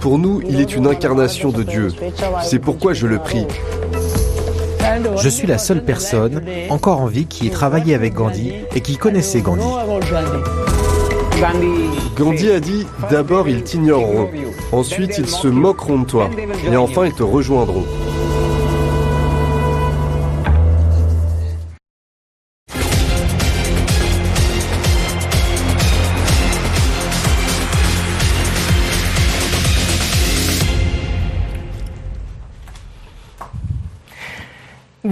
Pour 0.00 0.18
nous, 0.18 0.40
il 0.48 0.60
est 0.60 0.74
une 0.76 0.86
incarnation 0.86 1.50
de 1.50 1.62
Dieu. 1.64 1.88
C'est 2.42 2.60
pourquoi 2.60 2.92
je 2.92 3.06
le 3.06 3.18
prie. 3.18 3.46
Je 5.16 5.28
suis 5.28 5.46
la 5.46 5.58
seule 5.58 5.84
personne 5.84 6.42
encore 6.70 7.00
en 7.00 7.06
vie 7.06 7.26
qui 7.26 7.48
ait 7.48 7.50
travaillé 7.50 7.94
avec 7.94 8.14
Gandhi 8.14 8.52
et 8.74 8.80
qui 8.80 8.96
connaissait 8.96 9.40
Gandhi. 9.40 9.66
Gandhi 12.16 12.50
a 12.50 12.60
dit, 12.60 12.86
d'abord 13.10 13.48
ils 13.48 13.62
t'ignoreront, 13.64 14.28
ensuite 14.70 15.18
ils 15.18 15.28
se 15.28 15.48
moqueront 15.48 16.00
de 16.00 16.06
toi, 16.06 16.30
et 16.70 16.76
enfin 16.76 17.06
ils 17.06 17.14
te 17.14 17.22
rejoindront. 17.22 17.84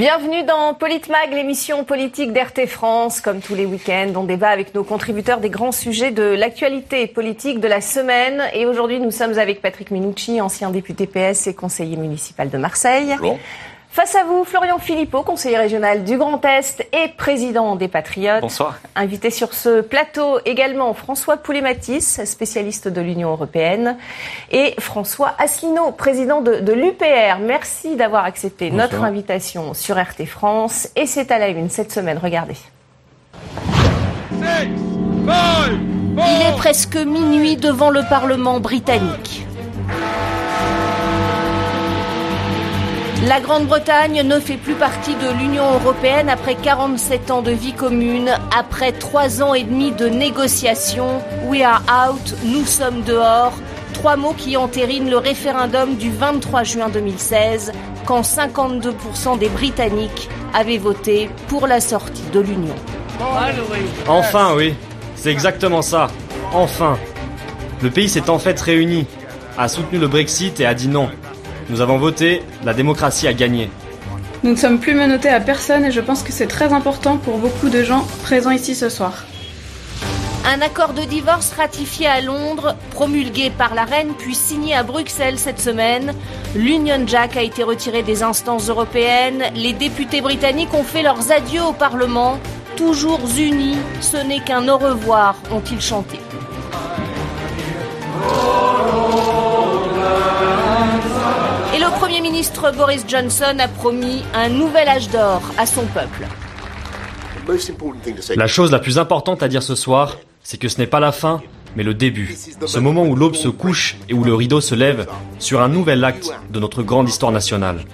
Bienvenue 0.00 0.44
dans 0.44 0.72
Politmag, 0.72 1.30
l'émission 1.30 1.84
politique 1.84 2.32
d'RT 2.32 2.66
France. 2.66 3.20
Comme 3.20 3.40
tous 3.40 3.54
les 3.54 3.66
week-ends, 3.66 4.14
on 4.16 4.24
débat 4.24 4.48
avec 4.48 4.74
nos 4.74 4.82
contributeurs 4.82 5.40
des 5.40 5.50
grands 5.50 5.72
sujets 5.72 6.10
de 6.10 6.22
l'actualité 6.22 7.06
politique 7.06 7.60
de 7.60 7.68
la 7.68 7.82
semaine. 7.82 8.42
Et 8.54 8.64
aujourd'hui, 8.64 8.98
nous 8.98 9.10
sommes 9.10 9.38
avec 9.38 9.60
Patrick 9.60 9.90
Minucci, 9.90 10.40
ancien 10.40 10.70
député 10.70 11.06
PS 11.06 11.48
et 11.48 11.54
conseiller 11.54 11.98
municipal 11.98 12.48
de 12.48 12.56
Marseille. 12.56 13.14
Face 13.92 14.14
à 14.14 14.22
vous, 14.22 14.44
Florian 14.44 14.78
Philippot, 14.78 15.24
conseiller 15.24 15.58
régional 15.58 16.04
du 16.04 16.16
Grand 16.16 16.44
Est 16.44 16.86
et 16.92 17.08
président 17.08 17.74
des 17.74 17.88
Patriotes. 17.88 18.40
Bonsoir. 18.40 18.78
Invité 18.94 19.30
sur 19.30 19.52
ce 19.52 19.80
plateau 19.80 20.38
également 20.44 20.94
François 20.94 21.36
Poulet-Matis, 21.36 22.24
spécialiste 22.24 22.86
de 22.86 23.00
l'Union 23.00 23.32
européenne, 23.32 23.96
et 24.52 24.74
François 24.78 25.34
Asselineau, 25.38 25.90
président 25.90 26.40
de, 26.40 26.60
de 26.60 26.72
l'UPR. 26.72 27.40
Merci 27.40 27.96
d'avoir 27.96 28.24
accepté 28.26 28.70
Bonsoir. 28.70 28.90
notre 28.92 29.02
invitation 29.02 29.74
sur 29.74 29.96
RT 30.00 30.24
France. 30.24 30.88
Et 30.94 31.06
c'est 31.06 31.32
à 31.32 31.40
la 31.40 31.48
une 31.48 31.68
cette 31.68 31.90
semaine. 31.90 32.18
Regardez. 32.22 32.56
Il 36.16 36.46
est 36.46 36.56
presque 36.56 36.96
minuit 36.96 37.56
devant 37.56 37.90
le 37.90 38.02
Parlement 38.08 38.60
britannique. 38.60 39.44
La 43.26 43.38
Grande-Bretagne 43.38 44.22
ne 44.22 44.40
fait 44.40 44.56
plus 44.56 44.74
partie 44.74 45.14
de 45.14 45.30
l'Union 45.38 45.74
européenne 45.74 46.30
après 46.30 46.54
47 46.54 47.30
ans 47.30 47.42
de 47.42 47.50
vie 47.50 47.74
commune, 47.74 48.30
après 48.56 48.92
3 48.92 49.42
ans 49.42 49.52
et 49.52 49.62
demi 49.62 49.92
de 49.92 50.06
négociations. 50.06 51.20
We 51.44 51.60
are 51.60 51.82
out, 51.90 52.34
nous 52.44 52.64
sommes 52.64 53.02
dehors. 53.02 53.52
Trois 53.92 54.16
mots 54.16 54.32
qui 54.32 54.56
entérinent 54.56 55.10
le 55.10 55.18
référendum 55.18 55.96
du 55.96 56.10
23 56.10 56.62
juin 56.62 56.88
2016, 56.88 57.72
quand 58.06 58.22
52% 58.22 59.38
des 59.38 59.50
Britanniques 59.50 60.30
avaient 60.54 60.78
voté 60.78 61.28
pour 61.48 61.66
la 61.66 61.80
sortie 61.80 62.24
de 62.32 62.40
l'Union. 62.40 62.74
Enfin, 64.08 64.54
oui. 64.56 64.74
C'est 65.14 65.30
exactement 65.30 65.82
ça. 65.82 66.06
Enfin. 66.54 66.96
Le 67.82 67.90
pays 67.90 68.08
s'est 68.08 68.30
en 68.30 68.38
fait 68.38 68.58
réuni, 68.58 69.06
a 69.58 69.68
soutenu 69.68 69.98
le 69.98 70.08
Brexit 70.08 70.58
et 70.60 70.64
a 70.64 70.72
dit 70.72 70.88
non. 70.88 71.10
Nous 71.70 71.80
avons 71.80 71.98
voté, 71.98 72.42
la 72.64 72.74
démocratie 72.74 73.28
a 73.28 73.32
gagné. 73.32 73.70
Nous 74.42 74.50
ne 74.50 74.56
sommes 74.56 74.80
plus 74.80 74.94
menottés 74.94 75.28
à 75.28 75.38
personne 75.38 75.84
et 75.84 75.92
je 75.92 76.00
pense 76.00 76.24
que 76.24 76.32
c'est 76.32 76.48
très 76.48 76.72
important 76.72 77.16
pour 77.16 77.38
beaucoup 77.38 77.68
de 77.68 77.84
gens 77.84 78.04
présents 78.24 78.50
ici 78.50 78.74
ce 78.74 78.88
soir. 78.88 79.24
Un 80.44 80.62
accord 80.62 80.94
de 80.94 81.02
divorce 81.02 81.52
ratifié 81.52 82.08
à 82.08 82.22
Londres, 82.22 82.74
promulgué 82.90 83.50
par 83.50 83.76
la 83.76 83.84
reine 83.84 84.14
puis 84.18 84.34
signé 84.34 84.74
à 84.74 84.82
Bruxelles 84.82 85.38
cette 85.38 85.60
semaine. 85.60 86.12
L'Union 86.56 87.06
Jack 87.06 87.36
a 87.36 87.42
été 87.42 87.62
retiré 87.62 88.02
des 88.02 88.24
instances 88.24 88.68
européennes. 88.68 89.44
Les 89.54 89.72
députés 89.72 90.22
britanniques 90.22 90.74
ont 90.74 90.82
fait 90.82 91.02
leurs 91.02 91.30
adieux 91.30 91.62
au 91.62 91.72
Parlement. 91.72 92.40
Toujours 92.74 93.20
unis, 93.38 93.78
ce 94.00 94.16
n'est 94.16 94.40
qu'un 94.40 94.66
au 94.66 94.78
revoir, 94.78 95.36
ont-ils 95.52 95.80
chanté. 95.80 96.18
Premier 102.20 102.32
ministre 102.32 102.70
Boris 102.76 103.06
Johnson 103.08 103.56
a 103.58 103.66
promis 103.66 104.22
un 104.34 104.50
nouvel 104.50 104.88
âge 104.88 105.08
d'or 105.08 105.40
à 105.56 105.64
son 105.64 105.86
peuple. 105.86 106.26
La 108.36 108.46
chose 108.46 108.70
la 108.70 108.78
plus 108.78 108.98
importante 108.98 109.42
à 109.42 109.48
dire 109.48 109.62
ce 109.62 109.74
soir, 109.74 110.18
c'est 110.42 110.58
que 110.58 110.68
ce 110.68 110.76
n'est 110.76 110.86
pas 110.86 111.00
la 111.00 111.12
fin, 111.12 111.40
mais 111.76 111.82
le 111.82 111.94
début. 111.94 112.36
Ce 112.66 112.78
moment 112.78 113.06
où 113.06 113.16
l'aube 113.16 113.36
se 113.36 113.48
couche 113.48 113.96
et 114.10 114.12
où 114.12 114.22
le 114.22 114.34
rideau 114.34 114.60
se 114.60 114.74
lève 114.74 115.06
sur 115.38 115.62
un 115.62 115.68
nouvel 115.70 116.04
acte 116.04 116.30
de 116.50 116.60
notre 116.60 116.82
grande 116.82 117.08
histoire 117.08 117.32
nationale. 117.32 117.86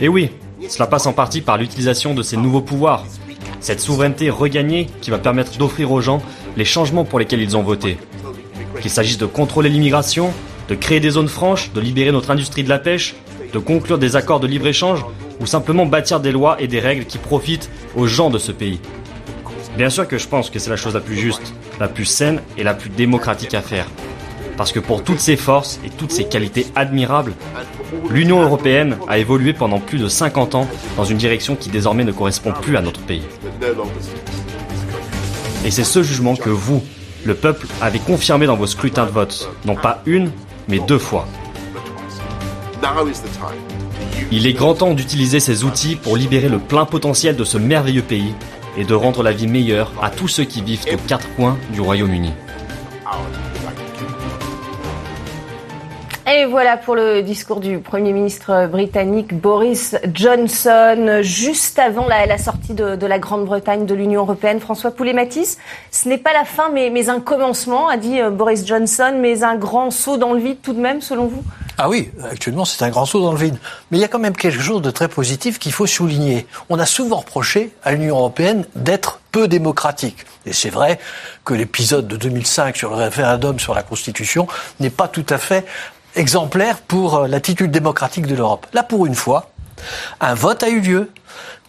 Et 0.00 0.06
oui, 0.06 0.30
cela 0.68 0.86
passe 0.86 1.06
en 1.06 1.12
partie 1.12 1.40
par 1.40 1.58
l'utilisation 1.58 2.14
de 2.14 2.22
ces 2.22 2.36
nouveaux 2.36 2.60
pouvoirs. 2.60 3.04
Cette 3.58 3.80
souveraineté 3.80 4.30
regagnée 4.30 4.86
qui 5.00 5.10
va 5.10 5.18
permettre 5.18 5.58
d'offrir 5.58 5.90
aux 5.90 6.00
gens 6.00 6.22
les 6.56 6.64
changements 6.64 7.04
pour 7.04 7.18
lesquels 7.18 7.42
ils 7.42 7.56
ont 7.56 7.64
voté. 7.64 7.98
Qu'il 8.80 8.92
s'agisse 8.92 9.18
de 9.18 9.26
contrôler 9.26 9.70
l'immigration, 9.70 10.32
de 10.68 10.76
créer 10.76 11.00
des 11.00 11.10
zones 11.10 11.26
franches, 11.26 11.72
de 11.72 11.80
libérer 11.80 12.12
notre 12.12 12.30
industrie 12.30 12.62
de 12.62 12.68
la 12.68 12.78
pêche, 12.78 13.16
de 13.56 13.58
conclure 13.58 13.96
des 13.96 14.16
accords 14.16 14.38
de 14.38 14.46
libre-échange 14.46 15.02
ou 15.40 15.46
simplement 15.46 15.86
bâtir 15.86 16.20
des 16.20 16.30
lois 16.30 16.56
et 16.60 16.68
des 16.68 16.78
règles 16.78 17.06
qui 17.06 17.16
profitent 17.16 17.70
aux 17.96 18.06
gens 18.06 18.28
de 18.28 18.36
ce 18.36 18.52
pays. 18.52 18.80
Bien 19.78 19.88
sûr 19.88 20.06
que 20.06 20.18
je 20.18 20.28
pense 20.28 20.50
que 20.50 20.58
c'est 20.58 20.68
la 20.68 20.76
chose 20.76 20.92
la 20.92 21.00
plus 21.00 21.16
juste, 21.16 21.54
la 21.80 21.88
plus 21.88 22.04
saine 22.04 22.42
et 22.58 22.64
la 22.64 22.74
plus 22.74 22.90
démocratique 22.90 23.54
à 23.54 23.62
faire. 23.62 23.86
Parce 24.58 24.72
que 24.72 24.80
pour 24.80 25.02
toutes 25.02 25.20
ses 25.20 25.36
forces 25.36 25.80
et 25.86 25.88
toutes 25.88 26.12
ses 26.12 26.24
qualités 26.24 26.66
admirables, 26.74 27.32
l'Union 28.10 28.42
européenne 28.42 28.98
a 29.08 29.16
évolué 29.16 29.54
pendant 29.54 29.80
plus 29.80 29.98
de 29.98 30.08
50 30.08 30.54
ans 30.54 30.68
dans 30.98 31.04
une 31.04 31.16
direction 31.16 31.56
qui 31.56 31.70
désormais 31.70 32.04
ne 32.04 32.12
correspond 32.12 32.52
plus 32.52 32.76
à 32.76 32.82
notre 32.82 33.00
pays. 33.00 33.24
Et 35.64 35.70
c'est 35.70 35.84
ce 35.84 36.02
jugement 36.02 36.36
que 36.36 36.50
vous, 36.50 36.82
le 37.24 37.34
peuple, 37.34 37.66
avez 37.80 38.00
confirmé 38.00 38.44
dans 38.44 38.56
vos 38.56 38.66
scrutins 38.66 39.06
de 39.06 39.12
vote, 39.12 39.48
non 39.64 39.76
pas 39.76 40.02
une, 40.04 40.30
mais 40.68 40.78
deux 40.78 40.98
fois. 40.98 41.26
Il 44.32 44.46
est 44.46 44.52
grand 44.52 44.74
temps 44.74 44.94
d'utiliser 44.94 45.40
ces 45.40 45.64
outils 45.64 45.96
pour 45.96 46.16
libérer 46.16 46.48
le 46.48 46.58
plein 46.58 46.84
potentiel 46.84 47.36
de 47.36 47.44
ce 47.44 47.58
merveilleux 47.58 48.02
pays 48.02 48.34
et 48.76 48.84
de 48.84 48.94
rendre 48.94 49.22
la 49.22 49.32
vie 49.32 49.46
meilleure 49.46 49.92
à 50.02 50.10
tous 50.10 50.28
ceux 50.28 50.44
qui 50.44 50.62
vivent 50.62 50.84
aux 50.92 51.08
quatre 51.08 51.28
coins 51.34 51.58
du 51.72 51.80
Royaume-Uni. 51.80 52.32
Et 56.28 56.44
voilà 56.44 56.76
pour 56.76 56.96
le 56.96 57.22
discours 57.22 57.60
du 57.60 57.78
Premier 57.78 58.12
ministre 58.12 58.66
britannique 58.66 59.32
Boris 59.32 59.94
Johnson, 60.12 61.20
juste 61.22 61.78
avant 61.78 62.08
la, 62.08 62.36
sortie 62.36 62.74
de, 62.74 63.06
la 63.06 63.20
Grande-Bretagne 63.20 63.86
de 63.86 63.94
l'Union 63.94 64.22
européenne. 64.22 64.58
François 64.58 64.90
Poulet-Matisse, 64.90 65.56
ce 65.92 66.08
n'est 66.08 66.18
pas 66.18 66.32
la 66.32 66.44
fin, 66.44 66.68
mais, 66.70 66.90
mais, 66.90 67.10
un 67.10 67.20
commencement, 67.20 67.88
a 67.88 67.96
dit 67.96 68.18
Boris 68.32 68.66
Johnson, 68.66 69.14
mais 69.20 69.44
un 69.44 69.54
grand 69.54 69.92
saut 69.92 70.16
dans 70.16 70.32
le 70.32 70.40
vide 70.40 70.58
tout 70.62 70.72
de 70.72 70.80
même, 70.80 71.00
selon 71.00 71.26
vous? 71.26 71.44
Ah 71.78 71.90
oui, 71.90 72.10
actuellement 72.30 72.64
c'est 72.64 72.82
un 72.84 72.88
grand 72.88 73.04
saut 73.04 73.20
dans 73.20 73.32
le 73.32 73.38
vide. 73.38 73.58
Mais 73.90 73.98
il 73.98 74.00
y 74.00 74.04
a 74.04 74.08
quand 74.08 74.18
même 74.18 74.34
quelque 74.34 74.60
chose 74.60 74.80
de 74.80 74.90
très 74.90 75.08
positif 75.08 75.58
qu'il 75.58 75.72
faut 75.72 75.86
souligner. 75.86 76.46
On 76.70 76.78
a 76.78 76.86
souvent 76.86 77.18
reproché 77.18 77.70
à 77.84 77.92
l'Union 77.92 78.16
européenne 78.16 78.64
d'être 78.74 79.20
peu 79.30 79.46
démocratique. 79.46 80.24
Et 80.46 80.54
c'est 80.54 80.70
vrai 80.70 80.98
que 81.44 81.52
l'épisode 81.52 82.08
de 82.08 82.16
2005 82.16 82.74
sur 82.74 82.90
le 82.90 82.96
référendum 82.96 83.58
sur 83.58 83.74
la 83.74 83.82
Constitution 83.82 84.46
n'est 84.80 84.88
pas 84.88 85.08
tout 85.08 85.26
à 85.28 85.36
fait 85.36 85.66
exemplaire 86.16 86.80
pour 86.80 87.26
l'attitude 87.26 87.70
démocratique 87.70 88.26
de 88.26 88.34
l'Europe. 88.34 88.66
Là, 88.72 88.82
pour 88.82 89.06
une 89.06 89.14
fois, 89.14 89.50
un 90.20 90.34
vote 90.34 90.62
a 90.62 90.68
eu 90.68 90.80
lieu 90.80 91.10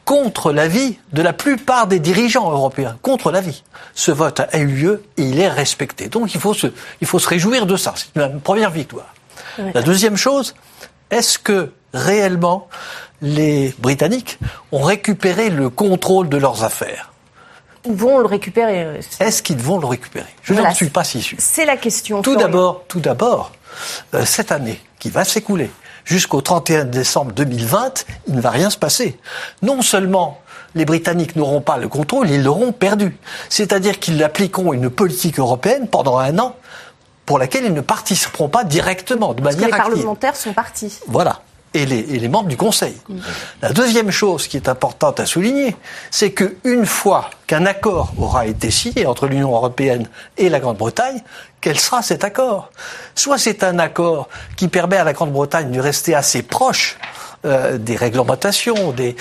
contre 0.08 0.53
l'avis 0.53 0.97
de 1.12 1.22
la 1.22 1.34
plupart 1.34 1.85
des 1.85 2.00
dirigeants 2.00 2.50
européens, 2.50 2.97
contre 3.02 3.29
l'avis. 3.29 3.64
Ce 3.94 4.09
vote 4.09 4.40
a 4.40 4.58
eu 4.58 4.67
lieu 4.67 5.03
et 5.17 5.23
il 5.23 5.40
est 5.40 5.49
respecté. 5.49 6.08
Donc 6.08 6.34
il 6.34 6.40
faut 6.40 6.53
se, 6.53 6.67
il 7.02 7.08
faut 7.08 7.20
se 7.20 7.28
réjouir 7.28 7.66
de 7.66 7.76
ça. 7.76 7.94
C'est 7.96 8.20
une 8.20 8.40
première 8.40 8.72
victoire. 8.72 9.14
La 9.73 9.82
deuxième 9.82 10.16
chose, 10.16 10.55
est-ce 11.11 11.38
que 11.38 11.73
réellement 11.93 12.70
les 13.22 13.76
Britanniques 13.79 14.40
ont 14.72 14.82
récupéré 14.82 15.50
le 15.50 15.70
contrôle 15.70 16.29
de 16.29 16.38
leurs 16.38 16.64
affaires? 16.64 17.11
Ils 17.85 17.93
vont 17.93 18.20
le 18.20 18.28
récupérer. 18.28 19.00
Est-ce 19.20 19.43
qu'ils 19.43 19.58
vont 19.58 19.79
le 19.79 19.88
récupérer? 19.88 20.34
Je 20.41 20.53
voilà. 20.53 20.70
n'en 20.70 20.76
suis 20.76 20.90
pas 20.90 21.03
si 21.03 21.22
sûr. 21.22 21.38
C'est 21.40 21.66
la 21.66 21.76
question. 21.76 22.22
Tout 22.22 22.38
d'abord, 22.38 22.84
tout 22.88 23.00
d'abord, 23.02 23.52
euh, 24.14 24.25
cette 24.25 24.52
année 24.52 24.81
qui 24.99 25.09
va 25.09 25.23
s'écouler 25.23 25.72
jusqu'au 26.05 26.41
31 26.41 26.85
décembre 26.85 27.31
2020, 27.34 28.05
il 28.28 28.35
ne 28.35 28.41
va 28.41 28.49
rien 28.49 28.69
se 28.69 28.78
passer. 28.78 29.19
Non 29.61 29.81
seulement 29.81 30.41
les 30.75 30.85
Britanniques 30.85 31.35
n'auront 31.35 31.61
pas 31.61 31.78
le 31.78 31.87
contrôle, 31.87 32.29
ils 32.29 32.43
l'auront 32.43 32.72
perdu. 32.72 33.17
C'est-à-dire 33.49 33.99
qu'ils 33.99 34.23
appliqueront 34.23 34.73
une 34.73 34.90
politique 34.90 35.40
européenne 35.40 35.87
pendant 35.87 36.17
un 36.17 36.37
an 36.40 36.55
pour 37.25 37.40
laquelle 37.40 37.66
ils 37.66 37.73
ne 37.73 37.81
participeront 37.81 38.47
pas 38.47 38.64
directement, 38.64 39.34
de 39.34 39.41
Parce 39.41 39.55
manière 39.55 39.69
que 39.69 39.75
les 39.75 39.79
active. 39.81 39.93
parlementaires 39.93 40.35
sont 40.35 40.53
partis. 40.53 40.99
Voilà. 41.08 41.41
Et 41.78 41.85
les, 41.85 42.28
membres 42.28 42.50
du 42.50 42.58
Conseil. 42.58 42.96
La 43.62 43.72
deuxième 43.72 44.12
chose 44.12 44.47
qui 44.47 44.58
est 44.58 44.68
importante 44.68 45.20
à 45.20 45.26
souligner, 45.26 45.76
c'est 46.12 46.32
qu'une 46.32 46.85
fois 46.85 47.29
qu'un 47.46 47.66
accord 47.66 48.14
aura 48.18 48.47
été 48.47 48.72
signé 48.72 49.06
entre 49.06 49.28
l'Union 49.28 49.53
européenne 49.53 50.08
et 50.38 50.50
la 50.50 50.59
Grande-Bretagne, 50.59 51.22
quel 51.62 51.79
sera 51.79 52.02
cet 52.02 52.24
accord? 52.24 52.72
Soit 53.16 53.38
c'est 53.38 53.64
un 53.64 53.79
accord 53.79 54.28
qui 54.56 54.68
permet 54.68 54.97
à 54.97 55.03
la 55.03 55.14
Grande-Bretagne 55.14 55.72
de 55.72 55.79
rester 55.79 56.16
assez 56.16 56.41
proche 56.41 56.97
euh, 57.46 57.78
des 57.78 57.96
réglementations, 57.96 58.91
des, 58.91 59.16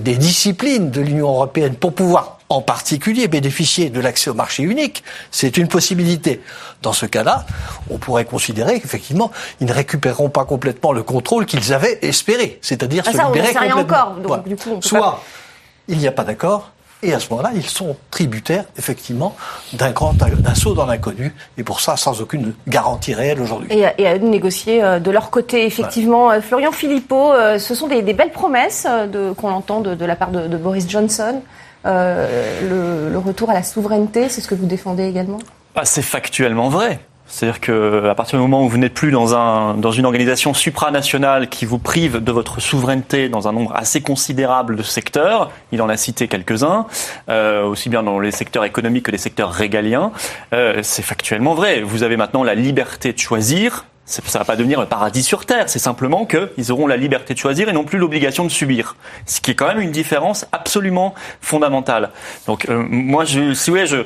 disciplines 0.00 0.90
de 0.90 1.00
l'Union 1.00 1.28
européenne 1.28 1.74
pour 1.74 1.92
pouvoir 1.92 2.39
en 2.50 2.60
particulier 2.60 3.28
bénéficier 3.28 3.88
de 3.90 4.00
l'accès 4.00 4.28
au 4.28 4.34
marché 4.34 4.64
unique, 4.64 5.02
c'est 5.30 5.56
une 5.56 5.68
possibilité. 5.68 6.42
Dans 6.82 6.92
ce 6.92 7.06
cas-là, 7.06 7.46
on 7.90 7.96
pourrait 7.96 8.24
considérer 8.24 8.80
qu'effectivement, 8.80 9.30
ils 9.60 9.66
ne 9.66 9.72
récupéreront 9.72 10.28
pas 10.30 10.44
complètement 10.44 10.92
le 10.92 11.02
contrôle 11.02 11.46
qu'ils 11.46 11.72
avaient 11.72 11.98
espéré, 12.02 12.58
c'est-à-dire 12.60 13.04
ah, 13.06 13.12
se 13.12 13.16
ça, 13.16 13.26
libérer 13.26 13.48
on 13.50 13.52
complètement. 13.52 13.76
Rien 13.76 14.04
encore, 14.04 14.14
donc, 14.16 14.48
du 14.48 14.56
coup, 14.56 14.70
on 14.76 14.80
Soit 14.82 15.22
il 15.88 15.98
n'y 15.98 16.06
a 16.06 16.12
pas 16.12 16.24
d'accord, 16.24 16.70
et 17.02 17.14
à 17.14 17.20
ce 17.20 17.30
moment-là, 17.30 17.50
ils 17.54 17.66
sont 17.66 17.96
tributaires, 18.10 18.64
effectivement, 18.76 19.34
d'un 19.72 19.90
grand 19.90 20.12
d'un 20.12 20.54
saut 20.54 20.74
dans 20.74 20.86
l'inconnu, 20.86 21.34
et 21.56 21.62
pour 21.62 21.80
ça, 21.80 21.96
sans 21.96 22.20
aucune 22.20 22.52
garantie 22.66 23.14
réelle 23.14 23.40
aujourd'hui. 23.40 23.72
Et, 23.72 23.86
et, 23.96 24.06
à 24.06 24.18
négocier 24.18 24.82
euh, 24.82 24.98
de 24.98 25.10
leur 25.10 25.30
côté, 25.30 25.64
effectivement. 25.66 26.28
Ouais. 26.28 26.40
Florian 26.40 26.72
Philippot, 26.72 27.32
euh, 27.32 27.58
ce 27.58 27.74
sont 27.74 27.88
des, 27.88 28.02
des 28.02 28.12
belles 28.12 28.32
promesses 28.32 28.86
euh, 28.88 29.34
qu'on 29.34 29.50
entend 29.50 29.80
de, 29.80 29.94
de, 29.94 30.04
la 30.04 30.16
part 30.16 30.30
de, 30.30 30.46
de 30.46 30.56
Boris 30.56 30.88
Johnson. 30.88 31.40
Le, 31.84 33.10
le, 33.10 33.18
retour 33.18 33.50
à 33.50 33.54
la 33.54 33.62
souveraineté, 33.62 34.28
c'est 34.28 34.40
ce 34.40 34.48
que 34.48 34.54
vous 34.54 34.66
défendez 34.66 35.04
également? 35.04 35.38
Ah, 35.74 35.84
C'est 35.84 36.02
factuellement 36.02 36.68
vrai. 36.68 37.00
C'est-à-dire 37.30 37.60
qu'à 37.60 38.14
partir 38.16 38.38
du 38.38 38.42
moment 38.42 38.64
où 38.64 38.68
vous 38.68 38.76
n'êtes 38.76 38.92
plus 38.92 39.12
dans, 39.12 39.36
un, 39.36 39.74
dans 39.74 39.92
une 39.92 40.04
organisation 40.04 40.52
supranationale 40.52 41.48
qui 41.48 41.64
vous 41.64 41.78
prive 41.78 42.18
de 42.18 42.32
votre 42.32 42.60
souveraineté 42.60 43.28
dans 43.28 43.46
un 43.46 43.52
nombre 43.52 43.72
assez 43.76 44.00
considérable 44.00 44.74
de 44.74 44.82
secteurs, 44.82 45.50
il 45.70 45.80
en 45.80 45.88
a 45.88 45.96
cité 45.96 46.26
quelques-uns, 46.26 46.86
euh, 47.28 47.64
aussi 47.64 47.88
bien 47.88 48.02
dans 48.02 48.18
les 48.18 48.32
secteurs 48.32 48.64
économiques 48.64 49.06
que 49.06 49.12
les 49.12 49.18
secteurs 49.18 49.52
régaliens, 49.52 50.10
euh, 50.52 50.80
c'est 50.82 51.02
factuellement 51.02 51.54
vrai. 51.54 51.82
Vous 51.82 52.02
avez 52.02 52.16
maintenant 52.16 52.42
la 52.42 52.56
liberté 52.56 53.12
de 53.12 53.18
choisir, 53.18 53.86
ça 54.10 54.22
ne 54.22 54.38
va 54.38 54.44
pas 54.44 54.56
devenir 54.56 54.80
un 54.80 54.86
paradis 54.86 55.22
sur 55.22 55.46
Terre, 55.46 55.68
c'est 55.68 55.78
simplement 55.78 56.26
qu'ils 56.26 56.72
auront 56.72 56.86
la 56.86 56.96
liberté 56.96 57.34
de 57.34 57.38
choisir 57.38 57.68
et 57.68 57.72
non 57.72 57.84
plus 57.84 57.98
l'obligation 57.98 58.44
de 58.44 58.50
subir. 58.50 58.96
Ce 59.26 59.40
qui 59.40 59.52
est 59.52 59.54
quand 59.54 59.68
même 59.68 59.80
une 59.80 59.92
différence 59.92 60.46
absolument 60.52 61.14
fondamentale. 61.40 62.10
Donc 62.46 62.68
euh, 62.68 62.84
moi, 62.88 63.24
je, 63.24 63.54
si 63.54 63.70
ouais, 63.70 63.86
je, 63.86 63.98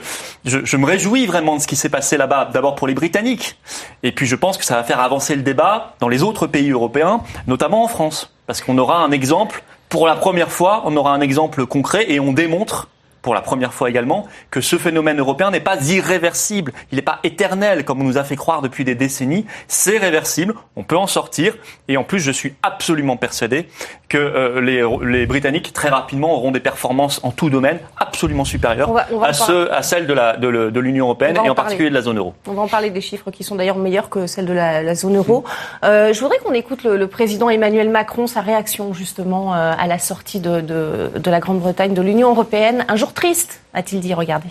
je, 0.44 0.64
je, 0.64 0.76
me 0.76 0.84
réjouis 0.84 1.26
vraiment 1.26 1.56
de 1.56 1.62
ce 1.62 1.66
qui 1.66 1.76
s'est 1.76 1.88
passé 1.88 2.16
là-bas, 2.16 2.50
d'abord 2.52 2.74
pour 2.74 2.86
les 2.86 2.94
Britanniques, 2.94 3.58
et 4.02 4.12
puis 4.12 4.26
je 4.26 4.36
pense 4.36 4.58
que 4.58 4.64
ça 4.64 4.76
va 4.76 4.84
faire 4.84 5.00
avancer 5.00 5.34
le 5.34 5.42
débat 5.42 5.94
dans 6.00 6.08
les 6.08 6.22
autres 6.22 6.46
pays 6.46 6.70
européens, 6.70 7.22
notamment 7.46 7.84
en 7.84 7.88
France, 7.88 8.34
parce 8.46 8.60
qu'on 8.60 8.76
aura 8.76 8.98
un 8.98 9.10
exemple, 9.10 9.62
pour 9.88 10.06
la 10.06 10.16
première 10.16 10.50
fois, 10.50 10.82
on 10.84 10.96
aura 10.96 11.14
un 11.14 11.20
exemple 11.20 11.66
concret 11.66 12.10
et 12.10 12.20
on 12.20 12.32
démontre 12.32 12.88
pour 13.24 13.34
la 13.34 13.40
première 13.40 13.72
fois 13.72 13.88
également, 13.88 14.26
que 14.50 14.60
ce 14.60 14.76
phénomène 14.76 15.18
européen 15.18 15.50
n'est 15.50 15.58
pas 15.58 15.82
irréversible, 15.88 16.72
il 16.92 16.96
n'est 16.96 17.02
pas 17.02 17.20
éternel 17.24 17.86
comme 17.86 18.02
on 18.02 18.04
nous 18.04 18.18
a 18.18 18.22
fait 18.22 18.36
croire 18.36 18.60
depuis 18.60 18.84
des 18.84 18.94
décennies, 18.94 19.46
c'est 19.66 19.96
réversible, 19.96 20.54
on 20.76 20.82
peut 20.82 20.98
en 20.98 21.06
sortir, 21.06 21.56
et 21.88 21.96
en 21.96 22.04
plus 22.04 22.20
je 22.20 22.30
suis 22.30 22.54
absolument 22.62 23.16
persuadé 23.16 23.66
que 24.10 24.18
euh, 24.18 24.60
les, 24.60 24.84
les, 25.10 25.24
Britanniques 25.26 25.72
très 25.72 25.88
rapidement 25.88 26.34
auront 26.34 26.50
des 26.50 26.60
performances 26.60 27.18
en 27.22 27.30
tout 27.30 27.48
domaine 27.48 27.78
absolument 27.96 28.44
supérieures 28.44 28.90
on 28.90 28.92
va, 28.92 29.06
on 29.10 29.18
va 29.18 29.28
à, 29.28 29.32
ceux, 29.32 29.72
à 29.72 29.82
celles 29.82 30.06
de 30.06 30.80
l'Union 30.80 31.06
européenne 31.06 31.38
et 31.42 31.48
en, 31.48 31.54
particulier 31.54 31.88
de 31.88 31.94
la 31.94 32.02
zone 32.02 32.18
euro. 32.18 32.34
On 32.46 32.52
va 32.52 32.62
en 32.62 32.68
parler 32.68 32.90
des 32.90 33.00
chiffres 33.00 33.30
qui 33.30 33.42
sont 33.42 33.54
d'ailleurs 33.56 33.78
meilleurs 33.78 34.10
que 34.10 34.26
celles 34.26 34.44
de 34.44 34.52
la, 34.52 34.82
la 34.82 34.94
zone 34.94 35.16
euro. 35.16 35.44
Euh, 35.82 36.12
je 36.12 36.20
voudrais 36.20 36.38
qu'on 36.38 36.52
écoute 36.52 36.84
le, 36.84 36.98
le, 36.98 37.06
président 37.06 37.48
Emmanuel 37.48 37.88
Macron, 37.88 38.26
sa 38.26 38.42
réaction 38.42 38.92
justement 38.92 39.54
euh, 39.54 39.72
à 39.76 39.86
la 39.86 39.98
sortie 39.98 40.40
de, 40.40 40.60
de, 40.60 41.10
de 41.16 41.30
la 41.30 41.40
Grande-Bretagne 41.40 41.94
de 41.94 42.02
l'Union 42.02 42.30
européenne. 42.30 42.84
Un 42.88 42.96
jour 42.96 43.13
triste, 43.14 43.60
a-t-il 43.72 44.00
dit. 44.00 44.14
Regardez. 44.14 44.50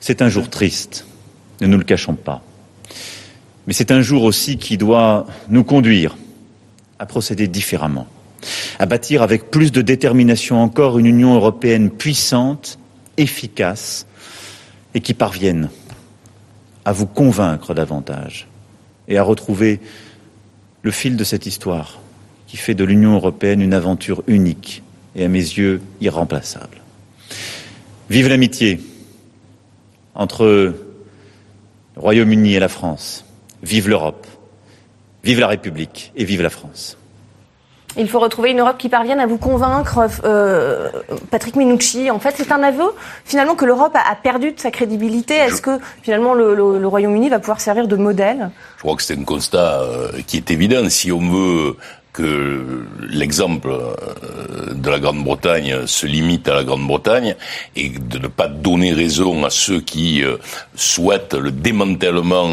C'est 0.00 0.22
un 0.22 0.28
jour 0.28 0.48
triste, 0.48 1.06
ne 1.60 1.66
nous 1.66 1.78
le 1.78 1.84
cachons 1.84 2.14
pas. 2.14 2.42
Mais 3.66 3.72
c'est 3.72 3.90
un 3.90 4.00
jour 4.00 4.22
aussi 4.22 4.56
qui 4.56 4.78
doit 4.78 5.26
nous 5.48 5.64
conduire 5.64 6.16
à 6.98 7.06
procéder 7.06 7.48
différemment, 7.48 8.06
à 8.78 8.86
bâtir 8.86 9.22
avec 9.22 9.50
plus 9.50 9.72
de 9.72 9.82
détermination 9.82 10.62
encore 10.62 10.98
une 10.98 11.06
Union 11.06 11.34
européenne 11.34 11.90
puissante, 11.90 12.78
efficace 13.16 14.06
et 14.94 15.00
qui 15.00 15.14
parvienne 15.14 15.68
à 16.84 16.92
vous 16.92 17.06
convaincre 17.06 17.74
davantage 17.74 18.48
et 19.08 19.18
à 19.18 19.22
retrouver 19.22 19.80
le 20.82 20.90
fil 20.90 21.16
de 21.16 21.24
cette 21.24 21.44
histoire 21.44 21.98
qui 22.46 22.56
fait 22.56 22.74
de 22.74 22.84
l'Union 22.84 23.14
européenne 23.14 23.60
une 23.60 23.74
aventure 23.74 24.22
unique 24.26 24.82
et 25.14 25.24
à 25.24 25.28
mes 25.28 25.38
yeux 25.38 25.82
irremplaçable. 26.00 26.77
Vive 28.10 28.28
l'amitié 28.28 28.80
entre 30.14 30.46
le 30.46 30.74
Royaume-Uni 31.96 32.54
et 32.54 32.58
la 32.58 32.68
France. 32.68 33.24
Vive 33.62 33.88
l'Europe. 33.88 34.26
Vive 35.24 35.40
la 35.40 35.48
République 35.48 36.12
et 36.16 36.24
vive 36.24 36.40
la 36.42 36.48
France. 36.48 36.96
Il 37.96 38.08
faut 38.08 38.20
retrouver 38.20 38.50
une 38.50 38.60
Europe 38.60 38.78
qui 38.78 38.88
parvienne 38.88 39.18
à 39.18 39.26
vous 39.26 39.38
convaincre. 39.38 40.08
Euh, 40.24 40.88
Patrick 41.30 41.56
Minucci, 41.56 42.10
en 42.10 42.18
fait, 42.18 42.34
c'est 42.36 42.52
un 42.52 42.62
aveu 42.62 42.84
finalement 43.24 43.56
que 43.56 43.64
l'Europe 43.64 43.94
a, 43.94 44.14
perdu 44.14 44.52
de 44.52 44.60
sa 44.60 44.70
crédibilité. 44.70 45.34
Est-ce 45.34 45.60
que 45.60 45.78
finalement 46.02 46.32
le, 46.34 46.54
le, 46.54 46.78
le 46.78 46.88
Royaume-Uni 46.88 47.28
va 47.28 47.40
pouvoir 47.40 47.60
servir 47.60 47.88
de 47.88 47.96
modèle? 47.96 48.50
Je 48.76 48.82
crois 48.82 48.96
que 48.96 49.02
c'est 49.02 49.18
un 49.18 49.24
constat 49.24 49.82
euh, 49.82 50.12
qui 50.26 50.36
est 50.36 50.50
évident. 50.50 50.88
Si 50.88 51.10
on 51.10 51.28
veut 51.28 51.76
que 52.18 52.84
l'exemple 53.08 53.70
de 54.74 54.90
la 54.90 54.98
Grande-Bretagne 54.98 55.86
se 55.86 56.04
limite 56.04 56.48
à 56.48 56.54
la 56.54 56.64
Grande-Bretagne 56.64 57.36
et 57.76 57.90
de 57.90 58.18
ne 58.18 58.26
pas 58.26 58.48
donner 58.48 58.92
raison 58.92 59.44
à 59.44 59.50
ceux 59.50 59.80
qui 59.80 60.22
souhaitent 60.74 61.34
le 61.34 61.52
démantèlement 61.52 62.48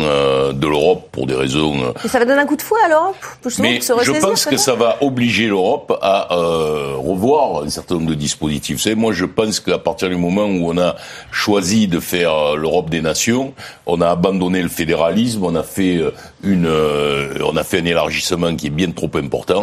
de 0.53 0.67
l'Europe 0.67 1.09
pour 1.11 1.25
des 1.25 1.33
raisons. 1.33 1.93
Et 2.03 2.07
ça 2.07 2.19
va 2.19 2.25
donner 2.25 2.41
un 2.41 2.45
coup 2.45 2.55
de 2.55 2.61
fouet 2.61 2.79
à 2.85 2.89
l'Europe 2.89 3.15
Mais 3.59 3.79
je 3.81 4.21
pense 4.21 4.45
que 4.45 4.57
ça 4.57 4.75
va 4.75 4.97
obliger 5.01 5.47
l'Europe 5.47 5.97
à 6.01 6.35
euh, 6.35 6.93
revoir 6.97 7.63
un 7.63 7.69
certain 7.69 7.95
nombre 7.95 8.09
de 8.09 8.15
dispositifs. 8.15 8.77
Vous 8.77 8.83
savez, 8.83 8.95
moi 8.95 9.13
je 9.13 9.25
pense 9.25 9.59
qu'à 9.59 9.79
partir 9.79 10.09
du 10.09 10.15
moment 10.15 10.45
où 10.45 10.71
on 10.71 10.77
a 10.77 10.95
choisi 11.31 11.87
de 11.87 11.99
faire 11.99 12.55
l'Europe 12.55 12.91
des 12.91 13.01
nations, 13.01 13.53
on 13.87 13.99
a 14.01 14.09
abandonné 14.09 14.61
le 14.61 14.69
fédéralisme, 14.69 15.43
on 15.43 15.55
a 15.55 15.63
fait 15.63 16.01
une, 16.43 16.67
euh, 16.67 17.33
on 17.43 17.57
a 17.57 17.63
fait 17.63 17.79
un 17.79 17.85
élargissement 17.85 18.55
qui 18.55 18.67
est 18.67 18.77
bien 18.81 18.91
trop 18.91 19.09
important 19.15 19.54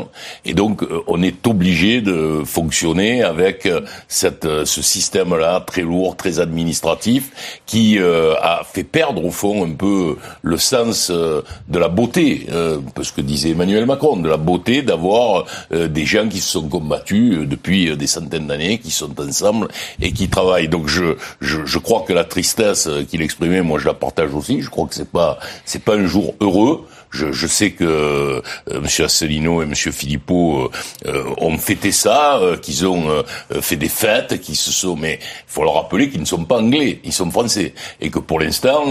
et 0.44 0.54
donc 0.54 0.84
on 1.06 1.22
est 1.22 1.46
obligé 1.46 2.00
de 2.00 2.42
fonctionner 2.44 3.22
avec 3.22 3.68
cette, 4.08 4.46
ce 4.64 4.82
système-là 4.82 5.60
très 5.66 5.82
lourd, 5.82 6.16
très 6.16 6.40
administratif, 6.40 7.60
qui 7.66 7.98
euh, 7.98 8.34
a 8.40 8.62
fait 8.64 8.84
perdre 8.84 9.24
au 9.24 9.30
fond 9.30 9.64
un 9.64 9.72
peu 9.72 10.16
le 10.42 10.56
sens 10.56 11.10
euh, 11.10 11.42
de 11.68 11.78
la 11.78 11.88
beauté, 11.88 12.46
euh, 12.50 12.80
ce 13.02 13.12
que 13.12 13.20
disait 13.20 13.50
Emmanuel 13.50 13.86
Macron, 13.86 14.16
de 14.16 14.28
la 14.28 14.36
beauté 14.36 14.82
d'avoir 14.82 15.44
euh, 15.72 15.88
des 15.88 16.04
gens 16.04 16.28
qui 16.28 16.40
se 16.40 16.50
sont 16.50 16.68
combattus 16.68 17.46
depuis 17.46 17.96
des 17.96 18.06
centaines 18.06 18.46
d'années, 18.46 18.78
qui 18.78 18.90
sont 18.90 19.14
ensemble 19.20 19.68
et 20.00 20.12
qui 20.12 20.28
travaillent. 20.28 20.68
Donc 20.68 20.88
je, 20.88 21.16
je, 21.40 21.64
je 21.64 21.78
crois 21.78 22.02
que 22.06 22.12
la 22.12 22.24
tristesse 22.24 22.88
qu'il 23.08 23.22
exprimait, 23.22 23.62
moi 23.62 23.78
je 23.78 23.86
la 23.86 23.94
partage 23.94 24.34
aussi. 24.34 24.60
Je 24.62 24.70
crois 24.70 24.86
que 24.86 24.94
c'est 24.94 25.10
pas 25.10 25.38
pas 25.84 25.96
un 25.96 26.06
jour 26.06 26.34
heureux. 26.40 26.86
Je, 27.12 27.30
je, 27.30 27.46
sais 27.46 27.72
que 27.72 27.84
euh, 27.84 28.40
M. 28.70 28.86
Asselineau 29.04 29.62
et 29.62 29.66
M. 29.66 29.74
Philippot 29.74 30.70
euh, 31.06 31.24
ont 31.38 31.58
fêté 31.58 31.92
ça, 31.92 32.38
euh, 32.38 32.56
qu'ils 32.56 32.86
ont 32.86 33.22
fait 33.60 33.76
des 33.76 33.88
fêtes, 33.88 34.40
qu'ils 34.40 34.56
se 34.56 34.72
sont. 34.72 34.96
Mais 34.96 35.18
il 35.20 35.52
faut 35.52 35.62
leur 35.62 35.74
rappeler 35.74 36.08
qu'ils 36.08 36.20
ne 36.20 36.26
sont 36.26 36.44
pas 36.44 36.58
anglais, 36.58 37.00
ils 37.04 37.12
sont 37.12 37.30
français, 37.30 37.74
et 38.00 38.08
que 38.10 38.18
pour 38.18 38.40
l'instant, 38.40 38.84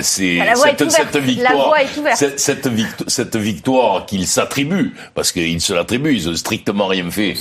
c'est 0.00 0.38
cette, 0.54 0.90
cette, 0.90 1.16
victoire, 1.16 1.74
cette, 2.14 2.38
cette, 2.38 2.66
victoire, 2.68 3.10
cette 3.10 3.36
victoire 3.36 4.06
qu'ils 4.06 4.26
s'attribuent, 4.26 4.94
parce 5.14 5.32
qu'ils 5.32 5.60
se 5.60 5.72
l'attribuent, 5.72 6.14
ils 6.14 6.28
ont 6.28 6.36
strictement 6.36 6.86
rien 6.86 7.10
fait 7.10 7.34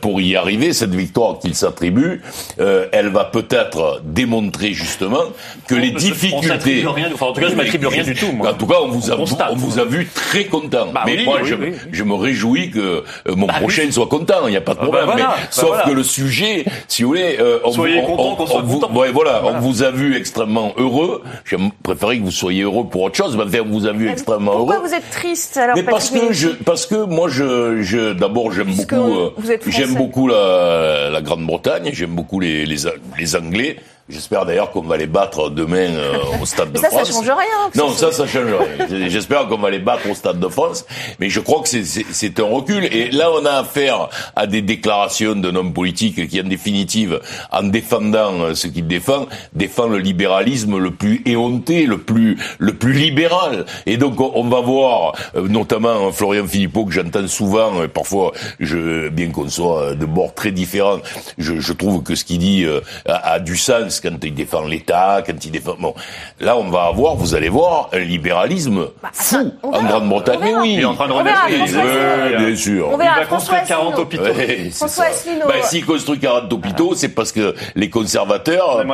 pour 0.00 0.20
y 0.20 0.36
arriver. 0.36 0.72
Cette 0.74 0.94
victoire 0.94 1.38
qu'ils 1.38 1.54
s'attribuent, 1.54 2.20
elle 2.58 3.08
va 3.08 3.24
peut-être 3.24 4.02
démontrer 4.04 4.74
justement 4.74 5.24
que 5.66 5.74
les 5.74 5.90
difficultés. 5.90 6.84
On 6.86 6.92
rien, 6.92 7.10
enfin, 7.14 7.26
en 7.26 7.32
tout 7.32 7.40
cas, 7.40 7.48
je 7.48 7.54
m'attribue 7.54 7.86
rien 7.86 8.02
du 8.02 8.14
tout. 8.14 8.32
Moi. 8.32 8.50
En 8.50 8.54
tout 8.54 8.66
cas, 8.66 8.76
on 8.82 8.88
vous 8.88 9.10
a 9.10 9.21
constate, 9.22 9.48
on 9.52 9.56
vous 9.56 9.78
a 9.78 9.84
vu 9.84 10.06
très 10.06 10.44
content. 10.44 10.88
Bah, 10.92 11.02
mais 11.06 11.16
oui, 11.18 11.24
moi, 11.24 11.38
oui, 11.42 11.48
je, 11.48 11.54
oui. 11.54 11.72
je, 11.90 12.04
me 12.04 12.14
réjouis 12.14 12.70
que 12.70 12.78
euh, 12.78 13.02
mon 13.36 13.46
bah, 13.46 13.54
prochain 13.60 13.90
soit 13.90 14.06
content. 14.06 14.46
Il 14.46 14.50
n'y 14.50 14.56
a 14.56 14.60
pas 14.60 14.74
de 14.74 14.78
problème. 14.78 15.06
bah, 15.06 15.12
voilà, 15.12 15.36
mais, 15.38 15.46
sauf 15.50 15.68
voilà. 15.68 15.84
que 15.84 15.90
le 15.90 16.02
sujet, 16.02 16.64
si 16.88 17.02
vous 17.02 17.08
voulez, 17.10 17.36
euh, 17.40 17.58
on, 17.64 17.72
Soyez 17.72 18.00
on, 18.00 18.06
content 18.06 18.36
qu'on 18.36 18.46
soit 18.46 18.62
vous, 18.62 18.80
content. 18.80 18.94
ouais, 18.94 19.10
voilà, 19.10 19.40
voilà, 19.40 19.58
on 19.58 19.60
vous 19.60 19.82
a 19.82 19.90
vu 19.90 20.16
extrêmement 20.16 20.72
heureux. 20.76 21.22
J'aime 21.44 21.70
préférer 21.82 22.18
que 22.18 22.24
vous 22.24 22.30
soyez 22.30 22.62
heureux 22.62 22.88
pour 22.88 23.02
autre 23.02 23.16
chose. 23.16 23.36
Mais 23.36 23.60
on 23.60 23.66
vous 23.66 23.86
a 23.86 23.92
vu 23.92 24.06
mais 24.06 24.12
extrêmement 24.12 24.52
pourquoi 24.52 24.76
heureux. 24.76 24.86
vous 24.88 24.94
êtes 24.94 25.10
triste 25.10 25.56
alors 25.56 25.76
Mais 25.76 25.82
parce 25.82 26.10
que 26.10 26.32
je, 26.32 26.48
parce 26.48 26.86
que 26.86 27.04
moi, 27.04 27.28
je, 27.28 27.82
je 27.82 28.12
d'abord 28.12 28.52
j'aime 28.52 28.74
beaucoup, 28.74 29.50
êtes 29.50 29.68
j'aime 29.68 29.94
beaucoup 29.94 30.28
la, 30.28 31.10
la 31.10 31.20
Grande-Bretagne. 31.20 31.90
J'aime 31.92 32.10
beaucoup 32.14 32.40
les, 32.40 32.64
les, 32.66 32.76
les 33.18 33.36
Anglais. 33.36 33.76
J'espère 34.12 34.44
d'ailleurs 34.44 34.70
qu'on 34.70 34.82
va 34.82 34.98
les 34.98 35.06
battre 35.06 35.48
demain 35.48 35.88
euh, 35.94 36.12
au 36.40 36.44
Stade 36.52 36.72
de 36.72 36.78
ça, 36.78 36.88
France. 36.88 37.08
Ça 37.08 37.12
change 37.14 37.30
rien. 37.30 37.70
Non, 37.74 37.90
ça, 37.92 38.12
ça 38.12 38.26
change 38.26 38.44
rien. 38.44 39.08
J'espère 39.08 39.48
qu'on 39.48 39.56
va 39.56 39.70
les 39.70 39.78
battre 39.78 40.10
au 40.10 40.14
Stade 40.14 40.38
de 40.38 40.48
France, 40.48 40.84
mais 41.18 41.30
je 41.30 41.40
crois 41.40 41.62
que 41.62 41.68
c'est 41.68 42.40
un 42.40 42.44
recul. 42.44 42.84
Et 42.84 43.10
là, 43.10 43.30
on 43.32 43.44
a 43.46 43.52
affaire 43.52 44.10
à 44.36 44.46
des 44.46 44.60
déclarations 44.60 45.34
d'un 45.34 45.54
homme 45.56 45.72
politique 45.72 46.28
qui, 46.28 46.40
en 46.40 46.44
définitive, 46.44 47.20
en 47.50 47.62
défendant 47.62 48.34
euh, 48.40 48.54
ce 48.54 48.66
qu'il 48.66 48.86
défend, 48.86 49.26
défend 49.54 49.86
le 49.86 49.98
libéralisme 49.98 50.76
le 50.76 50.90
plus 50.90 51.22
éhonté, 51.24 51.86
le 51.86 51.98
plus 51.98 52.36
le 52.58 52.74
plus 52.74 52.92
libéral. 52.92 53.64
Et 53.86 53.96
donc, 53.96 54.20
on 54.20 54.44
va 54.48 54.60
voir, 54.60 55.14
euh, 55.36 55.48
notamment 55.48 56.12
Florian 56.12 56.46
Philippot, 56.46 56.84
que 56.84 56.92
j'entends 56.92 57.26
souvent, 57.28 57.88
parfois, 57.88 58.32
je, 58.60 59.08
bien 59.08 59.30
qu'on 59.30 59.48
soit 59.48 59.94
de 59.94 60.04
bords 60.04 60.34
très 60.34 60.50
différents, 60.50 60.98
je, 61.38 61.60
je 61.60 61.72
trouve 61.72 62.02
que 62.02 62.14
ce 62.14 62.24
qu'il 62.24 62.38
dit 62.38 62.66
a, 63.06 63.32
a 63.32 63.38
du 63.40 63.56
sens 63.56 64.01
quand 64.02 64.16
il 64.22 64.34
défend 64.34 64.64
l'État, 64.64 65.22
quand 65.24 65.44
il 65.44 65.50
défend... 65.50 65.76
Bon, 65.78 65.94
là, 66.40 66.56
on 66.56 66.68
va 66.68 66.84
avoir, 66.84 67.16
vous 67.16 67.34
allez 67.34 67.48
voir, 67.48 67.88
un 67.92 67.98
libéralisme 67.98 68.88
bah, 69.02 69.10
fou 69.12 69.52
en 69.62 69.82
Grande-Bretagne. 69.82 70.38
Mais 70.42 70.54
oui, 70.54 70.74
il 70.74 70.80
est 70.80 70.84
en 70.84 70.94
train 70.94 71.08
de 71.08 71.12
redétruire. 71.12 72.38
bien 72.38 72.56
sûr. 72.56 72.88
On 72.92 72.96
verra, 72.96 73.16
il 73.16 73.20
va 73.20 73.26
construire 73.26 73.64
40 73.64 73.98
hôpitaux. 73.98 74.22
Ouais, 74.22 74.70
François 74.70 75.04
Asselineau. 75.04 75.46
Bah, 75.46 75.54
s'il 75.62 75.84
construit 75.84 76.18
40 76.18 76.52
hôpitaux, 76.52 76.94
c'est 76.94 77.08
parce 77.08 77.32
que 77.32 77.54
les 77.74 77.90
conservateurs 77.90 78.84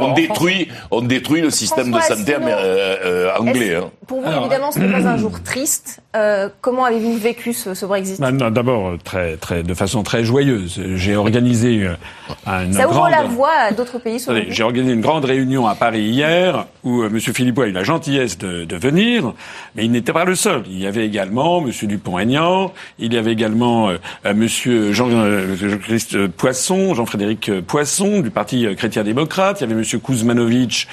ont 0.00 0.12
détruit, 0.12 0.68
ont 0.90 1.02
détruit 1.02 1.40
le 1.40 1.50
système 1.50 1.90
de 1.90 2.00
santé 2.00 2.34
euh, 2.34 2.96
euh, 3.04 3.36
anglais. 3.38 3.76
Hein. 3.76 3.90
Pour 4.06 4.20
vous, 4.20 4.32
évidemment, 4.32 4.72
ce 4.72 4.78
n'est 4.78 4.90
pas 4.90 5.06
un 5.06 5.16
jour 5.16 5.42
triste. 5.42 6.00
Euh, 6.16 6.48
comment 6.60 6.84
avez-vous 6.84 7.16
vécu 7.16 7.52
ce, 7.52 7.74
ce 7.74 7.86
Brexit? 7.86 8.20
Bah, 8.20 8.32
D'abord, 8.32 8.96
très, 9.04 9.36
très, 9.36 9.62
de 9.62 9.74
façon 9.74 10.02
très 10.02 10.24
joyeuse. 10.24 10.80
J'ai 10.94 11.16
organisé 11.16 11.88
un 12.46 12.72
Ça 12.72 12.88
ouvre 12.88 13.08
la 13.10 13.24
voie 13.24 13.52
à 13.52 13.72
d'autres 13.72 13.98
pays. 13.98 14.18
J'ai 14.50 14.62
organisé 14.62 14.94
une 14.94 15.00
grande 15.00 15.24
réunion 15.24 15.66
à 15.66 15.74
Paris 15.74 16.02
hier 16.02 16.66
où 16.82 17.02
euh, 17.02 17.08
M. 17.08 17.20
Philippot 17.20 17.62
a 17.62 17.68
eu 17.68 17.72
la 17.72 17.84
gentillesse 17.84 18.38
de, 18.38 18.64
de 18.64 18.76
venir, 18.76 19.34
mais 19.74 19.84
il 19.84 19.90
n'était 19.90 20.12
pas 20.12 20.24
le 20.24 20.34
seul. 20.34 20.62
Il 20.68 20.78
y 20.78 20.86
avait 20.86 21.04
également 21.04 21.62
M. 21.64 21.70
Dupont-Aignan, 21.82 22.72
il 22.98 23.12
y 23.12 23.18
avait 23.18 23.32
également 23.32 23.90
euh, 23.90 23.98
euh 24.24 24.30
M. 24.30 24.92
Jean-Christ 24.92 26.14
euh, 26.14 26.28
Poisson, 26.28 26.94
Jean-Frédéric 26.94 27.60
Poisson 27.66 28.20
du 28.20 28.30
Parti 28.30 28.66
chrétien-démocrate, 28.76 29.60
il 29.60 29.68
y 29.68 29.72
avait 29.72 29.80
M. 29.80 30.00
Kuzmanovic 30.00 30.88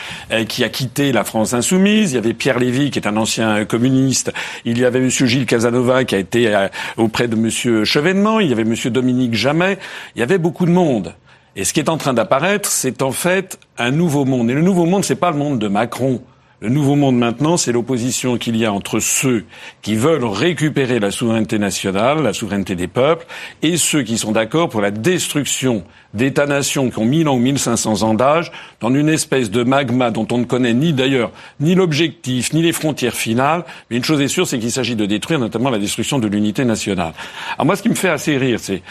qui 0.47 0.63
a 0.63 0.69
quitté 0.69 1.12
la 1.12 1.24
France 1.24 1.53
insoumise, 1.53 2.12
il 2.12 2.15
y 2.15 2.17
avait 2.17 2.33
Pierre 2.33 2.59
Lévy 2.59 2.91
qui 2.91 3.00
est 3.00 3.07
un 3.07 3.17
ancien 3.17 3.65
communiste, 3.65 4.33
il 4.65 4.77
y 4.77 4.85
avait 4.85 5.00
M. 5.00 5.09
Gilles 5.09 5.45
Casanova 5.45 6.03
qui 6.03 6.15
a 6.15 6.17
été 6.17 6.67
auprès 6.97 7.27
de 7.27 7.35
M. 7.35 7.85
Chevènement, 7.85 8.39
il 8.39 8.50
y 8.50 8.53
avait 8.53 8.63
M. 8.63 8.75
Dominique 8.85 9.35
Jamais, 9.35 9.77
il 10.15 10.19
y 10.19 10.24
avait 10.24 10.38
beaucoup 10.38 10.65
de 10.65 10.71
monde. 10.71 11.13
Et 11.55 11.63
ce 11.63 11.74
qui 11.74 11.79
est 11.79 11.89
en 11.89 11.97
train 11.97 12.13
d'apparaître, 12.13 12.69
c'est 12.69 13.01
en 13.01 13.12
fait 13.12 13.59
un 13.77 13.91
nouveau 13.91 14.25
monde. 14.25 14.50
Et 14.50 14.53
le 14.53 14.62
nouveau 14.62 14.85
monde, 14.85 15.05
c'est 15.05 15.15
pas 15.15 15.31
le 15.31 15.38
monde 15.38 15.57
de 15.59 15.67
Macron. 15.67 16.21
Le 16.65 16.72
nouveau 16.72 16.95
monde 16.95 17.15
maintenant, 17.15 17.57
c'est 17.57 17.72
l'opposition 17.72 18.39
qu'il 18.39 18.57
y 18.57 18.65
a 18.65 18.74
entre 18.74 19.00
ceux 19.00 19.45
qui 19.84 19.93
veulent 19.93 20.25
récupérer 20.25 20.98
la 20.98 21.12
souveraineté 21.12 21.60
nationale, 21.60 22.24
la 22.24 22.34
souveraineté 22.34 22.74
des 22.74 22.88
peuples, 22.88 23.27
et 23.62 23.77
ceux 23.77 24.01
qui 24.01 24.17
sont 24.17 24.31
d'accord 24.31 24.69
pour 24.69 24.81
la 24.81 24.89
destruction 24.89 25.84
d'États-nations 26.15 26.89
qui 26.89 26.98
ont 26.98 27.05
1000 27.05 27.27
ans 27.27 27.36
ou 27.36 27.39
1500 27.39 28.01
ans 28.01 28.15
d'âge 28.15 28.51
dans 28.79 28.91
une 28.91 29.10
espèce 29.10 29.51
de 29.51 29.62
magma 29.62 30.10
dont 30.10 30.27
on 30.31 30.39
ne 30.39 30.43
connaît 30.43 30.74
ni 30.74 30.91
d'ailleurs 30.91 31.29
ni 31.60 31.75
l'objectif, 31.75 32.51
ni 32.51 32.63
les 32.63 32.72
frontières 32.72 33.13
finales. 33.13 33.63
Mais 33.91 33.98
une 33.98 34.03
chose 34.03 34.22
est 34.22 34.27
sûre, 34.27 34.48
c'est 34.48 34.57
qu'il 34.57 34.72
s'agit 34.72 34.95
de 34.95 35.05
détruire 35.05 35.38
notamment 35.38 35.69
la 35.69 35.77
destruction 35.77 36.17
de 36.17 36.27
l'unité 36.27 36.65
nationale. 36.65 37.13
Alors 37.60 37.67
moi, 37.67 37.75
ce 37.75 37.84
qui 37.84 37.89
me 37.89 37.95
fait 37.95 38.10
assez 38.10 38.38
rire, 38.38 38.60
c'est 38.60 38.81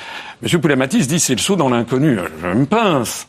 M. 0.44 0.60
Poulamatis 0.60 1.08
dit 1.08 1.18
c'est 1.18 1.34
le 1.34 1.40
saut 1.40 1.56
dans 1.56 1.70
l'inconnu. 1.70 2.18
Je 2.40 2.46
me 2.46 2.66
pince. 2.66 3.26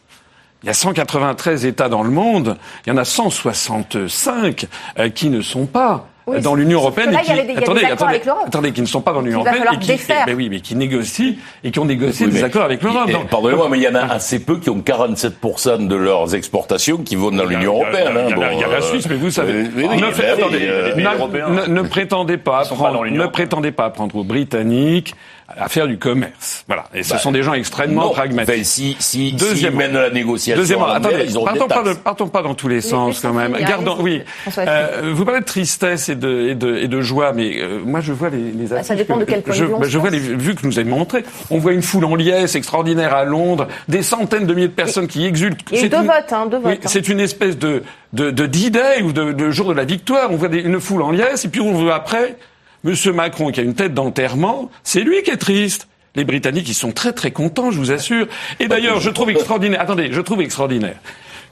Il 0.66 0.70
y 0.70 0.72
a 0.72 0.74
193 0.74 1.68
États 1.68 1.90
dans 1.90 2.02
le 2.02 2.10
monde, 2.10 2.58
il 2.88 2.90
y 2.90 2.92
en 2.92 2.98
a 2.98 3.06
165 3.06 4.66
euh, 4.98 5.10
qui 5.10 5.30
ne 5.30 5.42
sont 5.42 5.68
pas 5.68 6.08
dans 6.42 6.56
l'Union 6.56 6.80
européenne 6.80 7.14
et 7.14 7.24
qui, 7.24 7.32
attendez, 7.56 7.86
attendez, 7.86 8.22
attendez, 8.48 8.72
qui 8.72 8.82
ne 8.82 8.88
sont 8.88 9.02
pas 9.02 9.14
dans 9.14 9.22
l'Union 9.22 9.42
européenne 9.42 9.64
et 9.74 9.78
qui, 9.78 9.92
et, 9.92 10.00
ben 10.26 10.36
oui, 10.36 10.50
mais 10.50 10.62
qui 10.62 10.76
négocient 10.76 11.36
et 11.64 11.70
qui 11.70 11.78
ont 11.78 11.86
négocié 11.86 12.26
des 12.26 12.44
accords 12.44 12.64
avec 12.64 12.82
l'Europe. 12.82 13.12
Pardonnez-moi, 13.30 13.70
mais 13.70 13.78
il 13.78 13.84
y 13.84 13.88
en 13.88 13.94
a 13.94 14.06
assez 14.06 14.40
peu 14.40 14.58
qui 14.58 14.72
ont 14.72 14.80
47% 14.80 15.88
de 15.88 15.96
leurs 15.96 16.34
exportations 16.34 16.98
qui 16.98 17.16
vont 17.16 17.30
dans 17.30 17.46
l'Union 17.46 17.76
européenne. 17.76 18.36
Il 18.54 18.60
y 18.60 18.64
a 18.64 18.68
la 18.68 18.82
Suisse, 18.82 19.08
mais 19.08 19.18
vous 19.18 19.30
savez. 19.30 19.66
Ne 19.66 21.82
prétendez 21.84 22.38
pas 22.38 22.66
prendre, 22.66 23.06
ne 23.06 23.28
prétendez 23.28 23.72
pas 23.72 23.92
prendre 23.92 24.16
aux 24.16 24.24
Britanniques 24.24 25.14
à 25.48 25.70
faire 25.70 25.88
du 25.88 25.98
commerce. 25.98 26.64
Voilà. 26.68 26.86
Et 26.94 27.04
ce 27.04 27.12
bah, 27.12 27.20
sont 27.20 27.32
des 27.32 27.44
gens 27.44 27.54
extrêmement 27.54 28.10
pragmatiques. 28.10 28.66
si, 28.66 28.96
si, 29.00 29.34
Deuxièmement, 29.34 29.80
mènent 29.80 29.94
la 29.94 30.10
négociation. 30.10 30.60
Deuxièmement, 30.60 30.88
attendez, 30.88 31.28
partons 31.44 31.68
pas, 31.68 31.96
partons 32.04 32.28
pas 32.28 32.42
dans 32.42 32.56
tous 32.56 32.68
les 32.68 32.82
sens 32.82 33.20
quand 33.20 33.34
même. 33.34 33.54
Gardons, 33.54 33.98
oui. 34.00 34.24
Euh, 34.58 35.12
vous 35.14 35.24
parlez 35.24 35.42
de 35.42 35.46
tristesse 35.46 36.10
et 36.10 36.16
de, 36.16 36.50
et 36.50 36.56
de, 36.56 36.78
et 36.78 36.88
de 36.88 37.02
joie, 37.02 37.32
mais 37.34 37.62
euh, 37.62 37.80
moi 37.86 38.02
je 38.02 38.12
vois 38.12 38.30
les, 38.30 38.52
les 38.52 38.66
bah, 38.66 38.84
Ça 38.84 38.96
dépend 38.96 39.18
de 39.18 39.26
quel 39.26 39.44
point 39.44 39.54
je, 39.54 39.66
de 39.66 39.70
vue 39.70 39.76
bah, 39.80 39.88
je 39.88 39.98
vois 39.98 40.10
les 40.10 40.20
vues 40.20 40.56
que 40.56 40.66
nous 40.66 40.80
avez 40.80 40.90
montrées. 40.90 41.24
On 41.52 41.60
voit 41.60 41.74
une 41.74 41.84
foule 41.84 42.06
en 42.06 42.16
liesse 42.16 42.56
extraordinaire 42.56 43.14
à 43.14 43.24
Londres, 43.24 43.68
des 43.88 44.02
centaines 44.02 44.48
de 44.48 44.54
milliers 44.54 44.68
de 44.68 44.74
personnes 44.74 45.08
qui 45.08 45.26
exultent. 45.26 45.62
Et 45.72 45.90
deux 45.90 45.98
votes, 45.98 46.32
hein, 46.32 46.48
deux 46.48 46.58
votes. 46.58 46.80
Oui, 46.84 46.90
C'est 46.90 47.08
une 47.08 47.20
espèce 47.20 47.58
de 47.58 47.84
de, 48.14 48.32
de 48.32 48.46
D-Day 48.46 49.02
ou 49.04 49.12
de, 49.12 49.34
de 49.34 49.52
jour 49.52 49.68
de 49.68 49.74
la 49.74 49.84
victoire. 49.84 50.32
On 50.32 50.38
voit 50.38 50.48
des, 50.48 50.60
une 50.60 50.80
foule 50.80 51.02
en 51.02 51.12
liesse 51.12 51.46
et 51.46 51.50
puis 51.50 51.62
on 51.62 51.74
voit 51.74 51.96
après 51.96 52.38
Monsieur 52.86 53.14
Macron 53.14 53.52
qui 53.52 53.60
a 53.60 53.64
une 53.64 53.74
tête 53.74 53.96
d'enterrement, 53.96 54.70
c'est 54.84 55.02
lui 55.02 55.24
qui 55.24 55.32
est 55.32 55.38
triste. 55.38 55.88
Les 56.16 56.24
Britanniques, 56.24 56.70
ils 56.70 56.76
sont 56.76 56.92
très 56.92 57.14
très 57.14 57.32
contents, 57.32 57.72
je 57.72 57.80
vous 57.80 57.92
assure. 57.92 58.28
Et 58.60 58.68
d'ailleurs, 58.68 59.00
je 59.00 59.10
trouve 59.10 59.32
extraordinaire, 59.32 59.82
attendez, 59.82 60.10
je 60.12 60.22
trouve 60.22 60.42
extraordinaire 60.42 60.98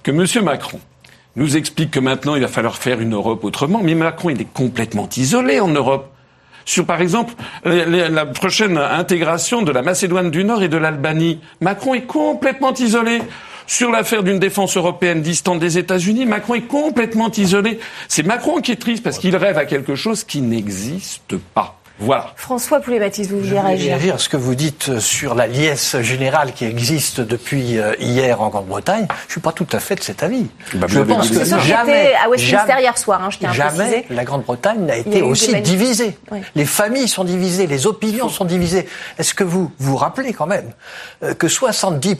que 0.03 0.11
M. 0.11 0.25
Macron 0.45 0.79
nous 1.35 1.57
explique 1.57 1.89
que 1.89 1.99
maintenant 1.99 2.35
il 2.35 2.41
va 2.41 2.47
falloir 2.47 2.77
faire 2.77 3.01
une 3.01 3.15
Europe 3.15 3.43
autrement. 3.43 3.81
Mais 3.83 3.95
Macron, 3.95 4.29
il 4.29 4.39
est 4.39 4.53
complètement 4.53 5.09
isolé 5.17 5.59
en 5.59 5.69
Europe. 5.69 6.13
Sur, 6.65 6.85
par 6.85 7.01
exemple, 7.01 7.33
la 7.65 8.25
prochaine 8.27 8.77
intégration 8.77 9.63
de 9.63 9.71
la 9.71 9.81
Macédoine 9.81 10.29
du 10.29 10.43
Nord 10.43 10.61
et 10.61 10.69
de 10.69 10.77
l'Albanie. 10.77 11.41
Macron 11.61 11.95
est 11.95 12.05
complètement 12.05 12.73
isolé. 12.75 13.21
Sur 13.67 13.91
l'affaire 13.91 14.23
d'une 14.23 14.39
défense 14.39 14.77
européenne 14.77 15.21
distante 15.21 15.59
des 15.59 15.77
États-Unis, 15.77 16.25
Macron 16.25 16.55
est 16.55 16.67
complètement 16.67 17.31
isolé. 17.31 17.79
C'est 18.07 18.23
Macron 18.23 18.61
qui 18.61 18.71
est 18.71 18.81
triste 18.81 19.03
parce 19.03 19.17
qu'il 19.17 19.35
rêve 19.35 19.57
à 19.57 19.65
quelque 19.65 19.95
chose 19.95 20.23
qui 20.23 20.41
n'existe 20.41 21.37
pas. 21.53 21.79
Voilà. 21.99 22.33
François 22.35 22.79
Poulet-Baptiste, 22.79 23.29
vous 23.29 23.39
vouliez 23.39 23.59
réagir 23.59 23.91
réagir 23.93 24.19
ce 24.19 24.27
que 24.27 24.35
vous 24.35 24.55
dites 24.55 24.99
sur 24.99 25.35
la 25.35 25.45
liesse 25.45 25.95
générale 26.01 26.51
qui 26.53 26.65
existe 26.65 27.21
depuis 27.21 27.77
euh, 27.77 27.93
hier 27.99 28.41
en 28.41 28.49
Grande-Bretagne. 28.49 29.05
Je 29.09 29.27
ne 29.27 29.31
suis 29.31 29.41
pas 29.41 29.51
tout 29.51 29.67
à 29.71 29.79
fait 29.79 29.95
de 29.95 30.01
cet 30.01 30.23
avis. 30.23 30.47
Bah, 30.73 30.87
je 30.89 30.99
pense 30.99 31.29
que 31.29 31.45
jamais, 31.45 32.13
à 32.15 32.29
Westminster 32.29 32.75
hier 32.79 32.97
soir, 32.97 33.23
hein, 33.23 33.29
je 33.29 33.37
tiens 33.37 33.53
jamais 33.53 33.83
à 33.83 33.87
préciser. 33.87 34.05
la 34.09 34.25
Grande-Bretagne 34.25 34.85
n'a 34.85 34.97
été 34.97 35.21
aussi 35.21 35.53
divisée. 35.61 36.17
Les 36.55 36.65
familles 36.65 37.07
sont 37.07 37.23
divisées, 37.23 37.67
les 37.67 37.85
opinions 37.85 38.27
sont 38.27 38.45
divisées. 38.45 38.87
Est-ce 39.19 39.35
que 39.35 39.43
vous 39.43 39.71
vous 39.77 39.95
rappelez 39.95 40.33
quand 40.33 40.47
même 40.47 40.71
euh, 41.23 41.35
que 41.35 41.47
70 41.47 42.15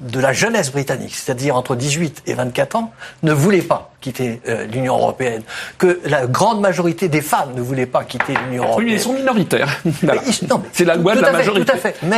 de 0.00 0.18
la 0.18 0.32
jeunesse 0.32 0.72
britannique, 0.72 1.14
c'est-à-dire 1.14 1.56
entre 1.56 1.76
18 1.76 2.22
et 2.26 2.34
24 2.34 2.76
ans, 2.76 2.92
ne 3.22 3.32
voulait 3.32 3.62
pas 3.62 3.89
quitter 4.00 4.40
euh, 4.48 4.66
l'Union 4.66 4.96
européenne, 4.96 5.42
que 5.78 6.00
la 6.04 6.26
grande 6.26 6.60
majorité 6.60 7.08
des 7.08 7.20
femmes 7.20 7.50
ne 7.54 7.60
voulaient 7.60 7.86
pas 7.86 8.04
quitter 8.04 8.34
l'Union 8.46 8.64
européenne. 8.64 8.86
Oui, 8.86 8.92
mais 8.92 8.98
ils 8.98 9.00
sont 9.00 9.12
minoritaires. 9.12 9.80
C'est 10.72 10.84
la 10.84 10.96
loi 10.96 11.14
de 11.14 11.20
la 11.20 11.32
majorité. 11.32 11.72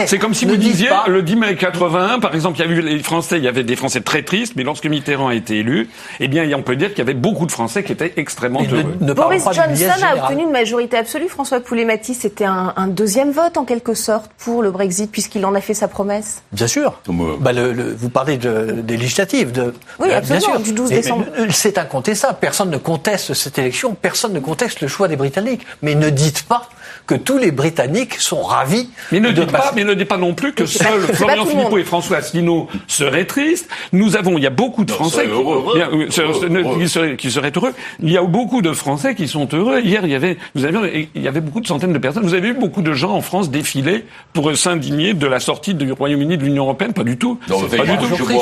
C'est 0.06 0.18
comme 0.18 0.34
si 0.34 0.44
vous 0.44 0.56
disiez, 0.56 0.90
le 1.06 1.22
10 1.22 1.36
mai 1.36 1.56
81, 1.56 2.20
par 2.20 2.34
exemple, 2.34 2.58
il 2.58 2.60
y 2.60 2.72
avait 2.72 2.82
les 2.82 3.02
Français, 3.02 3.38
il 3.38 3.44
y 3.44 3.48
avait 3.48 3.64
des 3.64 3.76
Français 3.76 4.00
très 4.00 4.22
tristes, 4.22 4.54
mais 4.56 4.62
lorsque 4.62 4.86
Mitterrand 4.86 5.28
a 5.28 5.34
été 5.34 5.58
élu, 5.58 5.88
eh 6.20 6.28
bien, 6.28 6.48
on 6.56 6.62
peut 6.62 6.76
dire 6.76 6.90
qu'il 6.90 6.98
y 6.98 7.02
avait 7.02 7.14
beaucoup 7.14 7.46
de 7.46 7.52
Français 7.52 7.82
qui 7.82 7.92
étaient 7.92 8.14
extrêmement 8.16 8.62
heureux. 8.62 9.14
Boris 9.14 9.44
Johnson 9.44 10.04
a 10.04 10.24
obtenu 10.24 10.42
une 10.44 10.50
majorité 10.50 10.96
absolue. 10.96 11.28
François 11.28 11.60
Poulet-Maty, 11.60 12.14
c'était 12.14 12.44
un, 12.44 12.72
un, 12.76 12.86
deuxième 12.88 13.30
vote, 13.30 13.56
en 13.56 13.64
quelque 13.64 13.94
sorte, 13.94 14.30
pour 14.38 14.62
le 14.62 14.70
Brexit, 14.70 15.10
puisqu'il 15.10 15.44
en 15.46 15.54
a 15.54 15.60
fait 15.60 15.74
sa 15.74 15.88
promesse. 15.88 16.42
Bien 16.52 16.66
sûr. 16.66 17.00
Bah, 17.40 17.52
le, 17.52 17.94
vous 17.94 18.08
parlez 18.08 18.36
de, 18.36 18.82
des 18.82 18.96
législatives. 18.96 19.52
De, 19.52 19.74
oui, 19.98 20.12
absolument, 20.12 20.46
bien 20.46 20.56
sûr. 20.56 20.60
du 20.60 20.72
12 20.72 20.88
décembre. 20.90 21.26
C'est 21.72 21.78
incontestable. 21.78 22.36
Personne 22.38 22.68
ne 22.68 22.76
conteste 22.76 23.32
cette 23.32 23.58
élection, 23.58 23.94
personne 23.94 24.34
ne 24.34 24.40
conteste 24.40 24.82
le 24.82 24.88
choix 24.88 25.08
des 25.08 25.16
Britanniques. 25.16 25.66
Mais 25.80 25.94
ne 25.94 26.10
dites 26.10 26.42
pas 26.42 26.68
que 27.06 27.14
tous 27.14 27.38
les 27.38 27.50
Britanniques 27.50 28.14
sont 28.14 28.42
ravis. 28.42 28.88
Mais 29.10 29.20
ne 29.20 29.30
dites 29.30 29.50
pas, 29.50 29.72
mais 29.74 29.84
ne 29.84 29.94
dites 29.94 30.08
pas 30.08 30.16
non 30.16 30.34
plus 30.34 30.52
que 30.52 30.66
seuls 30.66 31.02
Florian 31.12 31.44
Philippot 31.44 31.78
et 31.78 31.84
François 31.84 32.18
Asselineau 32.18 32.68
seraient 32.86 33.26
tristes. 33.26 33.68
Nous 33.92 34.16
avons, 34.16 34.38
il 34.38 34.44
y 34.44 34.46
a 34.46 34.50
beaucoup 34.50 34.84
de 34.84 34.92
Français 34.92 35.28
qui, 35.28 36.88
seraient, 36.88 37.16
qui 37.16 37.30
seraient 37.30 37.52
heureux. 37.56 37.72
Il 38.00 38.10
y 38.10 38.16
a 38.16 38.22
beaucoup 38.22 38.62
de 38.62 38.72
Français 38.72 39.14
qui 39.14 39.28
sont 39.28 39.48
heureux. 39.52 39.80
Hier, 39.80 40.04
il 40.04 40.10
y 40.10 40.14
avait, 40.14 40.38
vous 40.54 40.64
avez, 40.64 41.08
il 41.14 41.22
y 41.22 41.28
avait 41.28 41.40
beaucoup 41.40 41.60
de 41.60 41.66
centaines 41.66 41.92
de 41.92 41.98
personnes. 41.98 42.24
Vous 42.24 42.34
avez 42.34 42.48
vu 42.48 42.54
beaucoup 42.54 42.82
de 42.82 42.92
gens 42.92 43.12
en 43.12 43.20
France 43.20 43.50
défiler 43.50 44.04
pour 44.32 44.56
s'indigner 44.56 45.14
de 45.14 45.26
la 45.26 45.40
sortie 45.40 45.74
du 45.74 45.92
Royaume-Uni 45.92 46.38
de 46.38 46.44
l'union 46.44 46.64
européenne? 46.64 46.92
Pas 46.92 47.04
du 47.04 47.16
tout. 47.16 47.38
Non, 47.48 47.60
pas 47.60 47.84
du 47.84 47.96
tout. 47.98 48.40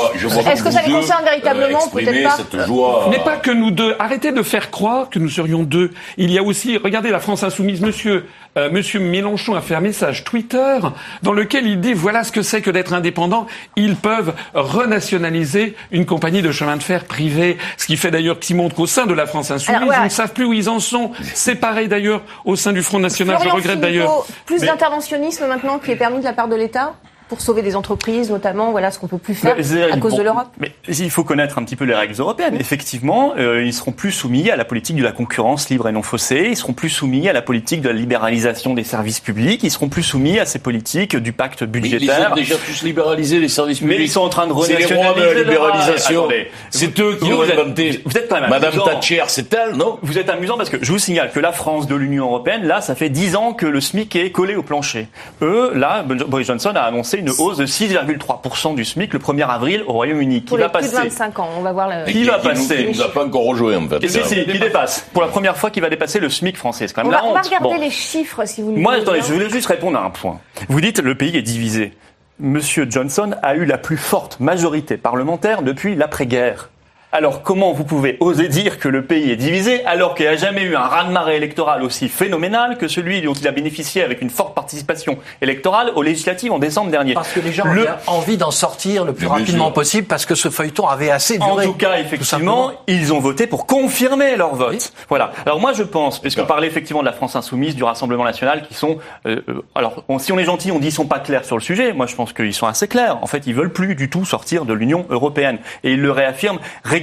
Est-ce 0.49 0.63
que 0.63 0.71
ça 0.71 0.81
les 0.81 0.91
concerne 0.91 1.23
véritablement 1.23 1.87
Peut-être 1.87 2.45
pas. 2.47 3.07
Mais 3.09 3.17
n'est 3.17 3.23
pas 3.23 3.37
que 3.37 3.51
nous 3.51 3.71
deux. 3.71 3.95
Arrêtez 3.99 4.31
de 4.31 4.41
faire 4.41 4.71
croire 4.71 5.09
que 5.09 5.19
nous 5.19 5.29
serions 5.29 5.63
deux. 5.63 5.91
Il 6.17 6.31
y 6.31 6.37
a 6.37 6.43
aussi, 6.43 6.77
regardez 6.77 7.09
la 7.09 7.19
France 7.19 7.43
insoumise, 7.43 7.81
monsieur, 7.81 8.25
euh, 8.57 8.69
monsieur 8.69 8.99
Mélenchon 8.99 9.55
a 9.55 9.61
fait 9.61 9.75
un 9.75 9.79
message 9.81 10.23
Twitter 10.23 10.79
dans 11.23 11.33
lequel 11.33 11.65
il 11.67 11.79
dit 11.79 11.93
voilà 11.93 12.23
ce 12.23 12.31
que 12.31 12.41
c'est 12.41 12.61
que 12.61 12.69
d'être 12.69 12.93
indépendant. 12.93 13.47
Ils 13.75 13.95
peuvent 13.95 14.33
renationaliser 14.53 15.75
une 15.91 16.05
compagnie 16.05 16.41
de 16.41 16.51
chemin 16.51 16.77
de 16.77 16.83
fer 16.83 17.05
privée. 17.05 17.57
Ce 17.77 17.85
qui 17.85 17.97
fait 17.97 18.11
d'ailleurs 18.11 18.39
qu'ils 18.39 18.55
montrent 18.55 18.75
qu'au 18.75 18.87
sein 18.87 19.05
de 19.05 19.13
la 19.13 19.25
France 19.25 19.51
insoumise, 19.51 19.93
ils 19.97 20.03
ne 20.03 20.09
savent 20.09 20.33
plus 20.33 20.45
où 20.45 20.53
ils 20.53 20.69
en 20.69 20.79
sont. 20.79 21.11
C'est 21.33 21.55
pareil 21.55 21.87
d'ailleurs 21.87 22.21
au 22.45 22.55
sein 22.55 22.73
du 22.73 22.81
Front 22.81 22.99
National. 22.99 23.39
Je 23.43 23.49
regrette 23.49 23.79
d'ailleurs. 23.79 24.25
Plus 24.45 24.61
d'interventionnisme 24.61 25.47
maintenant 25.47 25.79
qui 25.79 25.91
est 25.91 25.95
permis 25.95 26.19
de 26.19 26.25
la 26.25 26.33
part 26.33 26.47
de 26.47 26.55
l'État? 26.55 26.93
Pour 27.31 27.39
sauver 27.39 27.61
des 27.61 27.77
entreprises, 27.77 28.29
notamment, 28.29 28.71
voilà 28.71 28.91
ce 28.91 28.99
qu'on 28.99 29.07
peut 29.07 29.17
plus 29.17 29.35
faire 29.35 29.55
à 29.89 29.97
cause 29.99 30.15
de 30.15 30.21
l'Europe 30.21 30.49
Mais 30.59 30.73
il 30.89 31.09
faut 31.09 31.23
connaître 31.23 31.57
un 31.59 31.63
petit 31.63 31.77
peu 31.77 31.85
les 31.85 31.93
règles 31.95 32.19
européennes. 32.19 32.57
Effectivement, 32.59 33.35
euh, 33.37 33.63
ils 33.63 33.71
seront 33.71 33.93
plus 33.93 34.11
soumis 34.11 34.51
à 34.51 34.57
la 34.57 34.65
politique 34.65 34.97
de 34.97 35.03
la 35.03 35.13
concurrence 35.13 35.69
libre 35.69 35.87
et 35.87 35.93
non 35.93 36.01
faussée. 36.01 36.47
Ils 36.49 36.57
seront 36.57 36.73
plus 36.73 36.89
soumis 36.89 37.29
à 37.29 37.33
la 37.33 37.41
politique 37.41 37.79
de 37.79 37.87
la 37.87 37.95
libéralisation 37.95 38.73
des 38.73 38.83
services 38.83 39.21
publics. 39.21 39.63
Ils 39.63 39.71
seront 39.71 39.87
plus 39.87 40.03
soumis 40.03 40.39
à 40.39 40.45
ces 40.45 40.59
politiques 40.59 41.15
du 41.15 41.31
pacte 41.31 41.63
budgétaire. 41.63 42.33
Mais 42.35 42.41
ils 42.41 42.51
ont 42.51 42.55
déjà 42.57 42.57
plus 42.57 42.83
libéralisé 42.83 43.39
les 43.39 43.47
services 43.47 43.79
publics. 43.79 43.99
Mais 43.99 44.03
ils 44.03 44.11
sont 44.11 44.19
en 44.19 44.27
train 44.27 44.47
de 44.47 44.51
renationaliser. 44.51 44.89
C'est 44.89 44.93
les 44.93 45.01
rois 45.01 45.13
de 45.13 45.21
la 45.21 45.33
libéralisation. 45.33 46.27
C'est 46.69 46.99
eux 46.99 47.15
qui 47.15 47.31
ont 47.31 47.43
inventé. 47.43 48.01
Vous 48.03 48.17
êtes 48.17 48.27
quand 48.27 48.41
même 48.41 48.49
Madame 48.49 48.73
Thatcher, 48.73 49.23
c'est 49.27 49.53
elle, 49.53 49.77
non? 49.77 49.99
Vous 50.01 50.17
êtes 50.17 50.29
amusant 50.29 50.57
parce 50.57 50.69
que 50.69 50.79
je 50.81 50.91
vous 50.91 50.99
signale 50.99 51.31
que 51.31 51.39
la 51.39 51.53
France 51.53 51.87
de 51.87 51.95
l'Union 51.95 52.25
européenne, 52.25 52.65
là, 52.65 52.81
ça 52.81 52.93
fait 52.93 53.07
10 53.07 53.37
ans 53.37 53.53
que 53.53 53.65
le 53.65 53.79
SMIC 53.79 54.17
est 54.17 54.31
collé 54.31 54.57
au 54.57 54.63
plancher. 54.63 55.07
Eux, 55.41 55.71
là, 55.73 56.03
Boris 56.03 56.47
Johnson 56.47 56.73
a 56.75 56.81
annoncé 56.81 57.20
une 57.21 57.29
hausse 57.29 57.57
de 57.57 57.65
6 57.65 57.93
3% 57.93 58.75
du 58.75 58.85
SMIC 58.85 59.13
le 59.13 59.19
1er 59.19 59.47
avril 59.47 59.83
au 59.87 59.93
Royaume-Uni. 59.93 60.43
Qui 60.43 60.57
va 60.57 60.69
passer 60.69 60.89
plus 60.89 60.97
de 60.97 61.03
25 61.03 61.39
ans, 61.39 61.49
on 61.57 61.61
va 61.61 61.71
voir 61.71 61.89
le... 61.89 62.11
Qui, 62.11 62.23
va 62.23 62.39
passer 62.39 62.85
Qui 62.85 62.97
nous 62.97 63.01
a 63.01 63.11
pas 63.11 63.25
encore 63.25 63.45
rejoint 63.45 63.77
en 63.77 63.87
fait. 63.87 64.07
Si, 64.07 64.19
si, 64.23 64.45
qui 64.45 64.59
dépasse. 64.59 65.07
Pour 65.13 65.21
la 65.21 65.27
première 65.29 65.57
fois, 65.57 65.69
qui 65.71 65.79
va 65.79 65.89
dépasser 65.89 66.19
le 66.19 66.29
SMIC 66.29 66.57
français. 66.57 66.87
C'est 66.87 66.93
quand 66.93 67.03
même 67.03 67.09
on 67.09 67.11
la 67.11 67.21
va, 67.21 67.25
honte. 67.25 67.31
On 67.31 67.33
va 67.35 67.41
regarder 67.41 67.85
les 67.85 67.91
chiffres 67.91 68.45
si 68.45 68.61
vous 68.61 68.71
Moi, 68.71 68.93
attendez, 68.93 69.21
je 69.21 69.31
voulais 69.31 69.49
juste 69.49 69.67
répondre 69.67 69.97
à 69.97 70.03
un 70.03 70.09
point. 70.09 70.39
Vous 70.67 70.81
dites 70.81 70.99
le 70.99 71.15
pays 71.15 71.37
est 71.37 71.41
divisé. 71.41 71.93
Monsieur 72.39 72.87
Johnson 72.89 73.35
a 73.43 73.55
eu 73.55 73.65
la 73.65 73.77
plus 73.77 73.97
forte 73.97 74.39
majorité 74.39 74.97
parlementaire 74.97 75.61
depuis 75.61 75.93
l'après-guerre. 75.93 76.70
Alors 77.13 77.43
comment 77.43 77.73
vous 77.73 77.83
pouvez 77.83 78.15
oser 78.21 78.47
dire 78.47 78.79
que 78.79 78.87
le 78.87 79.03
pays 79.03 79.31
est 79.31 79.35
divisé 79.35 79.83
alors 79.83 80.15
qu'il 80.15 80.25
n'y 80.25 80.31
a 80.31 80.37
jamais 80.37 80.61
eu 80.61 80.77
un 80.77 80.83
raz-de-marée 80.83 81.35
électoral 81.35 81.83
aussi 81.83 82.07
phénoménal 82.07 82.77
que 82.77 82.87
celui 82.87 83.21
dont 83.21 83.33
il 83.33 83.45
a 83.49 83.51
bénéficié 83.51 84.01
avec 84.01 84.21
une 84.21 84.29
forte 84.29 84.55
participation 84.55 85.17
électorale 85.41 85.91
aux 85.95 86.03
législatives 86.03 86.53
en 86.53 86.59
décembre 86.59 86.89
dernier? 86.89 87.13
Parce 87.13 87.33
que 87.33 87.41
les 87.41 87.51
gens 87.51 87.65
ont 87.65 87.85
envie 88.07 88.37
d'en 88.37 88.51
sortir 88.51 89.03
le 89.03 89.11
plus 89.11 89.27
rapidement 89.27 89.71
possible 89.71 90.07
parce 90.07 90.25
que 90.25 90.35
ce 90.35 90.49
feuilleton 90.49 90.87
avait 90.87 91.11
assez 91.11 91.37
duré. 91.37 91.65
En 91.65 91.71
tout 91.71 91.77
cas, 91.77 91.99
effectivement, 91.99 92.71
ils 92.87 93.11
ont 93.11 93.19
voté 93.19 93.45
pour 93.45 93.65
confirmer 93.65 94.37
leur 94.37 94.55
vote. 94.55 94.93
Voilà. 95.09 95.33
Alors 95.45 95.59
moi 95.59 95.73
je 95.73 95.83
pense, 95.83 96.17
puisqu'on 96.19 96.45
parlait 96.45 96.67
effectivement 96.67 97.01
de 97.01 97.07
la 97.07 97.13
France 97.13 97.35
insoumise, 97.35 97.75
du 97.75 97.83
Rassemblement 97.83 98.23
national, 98.23 98.65
qui 98.65 98.73
sont... 98.73 98.99
Euh, 99.25 99.41
alors 99.75 100.05
si 100.19 100.31
on 100.31 100.39
est 100.39 100.45
gentil, 100.45 100.71
on 100.71 100.79
dit 100.79 100.83
qu'ils 100.85 100.93
sont 100.93 101.07
pas 101.07 101.19
clairs 101.19 101.43
sur 101.43 101.57
le 101.57 101.61
sujet. 101.61 101.91
Moi 101.91 102.05
je 102.05 102.15
pense 102.15 102.31
qu'ils 102.31 102.53
sont 102.53 102.67
assez 102.67 102.87
clairs. 102.87 103.17
En 103.21 103.27
fait, 103.27 103.47
ils 103.47 103.53
veulent 103.53 103.73
plus 103.73 103.95
du 103.95 104.09
tout 104.09 104.23
sortir 104.23 104.63
de 104.63 104.73
l'Union 104.73 105.05
européenne. 105.09 105.57
Et 105.83 105.91
ils 105.91 106.01
le 106.01 106.11
réaffirment 106.11 106.59
régulièrement. 106.85 107.00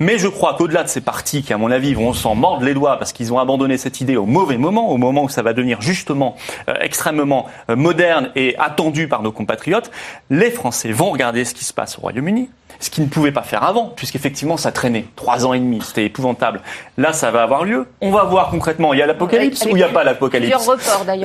Mais 0.00 0.18
je 0.18 0.28
crois 0.28 0.54
qu'au-delà 0.54 0.82
de 0.82 0.88
ces 0.88 1.00
partis 1.00 1.42
qui, 1.42 1.52
à 1.52 1.58
mon 1.58 1.70
avis, 1.70 1.94
vont 1.94 2.12
s'en 2.12 2.34
mordre 2.34 2.64
les 2.64 2.74
doigts 2.74 2.98
parce 2.98 3.12
qu'ils 3.12 3.32
ont 3.32 3.38
abandonné 3.38 3.78
cette 3.78 4.00
idée 4.00 4.16
au 4.16 4.26
mauvais 4.26 4.58
moment, 4.58 4.90
au 4.90 4.96
moment 4.96 5.24
où 5.24 5.28
ça 5.28 5.42
va 5.42 5.52
devenir 5.52 5.80
justement 5.80 6.36
euh, 6.68 6.74
extrêmement 6.80 7.46
euh, 7.70 7.76
moderne 7.76 8.30
et 8.36 8.56
attendu 8.58 9.08
par 9.08 9.22
nos 9.22 9.32
compatriotes, 9.32 9.90
les 10.30 10.50
Français 10.50 10.92
vont 10.92 11.10
regarder 11.10 11.44
ce 11.44 11.54
qui 11.54 11.64
se 11.64 11.72
passe 11.72 11.98
au 11.98 12.02
Royaume-Uni, 12.02 12.50
ce 12.80 12.90
qu'ils 12.90 13.04
ne 13.04 13.08
pouvaient 13.08 13.32
pas 13.32 13.42
faire 13.42 13.62
avant, 13.62 13.92
puisqu'effectivement 13.94 14.56
ça 14.56 14.72
traînait 14.72 15.06
trois 15.16 15.46
ans 15.46 15.52
et 15.52 15.58
demi, 15.58 15.80
c'était 15.82 16.04
épouvantable. 16.04 16.60
Là, 16.98 17.12
ça 17.12 17.30
va 17.30 17.42
avoir 17.42 17.64
lieu. 17.64 17.86
On 18.00 18.10
va 18.10 18.24
voir 18.24 18.50
concrètement, 18.50 18.92
il 18.92 18.98
y 18.98 19.02
a 19.02 19.06
l'apocalypse 19.06 19.64
ou 19.66 19.70
il 19.70 19.74
n'y 19.76 19.82
a 19.82 19.88
pas 19.88 20.04
l'apocalypse? 20.04 20.70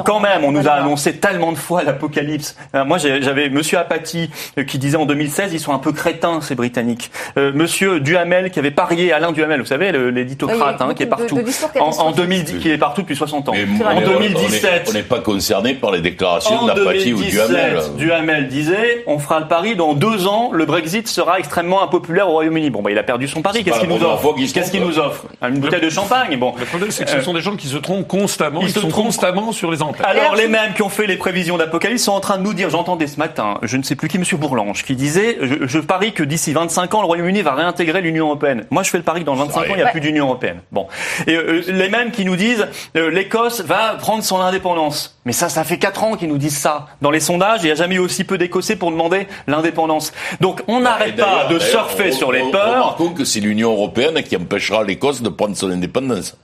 Quand 0.05 0.19
même, 0.19 0.43
on 0.43 0.51
nous 0.51 0.67
a 0.67 0.71
annoncé 0.71 1.17
tellement 1.17 1.51
de 1.51 1.57
fois 1.57 1.83
l'apocalypse. 1.83 2.55
Euh, 2.75 2.85
moi, 2.85 2.97
j'avais 2.97 3.49
Monsieur 3.49 3.79
Apathy 3.79 4.29
qui 4.67 4.77
disait 4.77 4.97
en 4.97 5.05
2016, 5.05 5.53
ils 5.53 5.59
sont 5.59 5.73
un 5.73 5.79
peu 5.79 5.91
crétins 5.91 6.41
ces 6.41 6.55
Britanniques. 6.55 7.11
Monsieur 7.35 7.86
Duhamel 7.87 8.51
qui 8.51 8.59
avait 8.59 8.71
parié, 8.71 9.11
Alain 9.11 9.31
Duhamel, 9.31 9.59
vous 9.59 9.65
savez, 9.65 9.91
l'éditocrate 9.91 10.81
hein, 10.81 10.93
qui 10.95 11.03
est 11.03 11.07
partout, 11.07 11.39
en, 11.79 11.89
en 11.89 12.11
2010, 12.11 12.59
qui 12.59 12.69
est 12.69 12.77
partout 12.77 13.01
depuis 13.01 13.15
60 13.15 13.49
ans. 13.49 13.53
en 13.53 14.01
2017, 14.01 14.87
on 14.89 14.93
n'est 14.93 15.03
pas 15.03 15.19
concerné 15.19 15.73
par 15.73 15.91
les 15.91 16.01
déclarations 16.01 16.65
d'Apathy 16.65 17.13
ou 17.13 17.21
Duhamel. 17.21 17.79
Duhamel 17.97 18.47
disait, 18.47 19.03
on 19.07 19.19
fera 19.19 19.39
le 19.39 19.47
pari 19.47 19.75
dans 19.75 19.93
deux 19.93 20.27
ans, 20.27 20.51
le 20.51 20.65
Brexit 20.65 21.07
sera 21.07 21.39
extrêmement 21.39 21.83
impopulaire 21.83 22.29
au 22.29 22.33
Royaume-Uni. 22.33 22.69
Bon, 22.69 22.81
bah, 22.81 22.91
il 22.91 22.97
a 22.97 23.03
perdu 23.03 23.27
son 23.27 23.41
pari. 23.41 23.63
Qu'est-ce 23.63 23.79
qu'il 23.79 23.89
nous 23.89 24.03
offre 24.03 24.33
Qu'est-ce 24.53 24.71
qu'il 24.71 24.83
nous 24.83 24.99
offre 24.99 25.25
Une 25.41 25.59
bouteille 25.59 25.81
de 25.81 25.89
champagne. 25.89 26.37
Bon. 26.37 26.53
Le 26.59 26.65
problème, 26.65 26.91
c'est 26.91 27.05
que 27.05 27.11
ce 27.11 27.21
sont 27.21 27.33
des 27.33 27.41
gens 27.41 27.55
qui 27.55 27.67
se 27.67 27.77
trompent 27.77 28.07
constamment. 28.07 28.61
Ils, 28.61 28.69
se 28.69 28.81
sont 28.81 28.89
constamment 28.89 29.51
sur 29.51 29.71
les 29.71 29.81
antennes. 29.81 30.05
Alors, 30.05 30.35
les 30.35 30.47
mêmes 30.47 30.73
qui 30.73 30.81
ont 30.81 30.89
fait 30.89 31.07
les 31.07 31.17
prévisions 31.17 31.57
d'Apocalypse 31.57 32.03
sont 32.03 32.11
en 32.11 32.19
train 32.19 32.37
de 32.37 32.43
nous 32.43 32.53
dire, 32.53 32.69
j'entendais 32.69 33.07
ce 33.07 33.17
matin, 33.17 33.59
je 33.61 33.77
ne 33.77 33.83
sais 33.83 33.95
plus 33.95 34.07
qui, 34.07 34.19
Monsieur 34.19 34.37
Bourlange, 34.37 34.83
qui 34.83 34.95
disait, 34.95 35.37
je, 35.41 35.67
je 35.67 35.79
parie 35.79 36.13
que 36.13 36.23
d'ici 36.23 36.53
25 36.53 36.93
ans, 36.95 37.01
le 37.01 37.07
Royaume-Uni 37.07 37.41
va 37.41 37.53
réintégrer 37.53 37.76
l'Union 37.83 38.25
européenne. 38.27 38.65
Moi, 38.69 38.83
je 38.83 38.89
fais 38.89 38.97
le 38.97 39.03
pari 39.03 39.21
que 39.21 39.25
dans 39.25 39.35
25 39.35 39.59
ans, 39.59 39.63
il 39.69 39.75
n'y 39.75 39.81
a 39.81 39.87
plus 39.87 40.01
d'Union 40.01 40.25
européenne. 40.25 40.61
Bon. 40.71 40.87
Et 41.25 41.35
euh, 41.35 41.63
les 41.67 41.89
mêmes 41.89 42.11
qui 42.11 42.25
nous 42.25 42.35
disent, 42.35 42.67
euh, 42.95 43.09
l'Écosse 43.09 43.61
va 43.61 43.95
prendre 43.99 44.23
son 44.23 44.39
indépendance. 44.39 45.19
Mais 45.25 45.33
ça, 45.33 45.49
ça 45.49 45.63
fait 45.63 45.77
4 45.77 46.03
ans 46.03 46.15
qu'ils 46.15 46.29
nous 46.29 46.37
disent 46.37 46.57
ça. 46.57 46.87
Dans 47.01 47.11
les 47.11 47.19
sondages, 47.19 47.61
il 47.63 47.65
n'y 47.65 47.71
a 47.71 47.75
jamais 47.75 47.95
eu 47.95 47.99
aussi 47.99 48.23
peu 48.23 48.37
d'Écossais 48.37 48.75
pour 48.75 48.91
demander 48.91 49.27
l'indépendance. 49.47 50.13
Donc, 50.41 50.61
on 50.67 50.79
n'arrête 50.79 51.15
pas 51.15 51.45
de 51.49 51.59
surfer 51.59 52.11
sur 52.11 52.31
les 52.31 52.49
peurs. 52.51 52.75
Remarquons 52.75 53.13
que 53.13 53.25
c'est 53.25 53.39
l'Union 53.39 53.71
européenne 53.71 54.21
qui 54.23 54.35
empêchera 54.35 54.83
l'Écosse 54.83 55.21
de 55.21 55.29
prendre 55.29 55.55
son 55.55 55.69
indépendance. 55.69 56.35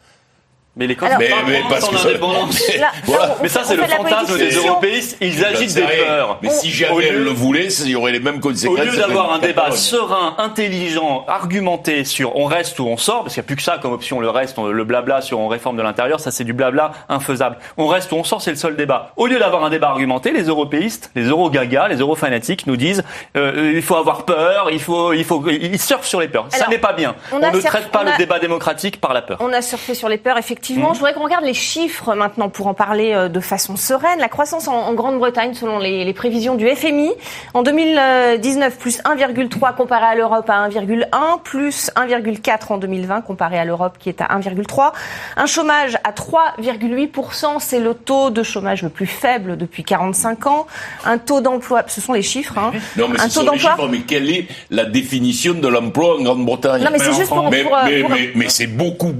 Mais 0.75 0.87
l'Écosse 0.87 1.07
n'a 1.07 1.17
pas 1.17 1.23
mais 1.47 1.61
parce 1.69 2.03
indépendance. 2.03 2.59
Mais, 2.67 2.81
voilà. 3.05 3.37
mais 3.43 3.47
ça, 3.47 3.61
c'est 3.63 3.75
le 3.75 3.83
fantasme 3.83 4.39
des 4.39 4.55
européistes. 4.55 5.17
Ils 5.21 5.45
agitent 5.45 5.75
des 5.75 5.83
peurs. 5.83 6.39
Mais 6.41 6.49
si 6.49 6.71
jamais 6.71 7.09
elle 7.09 7.23
le 7.23 7.29
voulait, 7.29 7.67
il 7.67 7.89
y 7.89 7.95
aurait 7.95 8.11
les 8.11 8.19
mêmes 8.19 8.39
conséquences. 8.39 8.79
Au 8.79 8.83
lieu 8.83 8.97
d'avoir 8.97 9.33
un 9.33 9.37
débat 9.37 9.69
serein, 9.71 10.33
intelligent, 10.39 11.25
argumenté 11.27 12.05
sur 12.05 12.35
on 12.35 12.45
reste 12.45 12.79
ou 12.79 12.87
on 12.87 12.97
sort, 12.97 13.21
parce 13.21 13.35
qu'il 13.35 13.41
n'y 13.41 13.45
a 13.45 13.47
plus 13.47 13.55
que 13.55 13.61
ça 13.61 13.77
comme 13.77 13.93
option, 13.93 14.19
le 14.19 14.31
reste, 14.31 14.57
le 14.57 14.83
blabla 14.83 15.21
sur 15.21 15.39
on 15.39 15.47
réforme 15.47 15.77
de 15.77 15.83
l'intérieur, 15.83 16.19
ça 16.19 16.31
c'est 16.31 16.43
du 16.43 16.53
blabla 16.53 16.91
infaisable. 17.07 17.57
On 17.77 17.85
reste 17.85 18.11
ou 18.11 18.15
on 18.15 18.23
sort, 18.23 18.41
c'est 18.41 18.49
le 18.49 18.57
seul 18.57 18.75
débat. 18.75 19.11
Au 19.15 19.27
lieu 19.27 19.37
d'avoir 19.37 19.63
un 19.63 19.69
débat 19.69 19.89
argumenté, 19.89 20.31
les 20.31 20.45
européistes, 20.45 21.11
les 21.13 21.25
eurogagas, 21.25 21.89
les 21.89 21.97
eurofanatiques 21.97 22.65
nous 22.65 22.77
disent 22.77 23.03
euh, 23.37 23.73
il 23.75 23.83
faut 23.83 23.95
avoir 23.95 24.25
peur, 24.25 24.69
il 24.71 24.81
faut, 24.81 25.13
il 25.13 25.23
faut, 25.23 25.47
ils 25.49 25.79
surfent 25.79 26.07
sur 26.07 26.19
les 26.19 26.29
peurs. 26.29 26.47
ça 26.49 26.67
n'est 26.67 26.79
pas 26.79 26.93
bien. 26.93 27.13
On, 27.31 27.37
ne 27.37 27.61
traite 27.61 27.89
pas 27.89 28.03
le 28.03 28.17
débat 28.17 28.39
démocratique 28.39 28.99
par 28.99 29.13
la 29.13 29.21
peur. 29.21 29.37
On 29.39 29.53
a 29.53 29.61
surfé 29.61 29.93
sur 29.93 30.09
les 30.09 30.17
peurs, 30.17 30.39
effectivement 30.39 30.62
effectivement. 30.63 30.93
Je 30.93 30.99
voudrais 30.99 31.13
qu'on 31.13 31.23
regarde 31.23 31.43
les 31.43 31.53
chiffres 31.53 32.15
maintenant 32.15 32.47
pour 32.47 32.67
en 32.67 32.73
parler 32.73 33.11
euh, 33.13 33.27
de 33.27 33.39
façon 33.41 33.75
sereine. 33.75 34.19
La 34.19 34.29
croissance 34.29 34.67
en, 34.67 34.93
Grande-Bretagne, 34.93 35.53
selon 35.53 35.79
les, 35.79 36.05
les, 36.05 36.13
prévisions 36.13 36.55
du 36.55 36.69
FMI, 36.69 37.11
en 37.53 37.63
2019, 37.63 38.77
plus 38.77 38.99
1,3 38.99 39.75
comparé 39.75 40.05
à 40.05 40.15
l'Europe 40.15 40.49
à 40.49 40.69
1,1, 40.69 41.41
plus 41.43 41.91
1,4 41.95 42.73
en 42.73 42.77
2020 42.77 43.21
comparé 43.21 43.57
à 43.59 43.65
l'Europe 43.65 43.95
qui 43.99 44.09
est 44.09 44.21
à 44.21 44.27
1,3. 44.39 44.91
Un 45.35 45.45
chômage 45.45 45.97
à 46.03 46.11
3,8%, 46.11 47.59
c'est 47.59 47.79
le 47.79 47.93
taux 47.93 48.29
de 48.29 48.43
chômage 48.43 48.83
le 48.83 48.89
plus 48.89 49.07
faible 49.07 49.57
depuis 49.57 49.83
45 49.83 50.47
ans. 50.47 50.67
Un 51.05 51.17
taux 51.17 51.41
d'emploi, 51.41 51.83
ce 51.87 51.99
sont 51.99 52.13
les 52.13 52.21
chiffres. 52.21 52.57
Hein. 52.57 52.71
Non, 52.95 53.09
mais 53.09 53.19
un 53.19 53.27
taux 53.27 53.43
d'emploi. 53.43 53.75
Mais 53.89 54.01
quelle 54.01 54.29
est 54.29 54.47
la 54.69 54.85
définition 54.85 55.55
de 55.55 55.67
l'emploi 55.67 56.17
en 56.19 56.23
Grande-Bretagne? 56.23 56.83
Non, 56.83 56.89
mais 56.91 56.99
c'est 56.99 57.13
juste 57.13 57.29
pour, 57.29 57.49
mais, 57.49 57.63
pour, 57.63 57.77
mais, 57.83 57.99
pour... 58.01 58.09
mais, 58.11 58.31
mais 58.35 58.49
c'est 58.49 58.67
beaucoup. 58.67 59.13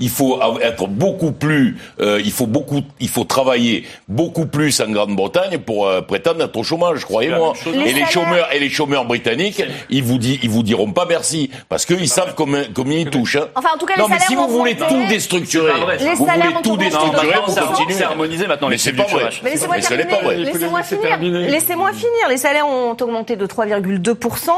Il 0.00 0.10
faut 0.10 0.40
être 0.72 0.86
beaucoup 0.88 1.32
plus, 1.32 1.76
euh, 2.00 2.20
il 2.24 2.32
faut 2.32 2.46
beaucoup, 2.46 2.80
il 3.00 3.08
faut 3.08 3.24
travailler 3.24 3.84
beaucoup 4.08 4.46
plus 4.46 4.80
en 4.80 4.90
Grande-Bretagne 4.90 5.58
pour 5.58 5.86
euh, 5.86 6.00
prétendre 6.00 6.42
être 6.44 6.56
au 6.56 6.62
chômage, 6.62 7.04
croyez-moi. 7.04 7.52
Et 7.66 7.92
les 7.92 8.04
chômeurs 8.06 8.48
et 8.52 8.58
les 8.58 8.70
chômeurs 8.70 9.04
britanniques, 9.04 9.62
ils 9.90 10.02
vous 10.02 10.18
disent, 10.18 10.38
ils 10.42 10.50
vous 10.50 10.62
diront 10.62 10.92
pas 10.92 11.06
merci 11.08 11.50
parce 11.68 11.84
qu'ils 11.84 12.08
savent 12.08 12.34
combien, 12.36 12.64
combien 12.74 12.98
ils 12.98 13.10
touchent. 13.10 13.36
Hein. 13.36 13.48
Enfin, 13.54 13.70
en 13.74 13.78
tout 13.78 13.86
cas, 13.86 13.94
non, 13.98 14.06
les 14.06 14.14
mais 14.14 14.20
si 14.20 14.34
vous 14.34 14.48
voulez 14.48 14.76
tout 14.76 15.06
déstructurer, 15.08 15.72
vous 16.16 16.24
voulez 16.24 16.54
tout 16.62 16.76
déstructurer 16.76 17.34
pour 17.44 17.54
continuer. 17.54 17.94
C'est 17.94 18.04
harmonisé 18.04 18.46
maintenant. 18.46 18.68
Mais 18.68 18.78
c'est 18.78 18.92
pas 18.92 19.04
vrai. 19.04 19.30
Laissez-moi 19.42 20.82
finir. 20.82 21.18
Laissez-moi 21.20 21.92
finir. 21.92 22.28
Les 22.28 22.36
salaires 22.36 22.66
ont 22.66 22.96
augmenté 23.00 23.36
de 23.36 23.46
3,2% 23.46 24.50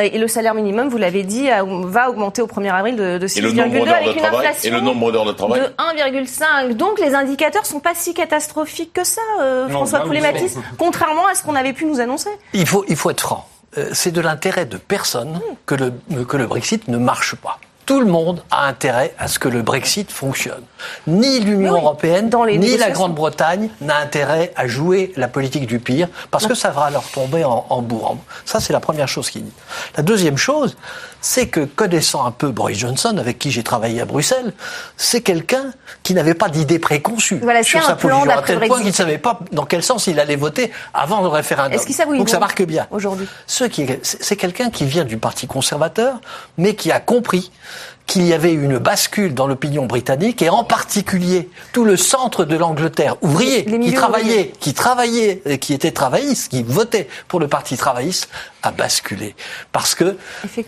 et 0.00 0.18
le 0.18 0.28
salaire 0.28 0.54
minimum, 0.54 0.88
vous 0.88 0.98
l'avez 0.98 1.22
dit, 1.22 1.48
va 1.66 2.10
augmenter 2.10 2.42
au 2.42 2.46
1er 2.46 2.72
avril 2.72 2.96
de, 2.96 3.18
de 3.18 3.26
6,2 3.26 3.88
avec 3.88 4.16
une 4.16 4.24
inflation 4.24 4.62
et 4.64 4.70
le 4.70 4.80
nombre 4.80 5.12
d'heures 5.12 5.24
de 5.24 5.32
travail 5.32 5.51
de 5.54 5.74
1,5. 5.78 6.74
Donc 6.74 6.98
les 7.00 7.14
indicateurs 7.14 7.66
sont 7.66 7.80
pas 7.80 7.94
si 7.94 8.14
catastrophiques 8.14 8.92
que 8.92 9.04
ça, 9.04 9.20
euh, 9.40 9.68
François 9.68 10.00
Poulet-Matis, 10.00 10.54
contrairement 10.78 11.26
à 11.26 11.34
ce 11.34 11.42
qu'on 11.42 11.54
avait 11.54 11.72
pu 11.72 11.84
nous 11.84 12.00
annoncer. 12.00 12.30
Il 12.52 12.66
faut, 12.66 12.84
il 12.88 12.96
faut 12.96 13.10
être 13.10 13.20
franc. 13.20 13.46
Euh, 13.78 13.88
c'est 13.92 14.10
de 14.12 14.20
l'intérêt 14.20 14.66
de 14.66 14.76
personne 14.76 15.40
que 15.66 15.74
le, 15.74 15.92
que 16.24 16.36
le 16.36 16.46
Brexit 16.46 16.88
ne 16.88 16.98
marche 16.98 17.34
pas. 17.36 17.58
tout 17.86 18.00
le 18.00 18.06
monde 18.06 18.42
a 18.50 18.66
intérêt 18.68 19.12
à 19.18 19.26
ce 19.28 19.38
que 19.38 19.48
le 19.48 19.62
Brexit 19.62 20.10
fonctionne. 20.12 20.62
Ni 21.06 21.40
l'Union 21.40 21.74
européenne, 21.74 22.30
ni 22.58 22.76
la 22.76 22.90
Grande-Bretagne 22.90 23.70
n'a 23.80 23.96
intérêt 23.96 24.52
à 24.56 24.66
jouer 24.68 25.12
la 25.16 25.26
politique 25.26 25.66
du 25.66 25.78
pire, 25.80 26.08
parce 26.30 26.46
que 26.46 26.54
ça 26.54 26.70
va 26.70 26.90
leur 26.90 27.02
tomber 27.10 27.44
en, 27.44 27.66
en 27.68 27.82
bourre. 27.82 28.16
Ça, 28.44 28.60
c'est 28.60 28.72
la 28.72 28.80
première 28.80 29.08
chose 29.08 29.30
qu'il 29.30 29.44
dit. 29.44 29.52
La 29.96 30.02
deuxième 30.02 30.36
chose, 30.36 30.76
c'est 31.22 31.46
que 31.46 31.60
connaissant 31.60 32.26
un 32.26 32.32
peu 32.32 32.50
Boris 32.50 32.76
Johnson, 32.76 33.16
avec 33.16 33.38
qui 33.38 33.50
j'ai 33.50 33.62
travaillé 33.62 34.00
à 34.00 34.04
Bruxelles, 34.04 34.52
c'est 34.96 35.22
quelqu'un 35.22 35.72
qui 36.02 36.14
n'avait 36.14 36.34
pas 36.34 36.48
d'idée 36.48 36.78
préconçue 36.78 37.40
sur 37.62 37.82
sa 37.82 37.94
position, 37.94 38.28
à 38.28 38.42
tel 38.42 38.58
point 38.60 38.78
qu'il 38.78 38.88
ne 38.88 38.92
savait 38.92 39.18
pas 39.18 39.38
dans 39.52 39.64
quel 39.64 39.82
sens 39.82 40.08
il 40.08 40.18
allait 40.20 40.36
voter 40.36 40.72
avant 40.92 41.22
le 41.22 41.28
référendum. 41.28 41.72
Est-ce 41.72 41.90
ça 41.92 42.04
Donc 42.04 42.28
ça 42.28 42.40
marque 42.40 42.62
bien. 42.62 42.86
Aujourd'hui? 42.90 43.26
C'est 43.46 44.36
quelqu'un 44.36 44.68
qui 44.70 44.84
vient 44.84 45.04
du 45.04 45.16
Parti 45.16 45.46
conservateur, 45.46 46.20
mais 46.58 46.74
qui 46.74 46.90
a 46.90 46.98
compris 46.98 47.52
qu'il 48.06 48.26
y 48.26 48.32
avait 48.32 48.52
une 48.52 48.78
bascule 48.78 49.34
dans 49.34 49.46
l'opinion 49.46 49.86
britannique 49.86 50.42
et 50.42 50.50
en 50.50 50.64
particulier 50.64 51.48
tout 51.72 51.84
le 51.84 51.96
centre 51.96 52.44
de 52.44 52.56
l'Angleterre 52.56 53.16
ouvrier 53.22 53.64
qui 53.64 53.92
travaillait, 53.92 54.52
qui 54.60 54.74
travaillait, 54.74 55.42
et 55.46 55.58
qui 55.58 55.72
était 55.72 55.92
travailliste, 55.92 56.50
qui 56.50 56.62
votait 56.62 57.08
pour 57.28 57.40
le 57.40 57.48
Parti 57.48 57.76
travailliste 57.76 58.28
a 58.62 58.70
basculé 58.70 59.34
parce 59.72 59.94
que 59.94 60.16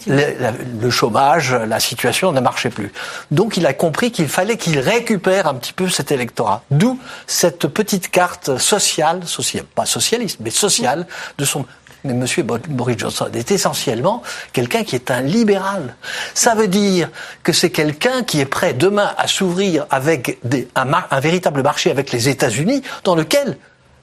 le, 0.06 0.90
chômage, 0.90 1.54
la 1.54 1.80
situation 1.80 2.32
ne 2.32 2.40
marchait 2.40 2.70
plus. 2.70 2.92
Donc 3.30 3.56
il 3.56 3.66
a 3.66 3.72
compris 3.72 4.10
qu'il 4.10 4.28
fallait 4.28 4.56
qu'il 4.56 4.78
récupère 4.78 5.46
un 5.46 5.54
petit 5.54 5.72
peu 5.72 5.88
cet 5.88 6.12
électorat. 6.12 6.62
D'où 6.70 6.98
cette 7.26 7.68
petite 7.68 8.10
carte 8.10 8.58
sociale, 8.58 9.26
sociale, 9.26 9.64
pas 9.74 9.86
socialiste, 9.86 10.38
mais 10.40 10.50
sociale 10.50 11.06
de 11.38 11.44
son 11.44 11.66
mais 12.04 12.12
M. 12.12 12.26
Boris 12.68 12.98
Johnson 12.98 13.28
est 13.34 13.50
essentiellement 13.50 14.22
quelqu'un 14.52 14.84
qui 14.84 14.94
est 14.94 15.10
un 15.10 15.22
libéral. 15.22 15.96
Ça 16.34 16.54
veut 16.54 16.68
dire 16.68 17.10
que 17.42 17.52
c'est 17.52 17.70
quelqu'un 17.70 18.22
qui 18.22 18.40
est 18.40 18.46
prêt 18.46 18.74
demain 18.74 19.12
à 19.16 19.26
s'ouvrir 19.26 19.86
avec 19.90 20.38
un, 20.76 20.86
un 21.10 21.20
véritable 21.20 21.62
marché 21.62 21.90
avec 21.90 22.12
les 22.12 22.28
États-Unis, 22.28 22.82
dans 23.04 23.14
lequel 23.14 23.56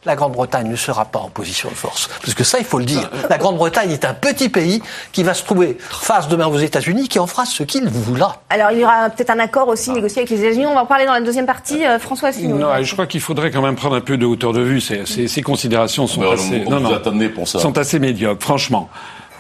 la 0.06 0.16
Grande-Bretagne 0.16 0.68
ne 0.68 0.76
sera 0.76 1.06
pas 1.06 1.20
en 1.20 1.30
position 1.30 1.70
de 1.70 1.76
force. 1.76 2.10
Parce 2.22 2.34
que 2.34 2.44
ça, 2.44 2.58
il 2.58 2.66
faut 2.66 2.80
le 2.80 2.86
dire. 2.86 3.10
La 3.30 3.38
Grande-Bretagne 3.38 3.92
est 3.92 4.04
un 4.04 4.16
petit 4.16 4.50
pays 4.50 4.82
qui 5.12 5.22
va 5.22 5.34
se 5.34 5.44
trouver 5.44 5.78
face 5.80 6.28
demain 6.28 6.48
aux 6.48 6.58
États-Unis, 6.58 7.08
qui 7.08 7.20
en 7.20 7.28
fera 7.28 7.46
ce 7.46 7.64
qu'il 7.64 7.88
voudra. 7.88 8.42
Alors, 8.50 8.72
il 8.72 8.80
y 8.80 8.84
aura 8.84 9.10
peut-être 9.10 9.30
un 9.30 9.40
accord 9.40 9.68
aussi 9.68 9.92
négocié 9.92 10.22
avec 10.22 10.32
les 10.32 10.44
États-Unis. 10.44 10.66
On 10.66 10.74
va 10.74 10.82
en 10.82 10.86
parler 10.88 11.06
dans 11.06 11.14
la 11.14 11.22
deuxième 11.22 11.46
partie. 11.46 11.86
Euh, 11.86 12.00
François 12.00 12.30
Asselineau. 12.30 12.58
Non, 12.58 12.70
je 12.82 12.94
crois 12.94 13.06
qu'il 13.06 13.22
faudrait 13.22 13.52
quand 13.52 13.62
même 13.62 13.76
prendre 13.76 13.96
un 13.96 14.02
peu 14.02 14.18
de 14.18 14.26
hauteur 14.26 14.54
de 14.54 14.62
vue. 14.62 14.82
Ces, 14.82 15.06
ces, 15.06 15.42
considérations 15.42 16.08
sont 16.08 16.30
assez, 16.30 16.66
non, 16.66 16.80
non, 16.80 17.00
pour 17.36 17.48
ça. 17.48 17.60
sont 17.60 17.78
assez 17.78 18.00
médiocres, 18.00 18.42
franchement. 18.42 18.90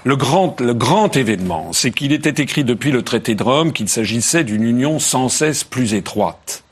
Le 0.04 0.16
grand, 0.16 0.60
le 0.60 0.74
grand 0.74 1.16
événement, 1.16 1.74
c'est 1.74 1.92
qu'il 1.92 2.12
était 2.12 2.42
écrit 2.42 2.64
depuis 2.64 2.92
le 2.92 3.04
traité 3.04 3.36
de 3.36 3.44
Rome 3.44 3.72
qu'il 3.72 3.88
s'agissait 3.88 4.44
d'une 4.44 4.64
union 4.64 4.98
sans 5.00 5.30
cesse 5.30 5.64
plus 5.64 5.94
étroite. 5.94 6.64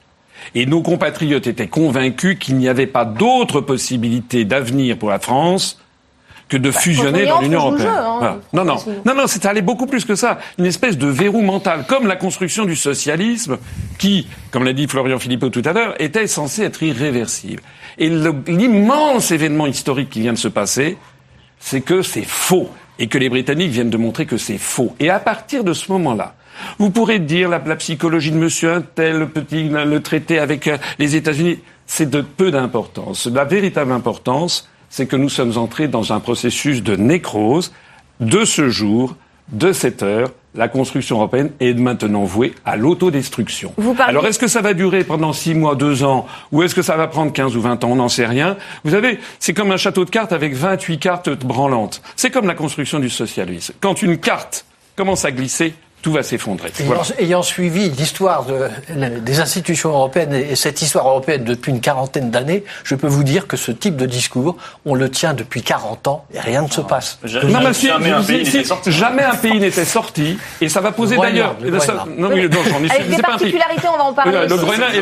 Et 0.56 0.65
nos 0.65 0.82
compatriotes 0.82 1.47
étaient 1.47 1.67
convaincus 1.67 2.38
qu'il 2.39 2.58
n'y 2.58 2.67
avait 2.67 2.88
pas 2.88 3.06
d'autre 3.06 3.62
possibilité 3.62 4.45
d'avenir 4.45 4.97
pour 4.97 5.10
la 5.10 5.19
France 5.19 5.80
que 6.49 6.58
de 6.58 6.71
bah, 6.71 6.78
fusionner 6.78 7.25
dans 7.25 7.41
l'Union 7.41 7.60
européenne. 7.60 7.89
Hein, 7.89 8.39
non, 8.54 8.65
non, 8.65 8.78
non, 9.06 9.15
non, 9.15 9.28
c'est 9.28 9.45
allé 9.45 9.62
beaucoup 9.62 9.86
plus 9.86 10.04
que 10.04 10.15
ça. 10.15 10.39
Une 10.58 10.65
espèce 10.65 10.97
de 10.97 11.08
verrou 11.08 11.41
mental, 11.41 11.86
comme 11.88 12.08
la 12.08 12.15
construction 12.15 12.65
du 12.65 12.75
socialisme, 12.75 13.58
qui, 13.99 14.28
comme 14.52 14.65
l'a 14.65 14.73
dit 14.73 14.88
Florian 14.88 15.19
Philippot 15.19 15.49
tout 15.49 15.62
à 15.63 15.73
l'heure, 15.73 15.93
était 16.02 16.28
censé 16.28 16.63
être 16.63 16.82
irréversible. 16.82 17.62
Et 17.97 18.10
l'immense 18.10 19.32
événement 19.32 19.67
historique 19.67 20.10
qui 20.10 20.21
vient 20.21 20.34
de 20.34 20.38
se 20.38 20.47
passer, 20.47 20.97
c'est 21.60 21.82
que 21.82 22.02
c'est 22.02 22.25
faux 22.25 22.69
et 22.97 23.08
que 23.08 23.17
les 23.17 23.30
Britanniques 23.30 23.71
viennent 23.71 23.89
de 23.89 23.97
montrer 23.97 24.25
que 24.25 24.38
c'est 24.38 24.58
faux. 24.58 24.95
Et 24.99 25.10
à 25.10 25.19
partir 25.19 25.63
de 25.63 25.73
ce 25.73 25.91
moment-là, 25.91 26.34
vous 26.78 26.89
pourrez 26.89 27.19
dire 27.19 27.50
la, 27.50 27.62
la 27.65 27.76
psychologie 27.76 28.32
de 28.32 28.38
monsieur 28.38 28.74
un 28.74 28.82
tel, 28.82 29.19
le 29.19 29.28
petit, 29.28 29.69
le 29.69 30.00
traité 30.02 30.39
avec 30.39 30.67
euh, 30.67 30.78
les 30.98 31.15
États-Unis, 31.15 31.60
c'est 31.86 32.10
de 32.10 32.22
peu 32.22 32.52
d'importance. 32.52 33.28
La 33.28 33.45
véritable 33.45 33.91
importance, 33.91 34.69
c'est 34.89 35.08
que 35.08 35.15
nous 35.15 35.30
sommes 35.30 35.58
entrés 35.58 35.88
dans 35.88 36.13
un 36.13 36.19
processus 36.19 36.84
de 36.84 36.95
nécrose. 36.95 37.74
De 38.19 38.43
ce 38.43 38.69
jour, 38.69 39.15
de 39.52 39.72
cette 39.72 40.04
heure, 40.04 40.32
la 40.56 40.67
construction 40.67 41.17
européenne 41.17 41.52
est 41.60 41.74
maintenant 41.74 42.24
vouée 42.24 42.54
à 42.65 42.76
l'autodestruction. 42.76 43.74
Alors 44.00 44.26
est-ce 44.26 44.39
que 44.39 44.48
ça 44.48 44.62
va 44.62 44.74
durer 44.74 45.04
pendant 45.04 45.32
six 45.32 45.54
mois, 45.54 45.76
deux 45.76 46.04
ans, 46.04 46.28
ou 46.52 46.63
est-ce 46.63 46.76
que 46.76 46.82
ça 46.82 46.98
va 46.98 47.08
prendre 47.08 47.32
15 47.32 47.56
ou 47.56 47.62
20 47.62 47.84
ans? 47.84 47.91
On 47.91 47.95
n'en 47.95 48.10
sait 48.10 48.26
rien. 48.26 48.58
Vous 48.84 48.91
savez, 48.91 49.19
c'est 49.39 49.54
comme 49.54 49.72
un 49.72 49.78
château 49.78 50.06
de 50.06 50.10
cartes 50.10 50.34
avec 50.34 50.54
28 50.54 51.00
cartes 51.00 51.30
branlantes. 51.30 52.02
C'est 52.15 52.32
comme 52.32 52.48
la 52.48 52.56
construction 52.56 53.00
du 53.00 53.10
socialisme. 53.10 53.74
Quand 53.80 54.02
une 54.02 54.17
carte 54.17 54.65
commence 54.95 55.24
à 55.24 55.32
glisser, 55.32 55.74
tout 56.01 56.12
va 56.12 56.23
s'effondrer. 56.23 56.71
Ayant, 57.19 57.43
suivi 57.43 57.89
l'histoire 57.89 58.45
des 58.89 59.39
institutions 59.39 59.89
européennes 59.89 60.33
et 60.33 60.55
cette 60.55 60.81
histoire 60.81 61.07
européenne 61.07 61.43
depuis 61.43 61.71
une 61.71 61.81
quarantaine 61.81 62.31
d'années, 62.31 62.63
je 62.83 62.95
peux 62.95 63.07
vous 63.07 63.23
dire 63.23 63.47
que 63.47 63.57
ce 63.57 63.71
type 63.71 63.95
de 63.95 64.05
discours, 64.05 64.57
on 64.85 64.95
le 64.95 65.09
tient 65.09 65.33
depuis 65.33 65.62
40 65.62 66.07
ans 66.07 66.25
et 66.33 66.39
rien 66.39 66.62
ne 66.62 66.67
se 66.67 66.81
passe. 66.81 67.19
non, 67.23 67.59
mais 67.62 67.73
jamais, 67.73 68.12
un 68.12 68.91
jamais, 68.91 69.23
un 69.23 69.35
pays 69.35 69.59
n'était 69.59 69.85
sorti 69.85 70.38
et 70.62 70.69
ça 70.69 70.81
va 70.81 70.91
poser 70.91 71.17
d'ailleurs. 71.17 71.55
Non, 72.17 72.29
mais 72.29 72.47
Avec 72.91 73.09
des 73.09 73.21
particularités, 73.21 73.88
on 73.93 73.97
va 73.97 74.03
en 74.03 74.13
parler. 74.13 74.47
Le 74.47 74.55
Groenland 74.55 74.93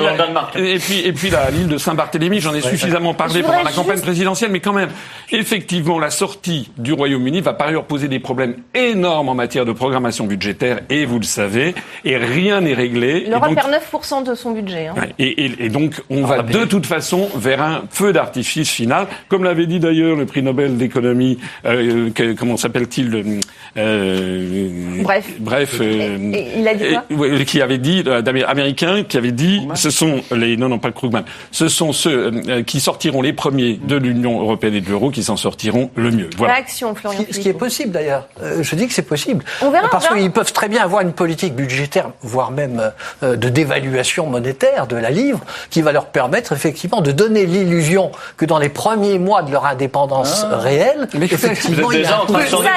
et, 0.56 0.76
et, 0.76 0.80
puis 0.80 1.00
et 1.00 1.14
puis 1.14 1.32
l'île 1.52 1.68
de 1.68 1.78
Saint-Barthélemy, 1.78 2.40
j'en 2.40 2.54
ai 2.54 2.62
suffisamment 2.62 3.14
parlé 3.14 3.44
pendant 3.44 3.64
la 3.64 3.72
campagne 3.72 4.02
présidentielle, 4.02 4.52
mais 4.52 4.60
quand 4.60 4.74
même, 4.74 4.90
effectivement, 5.32 6.00
la 6.00 6.10
sortie 6.10 6.72
du 6.78 6.94
Royaume-Uni 6.94 7.42
va 7.42 7.54
par 7.54 7.68
ailleurs 7.68 7.86
poser 7.86 8.08
des 8.08 8.20
problèmes 8.20 8.56
énormes 8.74 9.30
en 9.30 9.36
matière 9.36 9.66
de 9.66 9.72
programmation 9.72 10.26
budgétaire 10.26 10.80
et 10.90 11.06
vous 11.06 11.20
le 11.20 11.26
savez, 11.26 11.76
et 12.06 12.18
rien 12.18 12.62
n'est 12.62 12.74
réglé. 12.74 13.26
L'Europe 13.28 13.56
perd 13.56 13.72
9% 13.72 14.24
de 14.24 14.36
son 14.36 14.52
budget. 14.52 14.88
Hein. 14.88 14.96
Et, 15.20 15.70
donc, 15.70 16.02
on 16.10 16.26
va 16.26 16.42
de 16.42 16.66
toute 16.66 16.86
façon 16.86 17.30
vers 17.36 17.62
un 17.62 17.84
feu 17.90 18.14
d'artifice 18.14 18.70
final, 18.70 19.08
comme 19.28 19.44
l'avait 19.44 19.68
dit 19.68 19.80
d'ailleurs 19.80 20.16
le 20.16 20.26
prix 20.26 20.44
Nobel 20.44 20.78
d'économie, 20.78 21.40
euh, 21.66 22.10
comment 22.38 22.58
s'appelle-t-il 22.58 23.42
euh, 23.78 25.02
Bref. 25.04 25.28
Bref. 25.40 25.78
Euh, 25.82 26.18
il 26.58 26.68
a 26.68 26.74
dit 26.74 26.86
quoi? 26.90 27.46
Qui 27.46 27.62
avait 27.62 27.78
dit, 27.78 28.04
américain, 28.48 29.04
qui 29.04 29.18
avait 29.18 29.32
dit, 29.32 29.68
ce 29.76 29.90
sont 29.90 30.22
les, 30.32 30.58
non, 30.58 30.70
non, 30.70 30.80
pas 30.80 30.92
Krugman, 30.92 31.24
ce 31.52 31.68
sont 31.68 31.94
ceux 31.94 32.32
qui 32.66 32.80
sortiront 32.80 33.22
les 33.22 33.34
premiers 33.34 33.80
de 33.84 33.96
l'Union 33.96 34.42
européenne 34.42 34.76
et 34.76 34.82
de 34.82 34.90
l'euro 34.90 35.12
qui 35.12 35.24
s'en 35.24 35.38
sortiront 35.38 35.92
le 35.96 36.12
mieux. 36.12 36.30
Voilà. 36.38 36.56
Réaction, 36.56 36.96
Florian. 36.96 37.26
Ce 37.30 37.40
qui 37.40 37.50
est 37.50 37.54
possible 37.54 37.92
d'ailleurs. 37.92 38.28
je 38.62 38.76
dis 38.76 38.88
que 38.88 38.94
c'est 38.94 39.02
possible. 39.02 39.44
On 39.62 39.72
verra. 39.72 39.90
Parce 39.90 40.08
qu'ils 40.08 40.32
peuvent 40.32 40.54
très 40.54 40.68
bien 40.70 40.77
avoir 40.78 41.02
une 41.02 41.14
politique 41.14 41.56
budgétaire, 41.56 42.10
voire 42.22 42.52
même 42.52 42.92
euh, 43.24 43.36
de 43.36 43.50
dévaluation 43.50 44.28
monétaire 44.28 44.88
de 44.88 44.96
la 44.96 45.10
livre, 45.10 45.40
qui 45.70 45.82
va 45.82 45.92
leur 45.92 46.06
permettre 46.08 46.54
effectivement 46.54 47.02
de 47.02 47.12
donner 47.12 47.46
l'illusion 47.46 48.12
que 48.38 48.46
dans 48.46 48.60
les 48.60 48.70
premiers 48.70 49.20
mois 49.20 49.42
de 49.42 49.52
leur 49.52 49.66
indépendance 49.66 50.46
ah. 50.50 50.58
réelle, 50.58 51.08
mais 51.14 51.26
effectivement, 51.26 51.88
vous 51.88 51.94
êtes 51.94 52.02
déjà 52.02 52.22
en 52.22 52.26
train 52.26 52.44
de 52.44 52.48
changer 52.48 52.70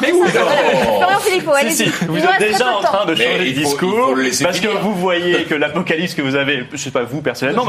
Mais. 0.00 0.12
Vous 2.06 2.18
êtes 2.18 2.38
déjà 2.38 2.72
en 2.72 2.80
train 2.80 3.06
de 3.06 3.14
changer 3.14 3.38
de 3.38 3.58
discours 3.58 4.14
parce 4.42 4.60
que 4.60 4.68
vous 4.68 4.94
voyez 4.94 5.44
que 5.44 5.54
l'apocalypse 5.54 6.14
que 6.14 6.22
vous 6.22 6.36
avez, 6.36 6.66
je 6.72 6.76
sais 6.76 6.90
pas 6.90 7.02
vous 7.02 7.20
personnellement, 7.20 7.66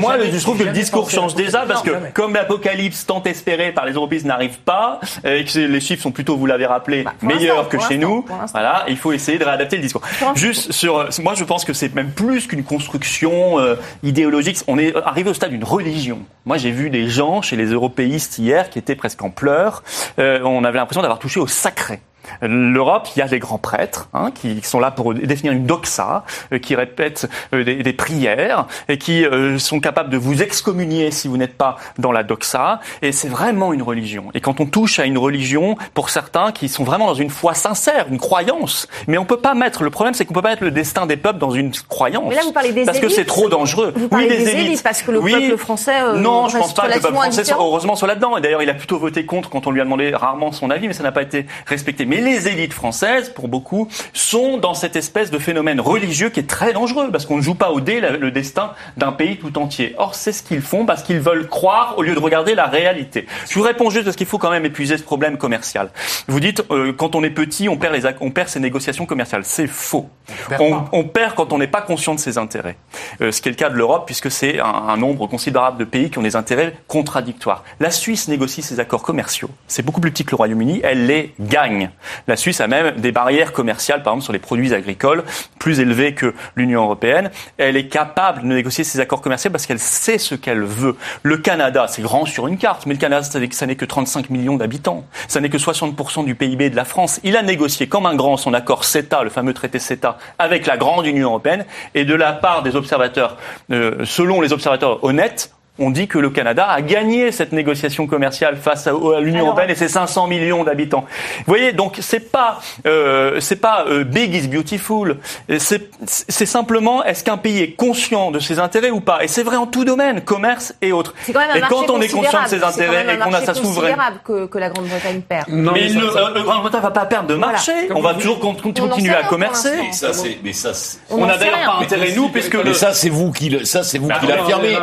moi 0.00 0.16
je 0.32 0.40
trouve 0.40 0.58
que 0.58 0.64
le 0.64 0.72
discours 0.72 1.10
change 1.10 1.34
déjà 1.34 1.64
parce 1.66 1.82
que 1.82 1.90
comme 2.14 2.34
l'apocalypse 2.34 3.06
tant 3.06 3.22
espéré 3.24 3.72
par 3.72 3.86
les 3.86 3.92
européistes 3.92 4.26
n'arrive 4.26 4.58
pas 4.58 5.00
et 5.24 5.44
que 5.44 5.58
les 5.58 5.80
chiffres 5.80 6.02
sont 6.02 6.12
plutôt, 6.12 6.36
vous 6.36 6.46
l'avez 6.46 6.66
rappelé, 6.66 7.02
bah, 7.02 7.12
meilleurs 7.22 7.68
que 7.68 7.78
chez 7.78 7.98
nous, 7.98 8.24
voilà, 8.52 8.84
il 8.88 8.96
faut 8.96 9.12
essayer 9.12 9.27
de 9.36 9.44
réadapter 9.44 9.76
le 9.76 9.82
discours. 9.82 10.00
Juste 10.34 10.72
sur, 10.72 10.98
euh, 10.98 11.08
moi 11.22 11.34
je 11.34 11.44
pense 11.44 11.64
que 11.64 11.72
c'est 11.72 11.94
même 11.94 12.10
plus 12.12 12.46
qu'une 12.46 12.64
construction 12.64 13.58
euh, 13.58 13.74
idéologique. 14.02 14.62
On 14.66 14.78
est 14.78 14.96
arrivé 14.96 15.28
au 15.28 15.34
stade 15.34 15.50
d'une 15.50 15.64
religion. 15.64 16.20
Moi 16.46 16.56
j'ai 16.56 16.70
vu 16.70 16.88
des 16.88 17.08
gens 17.08 17.42
chez 17.42 17.56
les 17.56 17.66
européistes 17.66 18.38
hier 18.38 18.70
qui 18.70 18.78
étaient 18.78 18.96
presque 18.96 19.22
en 19.22 19.30
pleurs. 19.30 19.82
Euh, 20.18 20.40
on 20.44 20.64
avait 20.64 20.78
l'impression 20.78 21.02
d'avoir 21.02 21.18
touché 21.18 21.40
au 21.40 21.46
sacré. 21.46 22.00
L'Europe, 22.42 23.08
il 23.14 23.18
y 23.18 23.22
a 23.22 23.28
des 23.28 23.38
grands 23.38 23.58
prêtres 23.58 24.08
hein, 24.14 24.30
qui 24.30 24.60
sont 24.62 24.80
là 24.80 24.90
pour 24.90 25.14
définir 25.14 25.52
une 25.52 25.66
doxa, 25.66 26.24
euh, 26.52 26.58
qui 26.58 26.74
répètent 26.74 27.28
euh, 27.54 27.64
des, 27.64 27.76
des, 27.76 27.92
prières 27.92 28.66
et 28.88 28.98
qui 28.98 29.24
euh, 29.24 29.58
sont 29.58 29.80
capables 29.80 30.10
de 30.10 30.16
vous 30.16 30.42
excommunier 30.42 31.10
si 31.10 31.28
vous 31.28 31.36
n'êtes 31.36 31.56
pas 31.56 31.76
dans 31.98 32.12
la 32.12 32.22
doxa. 32.22 32.80
Et 33.02 33.12
c'est 33.12 33.28
vraiment 33.28 33.72
une 33.72 33.82
religion. 33.82 34.26
Et 34.34 34.40
quand 34.40 34.60
on 34.60 34.66
touche 34.66 34.98
à 34.98 35.04
une 35.04 35.18
religion, 35.18 35.76
pour 35.94 36.10
certains 36.10 36.52
qui 36.52 36.68
sont 36.68 36.84
vraiment 36.84 37.06
dans 37.06 37.14
une 37.14 37.30
foi 37.30 37.54
sincère, 37.54 38.06
une 38.10 38.18
croyance, 38.18 38.88
mais 39.06 39.18
on 39.18 39.24
peut 39.24 39.38
pas 39.38 39.54
mettre. 39.54 39.82
Le 39.82 39.90
problème, 39.90 40.14
c'est 40.14 40.24
qu'on 40.24 40.34
peut 40.34 40.42
pas 40.42 40.50
mettre 40.50 40.64
le 40.64 40.70
destin 40.70 41.06
des 41.06 41.16
peuples 41.16 41.38
dans 41.38 41.50
une 41.50 41.72
croyance. 41.88 42.24
Mais 42.28 42.36
là, 42.36 42.42
vous 42.44 42.52
parlez 42.52 42.72
des 42.72 42.84
parce 42.84 43.00
que 43.00 43.08
c'est 43.08 43.24
trop 43.24 43.48
dangereux. 43.48 43.92
Vous 43.96 44.08
parlez 44.08 44.28
oui, 44.28 44.44
des, 44.44 44.50
élites, 44.50 44.82
parce 44.82 45.02
que 45.02 45.10
le 45.10 45.20
peuple 45.20 45.56
français. 45.56 46.14
non, 46.16 46.48
je 46.48 46.58
pense 46.58 46.74
pas 46.74 46.88
que 46.88 46.94
le 46.94 47.00
peuple 47.00 47.14
français, 47.14 47.44
soit, 47.44 47.56
heureusement, 47.58 47.96
soit 47.96 48.08
là-dedans. 48.08 48.36
Et 48.36 48.40
d'ailleurs, 48.40 48.62
il 48.62 48.70
a 48.70 48.74
plutôt 48.74 48.98
voté 48.98 49.24
contre 49.24 49.50
quand 49.50 49.66
on 49.66 49.70
lui 49.70 49.80
a 49.80 49.84
demandé 49.84 50.14
rarement 50.14 50.52
son 50.52 50.70
avis, 50.70 50.88
mais 50.88 50.94
ça 50.94 51.02
n'a 51.02 51.12
pas 51.12 51.22
été 51.22 51.46
respecté. 51.66 52.06
Mais 52.06 52.17
Et 52.18 52.20
les 52.20 52.48
élites 52.48 52.72
françaises, 52.72 53.28
pour 53.28 53.46
beaucoup, 53.46 53.86
sont 54.12 54.56
dans 54.56 54.74
cette 54.74 54.96
espèce 54.96 55.30
de 55.30 55.38
phénomène 55.38 55.80
religieux 55.80 56.30
qui 56.30 56.40
est 56.40 56.50
très 56.50 56.72
dangereux, 56.72 57.12
parce 57.12 57.26
qu'on 57.26 57.36
ne 57.36 57.42
joue 57.42 57.54
pas 57.54 57.70
au 57.70 57.80
dé 57.80 58.00
le 58.00 58.32
destin 58.32 58.72
d'un 58.96 59.12
pays 59.12 59.36
tout 59.36 59.56
entier. 59.56 59.94
Or, 59.98 60.16
c'est 60.16 60.32
ce 60.32 60.42
qu'ils 60.42 60.60
font 60.60 60.84
parce 60.84 61.04
qu'ils 61.04 61.20
veulent 61.20 61.46
croire 61.46 61.94
au 61.96 62.02
lieu 62.02 62.14
de 62.14 62.18
regarder 62.18 62.56
la 62.56 62.66
réalité. 62.66 63.26
Je 63.48 63.54
vous 63.54 63.64
réponds 63.64 63.88
juste 63.88 64.06
parce 64.06 64.16
qu'il 64.16 64.26
faut 64.26 64.38
quand 64.38 64.50
même 64.50 64.64
épuiser 64.64 64.98
ce 64.98 65.04
problème 65.04 65.38
commercial. 65.38 65.90
Vous 66.26 66.40
dites, 66.40 66.64
euh, 66.72 66.92
quand 66.92 67.14
on 67.14 67.22
est 67.22 67.30
petit, 67.30 67.68
on 67.68 67.76
perd, 67.76 67.94
les, 67.94 68.02
on 68.20 68.32
perd 68.32 68.48
ses 68.48 68.58
négociations 68.58 69.06
commerciales. 69.06 69.44
C'est 69.44 69.68
faux. 69.68 70.10
On, 70.58 70.82
on, 70.90 71.04
perd 71.04 71.36
quand 71.36 71.52
on 71.52 71.58
n'est 71.58 71.68
pas 71.68 71.82
conscient 71.82 72.16
de 72.16 72.20
ses 72.20 72.36
intérêts. 72.36 72.76
Euh, 73.20 73.30
ce 73.30 73.40
qui 73.40 73.48
est 73.48 73.52
le 73.52 73.56
cas 73.56 73.70
de 73.70 73.76
l'Europe, 73.76 74.06
puisque 74.06 74.28
c'est 74.28 74.58
un, 74.58 74.64
un 74.64 74.96
nombre 74.96 75.28
considérable 75.28 75.78
de 75.78 75.84
pays 75.84 76.10
qui 76.10 76.18
ont 76.18 76.22
des 76.22 76.34
intérêts 76.34 76.74
contradictoires. 76.88 77.62
La 77.78 77.92
Suisse 77.92 78.26
négocie 78.26 78.62
ses 78.62 78.80
accords 78.80 79.02
commerciaux. 79.02 79.50
C'est 79.68 79.84
beaucoup 79.84 80.00
plus 80.00 80.10
petit 80.10 80.24
que 80.24 80.32
le 80.32 80.36
Royaume-Uni. 80.36 80.80
Elle 80.82 81.06
les 81.06 81.32
gagne. 81.38 81.90
La 82.26 82.36
Suisse 82.36 82.60
a 82.60 82.66
même 82.66 82.96
des 82.96 83.12
barrières 83.12 83.52
commerciales, 83.52 84.02
par 84.02 84.12
exemple 84.12 84.24
sur 84.24 84.32
les 84.32 84.38
produits 84.38 84.74
agricoles, 84.74 85.24
plus 85.58 85.80
élevées 85.80 86.14
que 86.14 86.34
l'Union 86.56 86.82
européenne. 86.82 87.30
Elle 87.56 87.76
est 87.76 87.88
capable 87.88 88.42
de 88.42 88.46
négocier 88.46 88.84
ses 88.84 89.00
accords 89.00 89.20
commerciaux 89.20 89.50
parce 89.50 89.66
qu'elle 89.66 89.78
sait 89.78 90.18
ce 90.18 90.34
qu'elle 90.34 90.62
veut. 90.62 90.96
Le 91.22 91.38
Canada, 91.38 91.86
c'est 91.88 92.02
grand 92.02 92.24
sur 92.24 92.46
une 92.46 92.58
carte, 92.58 92.86
mais 92.86 92.94
le 92.94 93.00
Canada, 93.00 93.22
ça 93.22 93.66
n'est 93.66 93.76
que 93.76 93.84
35 93.84 94.30
millions 94.30 94.56
d'habitants. 94.56 95.04
Ça 95.28 95.40
n'est 95.40 95.50
que 95.50 95.58
60% 95.58 96.24
du 96.24 96.34
PIB 96.34 96.70
de 96.70 96.76
la 96.76 96.84
France. 96.84 97.20
Il 97.24 97.36
a 97.36 97.42
négocié 97.42 97.88
comme 97.88 98.06
un 98.06 98.14
grand 98.14 98.36
son 98.36 98.54
accord 98.54 98.84
CETA, 98.84 99.22
le 99.22 99.30
fameux 99.30 99.54
traité 99.54 99.78
CETA, 99.78 100.18
avec 100.38 100.66
la 100.66 100.76
grande 100.76 101.06
Union 101.06 101.28
européenne. 101.28 101.64
Et 101.94 102.04
de 102.04 102.14
la 102.14 102.32
part 102.32 102.62
des 102.62 102.76
observateurs, 102.76 103.36
euh, 103.70 104.04
selon 104.04 104.40
les 104.40 104.52
observateurs 104.52 105.02
honnêtes, 105.04 105.52
on 105.78 105.90
dit 105.90 106.08
que 106.08 106.18
le 106.18 106.30
Canada 106.30 106.66
a 106.68 106.80
gagné 106.82 107.32
cette 107.32 107.52
négociation 107.52 108.06
commerciale 108.06 108.56
face 108.56 108.86
à, 108.86 108.92
l'Union 109.20 109.46
européenne 109.46 109.70
et 109.70 109.74
ses 109.74 109.88
500 109.88 110.26
millions 110.26 110.64
d'habitants. 110.64 111.04
Vous 111.38 111.44
voyez, 111.46 111.72
donc 111.72 111.96
c'est 112.00 112.30
pas 112.30 112.60
euh, 112.86 113.40
c'est 113.40 113.56
pas 113.56 113.84
euh, 113.88 114.04
big 114.04 114.34
is 114.34 114.48
beautiful. 114.48 115.16
C'est 115.58 116.46
simplement 116.46 117.04
est-ce 117.04 117.24
qu'un 117.24 117.36
pays 117.36 117.62
est 117.62 117.72
conscient 117.72 118.30
de 118.30 118.38
ses 118.38 118.58
intérêts 118.58 118.90
ou 118.90 119.00
pas? 119.00 119.22
Et 119.22 119.28
c'est 119.28 119.42
vrai 119.42 119.56
en 119.56 119.66
tout 119.66 119.84
domaine, 119.84 120.20
commerce 120.20 120.74
et 120.82 120.92
autres. 120.92 121.14
et 121.28 121.32
quand 121.68 121.90
on 121.90 122.00
est 122.00 122.08
conscient 122.08 122.42
de 122.42 122.48
ses 122.48 122.62
intérêts 122.62 123.14
et 123.14 123.18
qu'on 123.18 123.32
a 123.32 123.42
sa 123.42 123.54
souveraineté, 123.54 123.98
que, 124.24 124.46
que 124.46 124.58
la 124.58 124.70
Grande-Bretagne 124.70 125.22
perd. 125.22 125.48
Non, 125.48 125.72
mais, 125.72 125.88
le, 125.88 126.04
euh, 126.04 126.42
Grande-Bretagne 126.42 126.82
va 126.82 126.90
pas 126.90 127.06
perdre 127.06 127.28
de 127.28 127.34
marché. 127.34 127.72
On 127.94 128.00
va 128.00 128.14
toujours 128.14 128.40
continuer 128.40 129.14
à 129.14 129.24
commercer. 129.24 129.76
Mais 129.76 129.92
ça, 129.92 130.12
c'est, 130.12 130.38
mais 130.42 130.52
ça, 130.52 130.72
on, 131.10 131.26
n'a 131.26 131.36
d'ailleurs 131.36 131.64
pas 131.64 131.78
intérêt 131.82 132.12
nous, 132.14 132.28
puisque 132.28 132.56
mais 132.56 132.74
ça 132.74 132.92
c'est 132.92 133.08
vous 133.08 133.32
qui 133.32 133.50
le, 133.50 133.64
ça 133.64 133.82
c'est 133.82 133.98
vous 133.98 134.08
qui 134.08 134.26
l'affirmez 134.26 134.76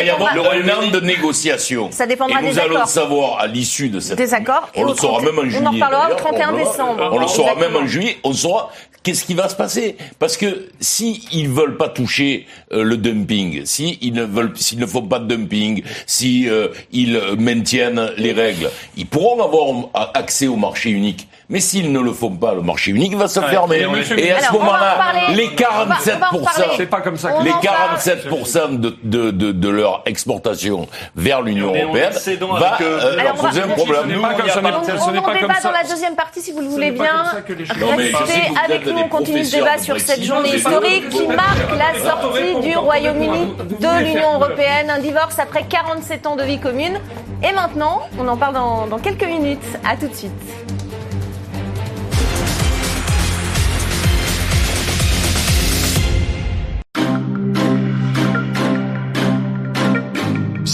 va 0.00 0.06
y 0.06 0.10
avoir 0.10 0.34
le 0.34 0.90
de 0.90 1.00
négociation. 1.00 1.90
Ça 1.92 2.06
dépendra 2.06 2.40
et 2.40 2.50
nous 2.50 2.58
allons 2.58 2.80
le 2.80 2.86
savoir 2.86 3.38
à 3.40 3.46
l'issue 3.46 3.88
de 3.88 4.00
cette. 4.00 4.18
Des 4.18 4.34
accords. 4.34 4.68
On 4.74 4.84
le 4.84 4.94
saura 4.94 5.22
même 5.22 5.38
en 5.38 5.42
juillet. 5.42 5.60
On 5.62 5.66
en 5.66 5.72
reparlera 5.72 6.10
au 6.12 6.14
31 6.14 6.52
décembre. 6.52 7.10
On 7.12 7.18
le 7.18 7.26
saura 7.28 7.54
même 7.56 7.76
en 7.76 7.86
juillet. 7.86 8.18
On 8.24 8.32
saura 8.32 8.70
qu'est-ce 9.02 9.24
qui 9.24 9.34
va 9.34 9.48
se 9.48 9.56
passer 9.56 9.96
Parce 10.18 10.36
que 10.36 10.68
si 10.80 11.26
ils 11.32 11.48
veulent 11.48 11.76
pas 11.76 11.88
toucher 11.88 12.46
euh, 12.72 12.82
le 12.82 12.96
dumping, 12.96 13.64
si 13.64 13.98
ils 14.02 14.12
ne 14.12 14.24
veulent, 14.24 14.52
s'ils 14.56 14.78
ne 14.78 14.86
font 14.86 15.02
pas 15.02 15.18
de 15.18 15.34
dumping, 15.34 15.82
si 16.06 16.48
euh, 16.48 16.68
ils 16.92 17.18
maintiennent 17.38 18.10
les 18.16 18.32
règles, 18.32 18.70
ils 18.96 19.06
pourront 19.06 19.42
avoir 19.42 20.10
accès 20.14 20.46
au 20.46 20.56
marché 20.56 20.90
unique. 20.90 21.28
Mais 21.50 21.58
s'ils 21.58 21.90
ne 21.90 21.98
le 21.98 22.12
font 22.12 22.30
pas, 22.30 22.54
le 22.54 22.62
marché 22.62 22.92
unique 22.92 23.16
va 23.16 23.26
se 23.26 23.40
fermer. 23.40 23.84
Et 24.16 24.30
à 24.30 24.40
ce 24.40 24.52
moment-là, 24.52 24.96
les 25.34 25.48
47%, 25.48 26.76
c'est 26.76 26.86
pas 26.86 27.00
comme 27.00 27.16
ça. 27.16 27.42
les 27.42 27.50
47% 27.50 28.78
de, 28.78 28.96
de, 29.02 29.30
de, 29.32 29.50
de, 29.50 29.68
leur 29.68 30.02
exportation 30.06 30.86
vers 31.16 31.42
l'Union 31.42 31.74
européenne 31.74 32.12
va 32.40 32.78
euh, 32.80 33.16
leur 33.16 33.34
poser 33.34 33.62
un 33.62 33.68
problème. 33.68 34.12
Nous, 34.12 34.20
on 34.22 34.24
en 34.24 35.32
débat 35.34 35.60
dans 35.62 35.72
la 35.72 35.82
deuxième 35.82 36.14
partie, 36.14 36.40
si 36.40 36.52
vous 36.52 36.60
le 36.60 36.68
voulez 36.68 36.92
bien. 36.92 37.24
Restez 37.34 38.42
avec 38.64 38.86
nous, 38.86 38.92
on 38.98 39.08
continue 39.08 39.44
ce 39.44 39.56
débat 39.56 39.78
sur 39.78 39.98
cette 39.98 40.22
journée 40.22 40.54
historique 40.54 41.08
qui 41.08 41.26
marque 41.26 41.76
la 41.76 41.98
sortie 41.98 42.60
du 42.60 42.76
Royaume-Uni 42.76 43.54
de 43.80 44.04
l'Union 44.04 44.34
européenne. 44.34 44.88
Un 44.88 45.00
divorce 45.00 45.38
après 45.40 45.64
47 45.68 46.26
ans 46.28 46.36
de 46.36 46.44
vie 46.44 46.60
commune. 46.60 47.00
Et 47.42 47.52
maintenant, 47.52 48.02
on 48.18 48.28
en 48.28 48.36
parle 48.36 48.54
dans, 48.54 48.86
dans 48.86 48.98
quelques 48.98 49.24
minutes. 49.24 49.58
À 49.84 49.96
tout 49.96 50.06
de 50.06 50.14
suite. 50.14 50.30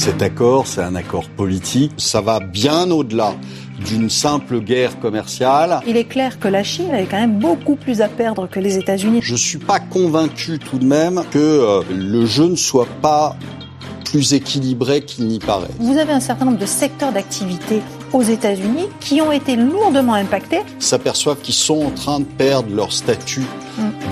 Cet 0.06 0.22
accord, 0.22 0.68
c'est 0.68 0.82
un 0.82 0.94
accord 0.94 1.28
politique. 1.30 1.90
Ça 1.96 2.20
va 2.20 2.38
bien 2.38 2.92
au-delà 2.92 3.34
d'une 3.84 4.08
simple 4.08 4.60
guerre 4.60 5.00
commerciale. 5.00 5.80
Il 5.84 5.96
est 5.96 6.04
clair 6.04 6.38
que 6.38 6.46
la 6.46 6.62
Chine 6.62 6.94
avait 6.94 7.06
quand 7.06 7.18
même 7.18 7.40
beaucoup 7.40 7.74
plus 7.74 8.00
à 8.00 8.06
perdre 8.06 8.48
que 8.48 8.60
les 8.60 8.78
États-Unis. 8.78 9.18
Je 9.20 9.34
suis 9.34 9.58
pas 9.58 9.80
convaincu 9.80 10.60
tout 10.60 10.78
de 10.78 10.84
même 10.84 11.24
que 11.32 11.38
euh, 11.38 11.82
le 11.90 12.24
jeu 12.24 12.46
ne 12.46 12.54
soit 12.54 12.86
pas 13.02 13.34
plus 14.04 14.32
équilibré 14.32 15.02
qu'il 15.02 15.26
n'y 15.26 15.40
paraît. 15.40 15.74
Vous 15.80 15.98
avez 15.98 16.12
un 16.12 16.20
certain 16.20 16.44
nombre 16.44 16.58
de 16.58 16.66
secteurs 16.66 17.10
d'activité 17.10 17.82
aux 18.12 18.22
États-Unis 18.22 18.88
qui 19.00 19.20
ont 19.20 19.32
été 19.32 19.56
lourdement 19.56 20.14
impactés. 20.14 20.60
S'aperçoivent 20.78 21.40
qu'ils 21.40 21.54
sont 21.54 21.86
en 21.86 21.90
train 21.90 22.20
de 22.20 22.24
perdre 22.24 22.74
leur 22.74 22.92
statut 22.92 23.44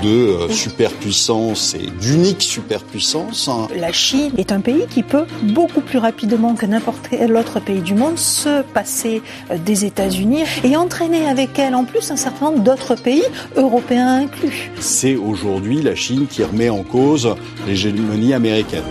de 0.02 0.08
euh, 0.08 0.48
superpuissance 0.50 1.74
et 1.74 1.86
d'unique 2.00 2.42
superpuissance. 2.42 3.48
Hein. 3.48 3.68
La 3.76 3.92
Chine 3.92 4.32
est 4.36 4.52
un 4.52 4.60
pays 4.60 4.86
qui 4.90 5.02
peut 5.02 5.24
beaucoup 5.42 5.80
plus 5.80 5.98
rapidement 5.98 6.54
que 6.54 6.66
n'importe 6.66 7.08
quel 7.10 7.34
autre 7.36 7.60
pays 7.60 7.80
du 7.80 7.94
monde 7.94 8.18
se 8.18 8.62
passer 8.62 9.22
euh, 9.50 9.58
des 9.58 9.84
États-Unis 9.84 10.44
et 10.62 10.76
entraîner 10.76 11.26
avec 11.28 11.58
elle 11.58 11.74
en 11.74 11.84
plus 11.84 12.10
un 12.10 12.16
certain 12.16 12.46
nombre 12.46 12.62
d'autres 12.62 12.94
pays, 12.94 13.24
européens 13.56 14.16
inclus. 14.16 14.70
C'est 14.80 15.16
aujourd'hui 15.16 15.80
la 15.80 15.94
Chine 15.94 16.26
qui 16.26 16.42
remet 16.42 16.68
en 16.70 16.82
cause 16.82 17.34
l'hégémonie 17.66 18.34
américaine. 18.34 18.82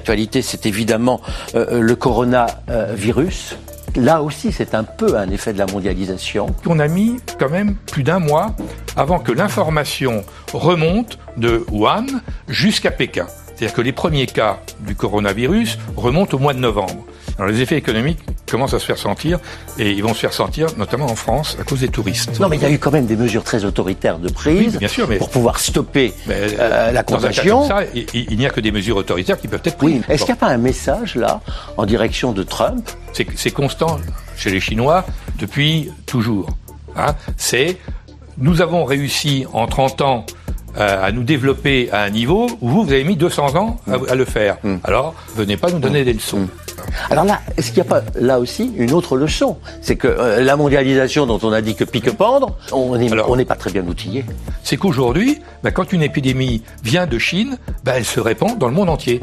L'actualité, 0.00 0.40
c'est 0.40 0.64
évidemment 0.64 1.20
euh, 1.54 1.66
euh, 1.72 1.80
le 1.80 1.94
coronavirus. 1.94 3.56
Là 3.96 4.22
aussi, 4.22 4.50
c'est 4.50 4.74
un 4.74 4.84
peu 4.84 5.18
un 5.18 5.28
effet 5.28 5.52
de 5.52 5.58
la 5.58 5.66
mondialisation. 5.66 6.46
On 6.66 6.78
a 6.78 6.88
mis 6.88 7.18
quand 7.38 7.50
même 7.50 7.74
plus 7.74 8.02
d'un 8.02 8.18
mois 8.18 8.56
avant 8.96 9.18
que 9.18 9.30
l'information 9.30 10.24
remonte 10.54 11.18
de 11.36 11.66
Wuhan 11.70 12.06
jusqu'à 12.48 12.90
Pékin. 12.90 13.26
C'est-à-dire 13.46 13.74
que 13.74 13.82
les 13.82 13.92
premiers 13.92 14.26
cas 14.26 14.60
du 14.86 14.94
coronavirus 14.94 15.76
remontent 15.96 16.34
au 16.34 16.40
mois 16.40 16.54
de 16.54 16.60
novembre. 16.60 17.04
Alors 17.36 17.50
les 17.50 17.60
effets 17.60 17.76
économiques 17.76 18.20
commencent 18.50 18.74
à 18.74 18.78
se 18.78 18.86
faire 18.86 18.98
sentir 18.98 19.38
et 19.78 19.90
ils 19.90 20.02
vont 20.02 20.14
se 20.14 20.20
faire 20.20 20.32
sentir 20.32 20.68
notamment 20.76 21.06
en 21.06 21.14
France 21.14 21.56
à 21.60 21.64
cause 21.64 21.80
des 21.80 21.88
touristes. 21.88 22.38
Non 22.40 22.48
mais 22.48 22.56
il 22.56 22.62
y 22.62 22.66
a 22.66 22.70
eu 22.70 22.78
quand 22.78 22.90
même 22.90 23.06
des 23.06 23.16
mesures 23.16 23.44
très 23.44 23.64
autoritaires 23.64 24.18
de 24.18 24.28
prise 24.28 24.76
bien 24.78 24.88
sûr, 24.88 25.08
mais 25.08 25.18
pour 25.18 25.30
pouvoir 25.30 25.58
stopper 25.58 26.12
euh, 26.28 26.92
la 26.92 27.02
contagion. 27.02 27.66
ça, 27.66 27.82
il, 27.94 28.36
n'y 28.36 28.46
a 28.46 28.50
que 28.50 28.60
des 28.60 28.72
mesures 28.72 28.96
autoritaires 28.96 29.38
qui 29.40 29.48
peuvent 29.48 29.62
être 29.64 29.76
prises. 29.76 29.96
Oui. 29.96 30.02
Est-ce 30.08 30.24
qu'il 30.24 30.32
n'y 30.32 30.38
a 30.38 30.40
pas 30.40 30.48
un 30.48 30.58
message 30.58 31.14
là 31.14 31.40
en 31.76 31.86
direction 31.86 32.32
de 32.32 32.42
Trump? 32.42 32.88
C'est 33.12 33.50
constant 33.50 33.98
chez 34.36 34.50
les 34.50 34.60
Chinois 34.60 35.04
depuis 35.38 35.90
toujours. 36.06 36.48
Hein 36.96 37.14
C'est 37.36 37.76
nous 38.38 38.62
avons 38.62 38.84
réussi 38.84 39.44
en 39.52 39.66
30 39.66 40.00
ans 40.00 40.26
euh, 40.78 41.04
à 41.04 41.12
nous 41.12 41.24
développer 41.24 41.90
à 41.90 42.02
un 42.02 42.10
niveau 42.10 42.46
où 42.60 42.68
vous, 42.68 42.84
vous 42.84 42.92
avez 42.92 43.04
mis 43.04 43.16
200 43.16 43.56
ans 43.56 43.80
à, 44.08 44.14
le 44.14 44.24
faire. 44.24 44.56
Mm. 44.62 44.76
Alors, 44.84 45.14
venez 45.34 45.56
pas 45.56 45.70
nous 45.70 45.80
donner 45.80 46.04
des 46.04 46.12
leçons. 46.12 46.48
Alors 47.10 47.24
là, 47.24 47.40
est-ce 47.56 47.72
qu'il 47.72 47.82
n'y 47.82 47.88
a 47.88 48.00
pas 48.00 48.02
là 48.18 48.38
aussi 48.38 48.72
une 48.76 48.92
autre 48.92 49.16
leçon? 49.16 49.56
C'est 49.82 49.96
que 49.96 50.08
euh, 50.08 50.42
la 50.42 50.56
mondialisation 50.56 51.26
dont 51.26 51.38
on 51.42 51.52
a 51.52 51.60
dit 51.60 51.74
que 51.74 51.84
pique-pendre, 51.84 52.56
on 52.72 52.96
n'est 53.36 53.44
pas 53.44 53.56
très 53.56 53.70
bien 53.70 53.82
outillé. 53.86 54.24
C'est 54.62 54.76
qu'aujourd'hui, 54.76 55.40
bah, 55.62 55.70
quand 55.70 55.92
une 55.92 56.02
épidémie 56.02 56.62
vient 56.82 57.06
de 57.06 57.18
Chine, 57.18 57.58
bah, 57.84 57.92
elle 57.96 58.04
se 58.04 58.20
répand 58.20 58.58
dans 58.58 58.68
le 58.68 58.74
monde 58.74 58.90
entier. 58.90 59.20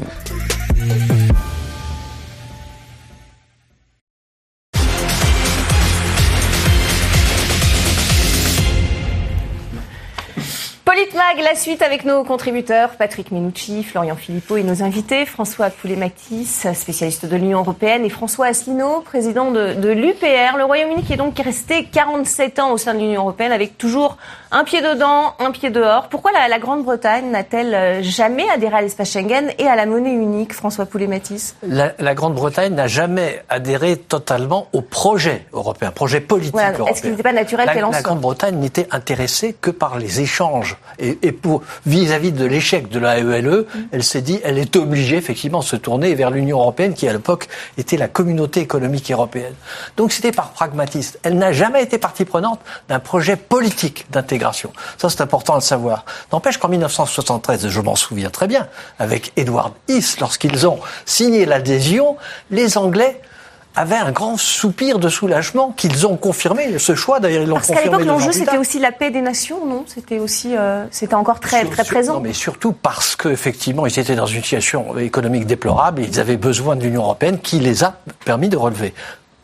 Politmag, 10.88 11.38
la 11.44 11.54
suite 11.54 11.82
avec 11.82 12.06
nos 12.06 12.24
contributeurs, 12.24 12.96
Patrick 12.96 13.30
Menucci, 13.30 13.84
Florian 13.84 14.16
Philippot 14.16 14.56
et 14.56 14.62
nos 14.62 14.82
invités, 14.82 15.26
François 15.26 15.68
Poulet-Matis, 15.68 16.66
spécialiste 16.72 17.26
de 17.26 17.36
l'Union 17.36 17.58
européenne, 17.58 18.06
et 18.06 18.08
François 18.08 18.46
Asselineau, 18.46 19.02
président 19.02 19.50
de, 19.50 19.74
de 19.74 19.90
l'UPR. 19.90 20.56
Le 20.56 20.64
Royaume-Uni 20.64 21.02
qui 21.02 21.12
est 21.12 21.18
donc 21.18 21.38
resté 21.40 21.84
47 21.84 22.58
ans 22.58 22.72
au 22.72 22.78
sein 22.78 22.94
de 22.94 23.00
l'Union 23.00 23.20
européenne 23.20 23.52
avec 23.52 23.76
toujours 23.76 24.16
un 24.50 24.64
pied 24.64 24.80
dedans, 24.80 25.34
un 25.38 25.50
pied 25.50 25.70
dehors. 25.70 26.08
Pourquoi 26.08 26.32
la, 26.32 26.48
la 26.48 26.58
Grande-Bretagne 26.58 27.30
n'a-t-elle 27.30 27.74
euh, 27.74 28.02
jamais 28.02 28.48
adhéré 28.48 28.76
à 28.76 28.80
l'espace 28.80 29.12
Schengen 29.12 29.52
et 29.58 29.66
à 29.66 29.76
la 29.76 29.84
monnaie 29.84 30.12
unique, 30.12 30.54
François 30.54 30.86
Poulet-Matis 30.86 31.54
La, 31.62 31.92
la 31.98 32.14
Grande-Bretagne 32.14 32.74
n'a 32.74 32.86
jamais 32.86 33.42
adhéré 33.48 33.96
totalement 33.96 34.68
au 34.72 34.80
projet 34.80 35.46
européen, 35.52 35.90
projet 35.90 36.20
politique 36.20 36.54
voilà. 36.54 36.72
européen. 36.72 36.92
Est-ce 36.92 37.02
qu'il 37.02 37.10
n'était 37.10 37.22
pas 37.22 37.32
naturel 37.32 37.68
qu'elle 37.72 37.84
en 37.84 37.90
La, 37.90 37.98
la 37.98 38.02
Grande-Bretagne 38.02 38.56
n'était 38.56 38.88
intéressée 38.90 39.54
que 39.60 39.70
par 39.70 39.98
les 39.98 40.20
échanges. 40.20 40.78
Et, 40.98 41.18
et 41.22 41.32
pour 41.32 41.62
vis-à-vis 41.84 42.32
de 42.32 42.46
l'échec 42.46 42.88
de 42.88 42.98
la 42.98 43.18
ELE, 43.18 43.66
mm. 43.74 43.88
elle 43.92 44.02
s'est 44.02 44.22
dit, 44.22 44.40
elle 44.44 44.58
est 44.58 44.76
obligée 44.76 45.16
effectivement 45.16 45.60
de 45.60 45.64
se 45.64 45.76
tourner 45.76 46.14
vers 46.14 46.30
l'Union 46.30 46.58
européenne, 46.60 46.94
qui 46.94 47.06
à 47.06 47.12
l'époque 47.12 47.48
était 47.76 47.98
la 47.98 48.08
communauté 48.08 48.60
économique 48.60 49.10
européenne. 49.10 49.54
Donc 49.98 50.12
c'était 50.12 50.32
par 50.32 50.50
pragmatisme. 50.52 51.18
Elle 51.22 51.36
n'a 51.36 51.52
jamais 51.52 51.82
été 51.82 51.98
partie 51.98 52.24
prenante 52.24 52.60
d'un 52.88 52.98
projet 52.98 53.36
politique 53.36 54.06
d'intégration 54.10 54.37
ça, 54.96 55.08
c'est 55.08 55.20
important 55.20 55.54
à 55.54 55.56
le 55.56 55.62
savoir. 55.62 56.04
N'empêche 56.32 56.58
qu'en 56.58 56.68
1973, 56.68 57.68
je 57.68 57.80
m'en 57.80 57.96
souviens 57.96 58.30
très 58.30 58.46
bien, 58.46 58.68
avec 58.98 59.32
Edward 59.36 59.72
Heath, 59.88 60.18
lorsqu'ils 60.20 60.66
ont 60.66 60.78
signé 61.06 61.46
l'adhésion, 61.46 62.16
les 62.50 62.78
Anglais 62.78 63.20
avaient 63.78 63.96
un 63.96 64.10
grand 64.10 64.36
soupir 64.36 64.98
de 64.98 65.08
soulagement 65.08 65.72
qu'ils 65.76 66.06
ont 66.06 66.16
confirmé 66.16 66.78
ce 66.78 66.94
choix. 66.94 67.20
D'ailleurs, 67.20 67.42
ils 67.42 67.48
l'ont 67.48 67.56
confirmé. 67.56 67.82
Parce 67.82 67.90
qu'à 67.90 67.98
l'époque, 67.98 68.06
l'enjeu 68.06 68.32
c'était 68.32 68.58
aussi 68.58 68.78
la 68.78 68.92
paix 68.92 69.10
des 69.10 69.20
nations, 69.20 69.64
non? 69.64 69.84
C'était 69.86 70.18
aussi, 70.18 70.56
euh, 70.56 70.84
c'était 70.90 71.14
encore 71.14 71.38
très 71.38 71.60
sur, 71.60 71.70
très 71.70 71.84
sur, 71.84 71.94
présent. 71.94 72.14
Non, 72.14 72.20
mais 72.20 72.32
surtout 72.32 72.72
parce 72.72 73.14
qu'effectivement, 73.14 73.86
ils 73.86 73.98
étaient 73.98 74.16
dans 74.16 74.26
une 74.26 74.42
situation 74.42 74.98
économique 74.98 75.46
déplorable. 75.46 76.02
Et 76.02 76.06
ils 76.06 76.18
avaient 76.18 76.36
besoin 76.36 76.76
de 76.76 76.82
l'Union 76.82 77.02
européenne 77.02 77.38
qui 77.38 77.60
les 77.60 77.84
a 77.84 77.94
permis 78.24 78.48
de 78.48 78.56
relever 78.56 78.94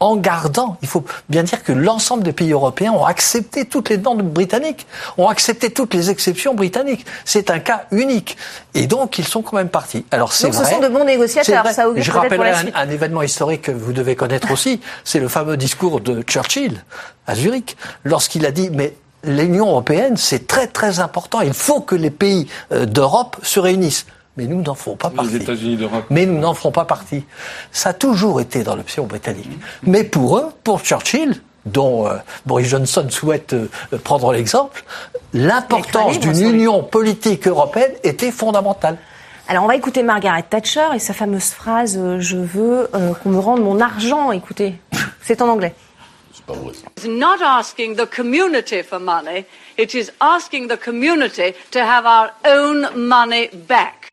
en 0.05 0.17
gardant, 0.17 0.77
il 0.83 0.89
faut 0.89 1.03
bien 1.31 1.43
dire 1.45 1.63
que 1.63 1.73
l'ensemble 1.73 2.23
des 2.25 2.35
pays 2.35 2.53
européens 2.53 2.93
ont 2.93 3.07
accepté 3.07 3.65
toutes 3.65 3.89
les 3.89 3.97
demandes 3.97 4.23
britanniques, 4.23 4.87
ont 5.17 5.29
accepté 5.29 5.71
toutes 5.71 5.95
les 5.95 6.11
exceptions 6.11 6.55
britanniques. 6.55 7.07
C'est 7.25 7.49
un 7.51 7.59
cas 7.59 7.87
unique. 7.91 8.37
Et 8.75 8.87
donc, 8.87 9.19
ils 9.19 9.27
sont 9.27 9.41
quand 9.41 9.57
même 9.57 9.71
partis. 9.71 10.05
Alors, 10.11 10.35
c'est 10.35 10.49
donc, 10.49 10.57
vrai. 10.57 10.65
ce 10.67 10.71
sont 10.73 10.81
de 10.81 10.89
bons 10.89 11.05
négociateurs, 11.05 11.67
ça 11.69 11.89
augure 11.89 12.03
Je 12.03 12.11
rappellerai 12.11 12.51
un, 12.51 12.67
un, 12.75 12.91
événement 12.91 13.23
historique 13.23 13.63
que 13.63 13.73
vous 13.73 13.95
devez 13.95 14.15
connaître 14.15 14.51
aussi. 14.51 14.81
C'est 15.05 15.21
le 15.21 15.29
fameux 15.29 15.57
discours 15.57 16.03
de 16.03 16.21
Churchill 16.21 16.85
à 17.27 17.35
Zurich, 17.35 17.75
lorsqu'il 18.05 18.45
a 18.45 18.51
dit, 18.51 18.69
mais 18.71 18.95
l'Union 19.25 19.69
européenne, 19.69 20.19
c'est 20.19 20.47
très 20.47 20.67
très 20.67 21.01
important. 21.01 21.41
Il 21.41 21.55
faut 21.55 21.81
que 21.81 21.95
les 21.95 22.11
pays 22.11 22.47
euh, 22.73 22.85
d'Europe 22.85 23.39
se 23.43 23.59
réunissent 23.59 24.05
mais 24.37 24.47
nous 24.47 24.63
n'en 24.63 24.75
ferons 24.75 24.97
pas 24.97 25.11
Les 25.11 25.17
partie. 25.17 25.37
États-Unis 25.37 25.77
d'Europe. 25.77 26.05
Mais 26.11 26.27
nous 26.27 26.39
n'en 26.39 26.55
ferons 26.55 26.73
pas 26.73 26.85
partie. 26.85 27.25
Ça 27.73 27.91
a 27.91 27.93
toujours 27.93 28.41
été 28.41 28.63
dans 28.63 28.77
l'option 28.77 29.05
britannique. 29.07 29.49
Mais 29.83 30.05
pour 30.05 30.39
eux, 30.39 30.47
pour 30.65 30.81
Churchill, 30.81 31.41
dont 31.67 32.07
euh, 32.07 32.17
Boris 32.47 32.69
Johnson 32.69 33.07
souhaite 33.11 33.55
euh, 33.55 33.69
prendre 34.03 34.33
l'exemple, 34.33 34.85
l'importance 35.33 36.21
d'une 36.21 36.41
union 36.41 36.83
politique 36.83 37.47
européenne 37.47 37.93
était 38.03 38.31
fondamentale. 38.31 38.99
Alors 39.49 39.65
on 39.65 39.69
va 39.69 39.77
écouter 39.77 40.03
Margaret 40.03 40.43
Thatcher 40.43 40.89
et 40.95 40.99
sa 40.99 41.13
fameuse 41.13 41.51
phrase 41.51 41.99
euh, 41.99 42.19
Je 42.19 42.39
veux 42.39 42.89
qu'on 43.23 43.31
me 43.31 43.39
rende 43.39 43.63
mon 43.63 43.81
argent. 43.81 44.33
Écoutez, 44.33 44.75
c'est 45.23 45.43
en 45.43 45.49
anglais. 45.49 45.75
It's 46.47 47.07
not 47.07 47.43
asking 47.43 47.97
the 47.97 48.07
community 48.07 48.83
for 48.83 48.99
money, 48.99 49.47
it 49.79 49.95
is 49.95 50.11
asking 50.21 50.69
the 50.69 50.77
community 50.77 51.55
to 51.71 51.79
have 51.79 52.05
our 52.05 52.33
own 52.45 52.89
money 52.95 53.49
back. 53.67 54.04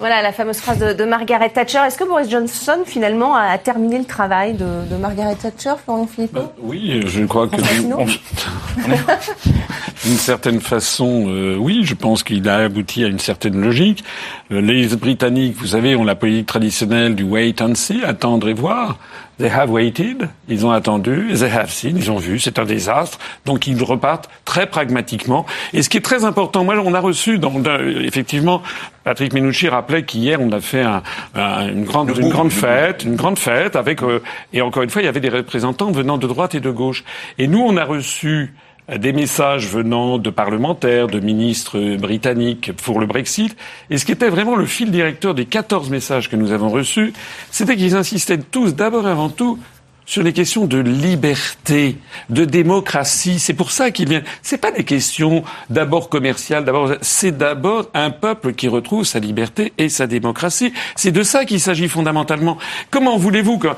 Voilà 0.00 0.22
la 0.22 0.32
fameuse 0.32 0.58
phrase 0.58 0.80
de, 0.80 0.92
de 0.92 1.04
Margaret 1.04 1.50
Thatcher. 1.50 1.78
Est-ce 1.86 1.96
que 1.96 2.04
Boris 2.04 2.28
Johnson 2.28 2.78
finalement 2.84 3.36
a 3.36 3.56
terminé 3.58 3.98
le 3.98 4.04
travail 4.04 4.54
de, 4.54 4.66
de 4.90 4.96
Margaret 4.96 5.36
Thatcher, 5.36 5.74
Florian 5.82 6.06
Philippot 6.06 6.40
ben, 6.40 6.50
Oui, 6.62 7.00
je 7.06 7.24
crois 7.24 7.46
que 7.46 7.56
d'une 10.04 10.16
certaine 10.16 10.60
façon, 10.60 11.26
euh, 11.28 11.56
oui, 11.56 11.82
je 11.84 11.94
pense 11.94 12.24
qu'il 12.24 12.48
a 12.48 12.56
abouti 12.56 13.04
à 13.04 13.06
une 13.06 13.20
certaine 13.20 13.60
logique. 13.60 14.02
Les 14.50 14.88
Britanniques, 14.88 15.56
vous 15.56 15.68
savez, 15.68 15.94
ont 15.94 16.04
la 16.04 16.16
politique 16.16 16.46
traditionnelle 16.46 17.14
du 17.14 17.22
wait 17.22 17.62
and 17.62 17.76
see, 17.76 18.02
attendre 18.04 18.48
et 18.48 18.54
voir. 18.54 18.98
They 19.38 19.50
have 19.50 19.68
waited, 19.68 20.28
ils 20.48 20.64
ont 20.64 20.70
attendu, 20.70 21.32
they 21.34 21.50
have 21.50 21.68
seen, 21.68 21.96
ils 21.96 22.10
ont 22.12 22.18
vu, 22.18 22.38
c'est 22.38 22.58
un 22.60 22.64
désastre. 22.64 23.18
Donc 23.44 23.66
ils 23.66 23.82
repartent 23.82 24.30
très 24.44 24.66
pragmatiquement. 24.66 25.44
Et 25.72 25.82
ce 25.82 25.88
qui 25.88 25.96
est 25.96 26.02
très 26.02 26.24
important, 26.24 26.62
moi 26.62 26.76
on 26.84 26.94
a 26.94 27.00
reçu, 27.00 27.38
dans, 27.38 27.52
effectivement, 28.00 28.62
Patrick 29.02 29.32
Menucci 29.32 29.68
rappelait 29.68 30.04
qu'hier 30.04 30.40
on 30.40 30.52
a 30.52 30.60
fait 30.60 30.82
un, 30.82 31.02
un, 31.34 31.68
une 31.68 31.84
grande, 31.84 32.16
une 32.16 32.28
grande 32.28 32.52
fête, 32.52 33.02
une 33.04 33.16
grande 33.16 33.38
fête 33.38 33.74
avec, 33.74 34.02
euh, 34.02 34.22
et 34.52 34.62
encore 34.62 34.84
une 34.84 34.90
fois 34.90 35.02
il 35.02 35.06
y 35.06 35.08
avait 35.08 35.20
des 35.20 35.30
représentants 35.30 35.90
venant 35.90 36.16
de 36.16 36.28
droite 36.28 36.54
et 36.54 36.60
de 36.60 36.70
gauche. 36.70 37.02
Et 37.38 37.48
nous 37.48 37.60
on 37.60 37.76
a 37.76 37.84
reçu 37.84 38.54
des 38.88 39.12
messages 39.12 39.68
venant 39.68 40.18
de 40.18 40.30
parlementaires, 40.30 41.06
de 41.06 41.20
ministres 41.20 41.96
britanniques 41.96 42.72
pour 42.72 43.00
le 43.00 43.06
Brexit. 43.06 43.56
Et 43.90 43.98
ce 43.98 44.04
qui 44.04 44.12
était 44.12 44.28
vraiment 44.28 44.56
le 44.56 44.66
fil 44.66 44.90
directeur 44.90 45.34
des 45.34 45.46
14 45.46 45.90
messages 45.90 46.28
que 46.28 46.36
nous 46.36 46.52
avons 46.52 46.68
reçus, 46.68 47.12
c'était 47.50 47.76
qu'ils 47.76 47.96
insistaient 47.96 48.38
tous, 48.38 48.74
d'abord 48.74 49.08
et 49.08 49.10
avant 49.10 49.30
tout, 49.30 49.58
sur 50.06 50.22
les 50.22 50.34
questions 50.34 50.66
de 50.66 50.78
liberté, 50.78 51.96
de 52.28 52.44
démocratie. 52.44 53.38
C'est 53.38 53.54
pour 53.54 53.70
ça 53.70 53.90
qu'ils 53.90 54.08
viennent. 54.08 54.24
C'est 54.42 54.58
pas 54.58 54.70
des 54.70 54.84
questions 54.84 55.44
d'abord 55.70 56.10
commerciales, 56.10 56.64
d'abord, 56.64 56.92
c'est 57.00 57.36
d'abord 57.36 57.88
un 57.94 58.10
peuple 58.10 58.52
qui 58.52 58.68
retrouve 58.68 59.04
sa 59.04 59.18
liberté 59.18 59.72
et 59.78 59.88
sa 59.88 60.06
démocratie. 60.06 60.74
C'est 60.94 61.10
de 61.10 61.22
ça 61.22 61.46
qu'il 61.46 61.60
s'agit 61.60 61.88
fondamentalement. 61.88 62.58
Comment 62.90 63.16
voulez-vous 63.16 63.58
que, 63.58 63.68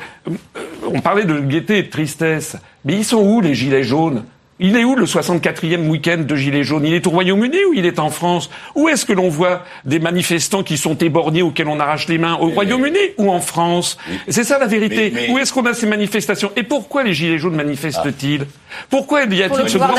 on 0.85 1.01
parlait 1.01 1.25
de 1.25 1.39
gaieté 1.39 1.79
et 1.79 1.83
de 1.85 1.91
tristesse. 1.91 2.57
Mais 2.85 2.95
ils 2.95 3.05
sont 3.05 3.19
où 3.19 3.41
les 3.41 3.55
gilets 3.55 3.85
jaunes? 3.85 4.25
Il 4.59 4.75
est 4.77 4.85
où 4.85 4.95
le 4.97 5.05
64e 5.05 5.87
week-end 5.87 6.25
de 6.27 6.35
Gilets 6.35 6.65
jaunes? 6.65 6.87
Il 6.87 6.95
est 6.95 7.07
au 7.07 7.11
Royaume-Uni 7.11 7.59
ou 7.69 7.75
il 7.75 7.85
est 7.85 7.99
en 7.99 8.09
France? 8.09 8.49
Où 8.75 8.89
est-ce 8.89 9.05
que 9.05 9.13
l'on 9.13 9.29
voit 9.29 9.63
des 9.85 9.99
manifestants 9.99 10.63
qui 10.63 10.79
sont 10.79 10.97
éborgnés 10.97 11.43
auxquels 11.43 11.69
on 11.69 11.79
arrache 11.79 12.09
les 12.09 12.17
mains? 12.17 12.39
Au 12.41 12.49
Royaume-Uni 12.49 12.99
ou 13.19 13.31
en 13.31 13.41
France? 13.41 13.99
Oui. 14.09 14.19
C'est 14.29 14.45
ça 14.45 14.59
la 14.59 14.67
vérité. 14.67 15.13
Mais, 15.13 15.27
mais... 15.29 15.35
Où 15.35 15.39
est-ce 15.39 15.53
qu'on 15.53 15.67
a 15.67 15.75
ces 15.75 15.87
manifestations? 15.87 16.53
Et 16.57 16.63
pourquoi 16.63 17.03
les 17.03 17.13
Gilets 17.13 17.39
jaunes 17.39 17.55
manifestent-ils? 17.55 18.47
Pourquoi 18.89 19.25
y 19.25 19.43
a-t-il 19.43 19.69
ce 19.69 19.79
grand 19.79 19.95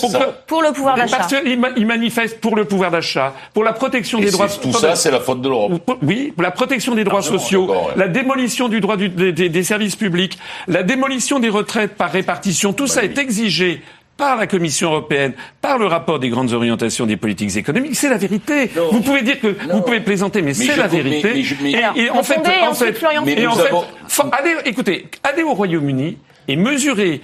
pour, 0.00 0.10
pour 0.46 0.62
le 0.62 0.72
pouvoir 0.72 0.96
d'achat. 0.96 1.16
Parce 1.18 1.34
qu'ils 1.42 1.86
manifestent 1.86 2.40
pour 2.40 2.56
le 2.56 2.64
pouvoir 2.64 2.90
d'achat, 2.90 3.34
pour 3.52 3.64
la 3.64 3.72
protection 3.72 4.18
Et 4.18 4.26
des 4.26 4.30
droits. 4.30 4.48
Tout 4.48 4.72
ça, 4.72 4.94
c'est 4.94 5.10
la 5.10 5.20
faute 5.20 5.40
de 5.40 5.48
l'Europe. 5.48 5.90
Oui, 6.02 6.32
pour 6.34 6.42
la 6.42 6.50
protection 6.50 6.94
des 6.94 7.04
droits 7.04 7.22
sociaux, 7.22 7.66
ouais. 7.66 7.76
la 7.96 8.08
démolition 8.08 8.68
du 8.68 8.80
droit 8.80 8.96
du, 8.96 9.08
des, 9.08 9.32
des, 9.32 9.48
des, 9.48 9.62
services 9.62 9.96
publics, 9.96 10.38
la 10.68 10.82
démolition 10.82 11.38
des 11.38 11.48
retraites 11.48 11.94
par 11.96 12.10
répartition. 12.10 12.72
Tout 12.72 12.84
bah, 12.84 12.90
ça 12.90 13.00
oui. 13.00 13.06
est 13.06 13.18
exigé 13.18 13.79
par 14.20 14.36
la 14.36 14.46
Commission 14.46 14.90
européenne, 14.90 15.32
par 15.62 15.78
le 15.78 15.86
rapport 15.86 16.18
des 16.18 16.28
grandes 16.28 16.52
orientations 16.52 17.06
des 17.06 17.16
politiques 17.16 17.56
économiques. 17.56 17.96
C'est 17.96 18.10
la 18.10 18.18
vérité. 18.18 18.70
Non. 18.76 18.90
Vous 18.92 19.00
pouvez 19.00 19.22
dire 19.22 19.40
que 19.40 19.56
non. 19.66 19.76
vous 19.76 19.80
pouvez 19.80 20.00
plaisanter, 20.00 20.42
mais, 20.42 20.48
mais 20.48 20.66
c'est 20.66 20.76
la 20.76 20.88
vérité. 20.88 21.32
Mais, 21.34 21.56
mais, 21.62 21.72
et, 21.72 22.04
et 22.04 22.10
en 22.10 22.22
fait, 22.22 22.38
en 22.38 22.74
fait, 22.74 22.94
et 23.38 23.46
en 23.46 23.54
fait, 23.54 23.72
allez, 24.32 24.56
écoutez, 24.66 25.06
allez 25.22 25.42
au 25.42 25.54
Royaume-Uni 25.54 26.18
et 26.48 26.56
mesurez 26.56 27.22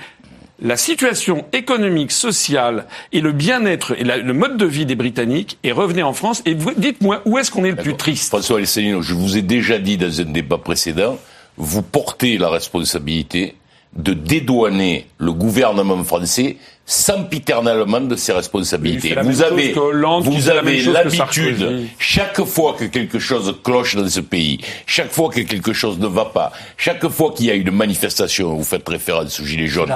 la 0.62 0.78
situation 0.78 1.44
économique, 1.52 2.12
sociale 2.12 2.86
et 3.12 3.20
le 3.20 3.32
bien-être 3.32 3.94
et 4.00 4.04
la, 4.04 4.16
le 4.16 4.32
mode 4.32 4.56
de 4.56 4.64
vie 4.64 4.86
des 4.86 4.96
Britanniques 4.96 5.58
et 5.64 5.72
revenez 5.72 6.02
en 6.02 6.14
France 6.14 6.42
et 6.46 6.54
dites-moi 6.54 7.20
où 7.26 7.36
est-ce 7.36 7.50
qu'on 7.50 7.66
est 7.66 7.72
le 7.72 7.76
plus 7.76 7.96
triste. 7.96 8.30
François 8.30 8.56
Alessandino, 8.56 9.02
je 9.02 9.12
vous 9.12 9.36
ai 9.36 9.42
déjà 9.42 9.78
dit 9.78 9.98
dans 9.98 10.18
un 10.18 10.24
débat 10.24 10.56
précédent, 10.56 11.18
vous 11.58 11.82
portez 11.82 12.38
la 12.38 12.48
responsabilité 12.48 13.54
de 13.96 14.12
dédouaner 14.12 15.06
le 15.18 15.32
gouvernement 15.32 16.02
français 16.04 16.56
sempiternellement 16.86 18.00
de 18.00 18.14
ses 18.14 18.32
responsabilités. 18.32 19.16
Vous 19.22 19.42
avez, 19.42 19.74
vous 20.20 20.48
avez 20.48 20.82
l'habitude, 20.82 21.88
chaque 21.98 22.44
fois 22.44 22.76
que 22.78 22.84
quelque 22.84 23.18
chose 23.18 23.56
cloche 23.64 23.96
dans 23.96 24.08
ce 24.08 24.20
pays, 24.20 24.60
chaque 24.86 25.10
fois 25.10 25.28
que 25.28 25.40
quelque 25.40 25.72
chose 25.72 25.98
ne 25.98 26.06
va 26.06 26.26
pas, 26.26 26.52
chaque 26.76 27.08
fois 27.08 27.32
qu'il 27.34 27.46
y 27.46 27.50
a 27.50 27.54
une 27.54 27.72
manifestation, 27.72 28.54
vous 28.54 28.62
faites 28.62 28.88
référence 28.88 29.40
aux 29.40 29.44
Gilets 29.44 29.66
jaunes, 29.66 29.90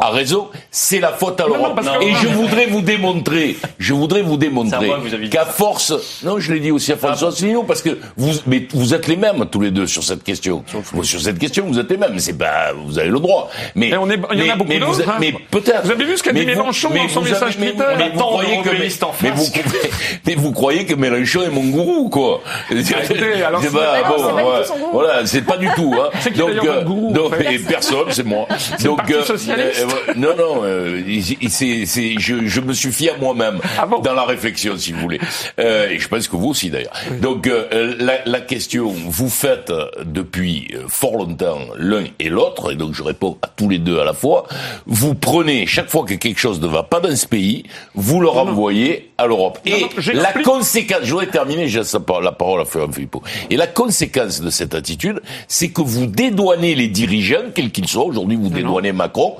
à, 0.00 0.10
raison, 0.10 0.48
c'est 0.70 1.00
la 1.00 1.12
faute 1.12 1.40
à 1.40 1.46
l'Europe. 1.46 1.80
Et 2.00 2.12
je 2.14 2.28
voudrais 2.28 2.66
vous 2.66 2.80
démontrer, 2.82 3.56
je 3.78 3.92
voudrais 3.92 4.22
vous 4.22 4.36
démontrer 4.36 4.92
qu'à 5.30 5.46
force, 5.46 5.92
non, 6.22 6.38
je 6.38 6.52
l'ai 6.52 6.60
dit 6.60 6.70
aussi 6.70 6.92
à 6.92 6.96
François 6.96 7.28
Asselineau, 7.28 7.64
parce 7.64 7.82
que 7.82 7.98
vous, 8.16 8.32
mais 8.46 8.68
vous 8.72 8.94
êtes 8.94 9.08
les 9.08 9.16
mêmes 9.16 9.46
tous 9.50 9.60
les 9.60 9.72
deux 9.72 9.88
sur 9.88 10.04
cette 10.04 10.22
question. 10.22 10.64
Sur, 11.02 11.20
cette 11.20 11.38
question, 11.38 11.66
vous 11.66 11.78
êtes 11.78 11.90
les 11.90 11.96
mêmes. 11.96 12.18
C'est 12.18 12.38
pas, 12.38 12.72
vous 12.72 12.98
avez 12.98 13.08
le 13.08 13.18
droit. 13.18 13.50
Mais, 13.74 13.96
on 13.96 14.08
est, 14.10 14.18
il 14.32 14.44
y 14.44 14.50
en 14.50 14.54
a 14.54 14.56
beaucoup 14.56 14.78
d'autres. 14.78 15.02
Mais 15.20 15.34
peut-être. 15.50 15.84
Vous 15.84 15.90
avez 15.90 16.04
vu 16.04 16.16
ce 16.16 16.22
qu'a 16.22 16.35
dit 16.38 16.46
Mélenchon 16.46 16.90
dans 16.90 17.08
son 17.08 17.22
message 17.22 17.56
Twitter 17.56 17.84
Mais 17.98 18.10
vous 18.10 18.20
croyez 18.20 18.62
que, 18.62 18.70
mais, 19.22 19.30
vous, 19.30 19.46
mais 20.26 20.34
vous 20.34 20.52
croyez 20.52 20.84
que 20.86 20.94
Mélenchon 20.94 21.42
est 21.42 21.50
mon 21.50 21.64
gourou, 21.64 22.08
quoi 22.08 22.42
alors 23.46 23.62
c'est 23.62 23.72
pas, 23.72 24.02
bon, 24.08 24.90
voilà, 24.92 25.26
c'est 25.26 25.42
pas 25.42 25.56
du 25.56 25.68
tout. 25.74 25.94
Hein. 25.98 26.10
donc, 26.36 26.50
euh, 26.64 26.82
donc 26.82 27.34
personne, 27.68 28.06
c'est 28.10 28.24
moi. 28.24 28.46
Donc, 28.84 29.10
euh, 29.10 29.22
euh, 29.48 30.12
non, 30.16 30.36
non, 30.36 30.62
c'est, 31.48 31.86
je, 32.18 32.60
me 32.60 32.72
suis 32.72 32.92
fié 32.92 33.10
à 33.10 33.16
moi-même 33.16 33.58
ah 33.78 33.88
dans 34.02 34.14
la 34.14 34.24
réflexion, 34.24 34.76
si 34.76 34.92
vous 34.92 35.00
voulez. 35.00 35.20
et 35.58 35.98
je 35.98 36.08
pense 36.08 36.28
que 36.28 36.36
vous 36.36 36.48
aussi, 36.48 36.70
d'ailleurs. 36.70 36.92
Donc, 37.20 37.48
la, 37.70 38.18
la 38.24 38.40
question, 38.40 38.88
vous 38.88 39.28
faites 39.28 39.72
depuis 40.04 40.68
fort 40.88 41.16
longtemps 41.16 41.58
l'un 41.76 42.04
et 42.18 42.28
l'autre, 42.28 42.72
et 42.72 42.76
donc 42.76 42.94
je 42.94 43.02
réponds 43.02 43.38
à 43.42 43.48
tous 43.48 43.68
les 43.68 43.78
deux 43.78 43.98
à 43.98 44.04
la 44.04 44.14
fois. 44.14 44.46
Vous 44.86 45.14
prenez 45.14 45.66
chaque 45.66 45.88
fois 45.88 46.04
que 46.04 46.14
quelque 46.26 46.40
chose 46.40 46.60
ne 46.60 46.66
va 46.66 46.82
pas 46.82 46.98
dans 46.98 47.14
ce 47.14 47.26
pays, 47.26 47.62
vous 47.94 48.20
le 48.20 48.28
renvoyez 48.28 49.12
à 49.16 49.26
l'Europe. 49.26 49.60
Et 49.64 49.86
la 50.12 50.32
conséquence, 50.32 50.98
je 51.04 51.10
voudrais 51.10 51.28
terminer, 51.28 51.68
j'ai 51.68 51.82
la 52.20 52.32
parole 52.32 52.60
à 52.60 52.64
Florent 52.64 52.90
Philippot. 52.90 53.22
Et 53.48 53.56
la 53.56 53.68
conséquence 53.68 54.40
de 54.40 54.50
cette 54.50 54.74
attitude, 54.74 55.22
c'est 55.46 55.68
que 55.68 55.82
vous 55.82 56.06
dédouanez 56.06 56.74
les 56.74 56.88
dirigeants, 56.88 57.52
quels 57.54 57.70
qu'ils 57.70 57.86
soient. 57.86 58.04
Aujourd'hui, 58.04 58.36
vous 58.36 58.48
dédouanez 58.48 58.92
Macron. 58.92 59.36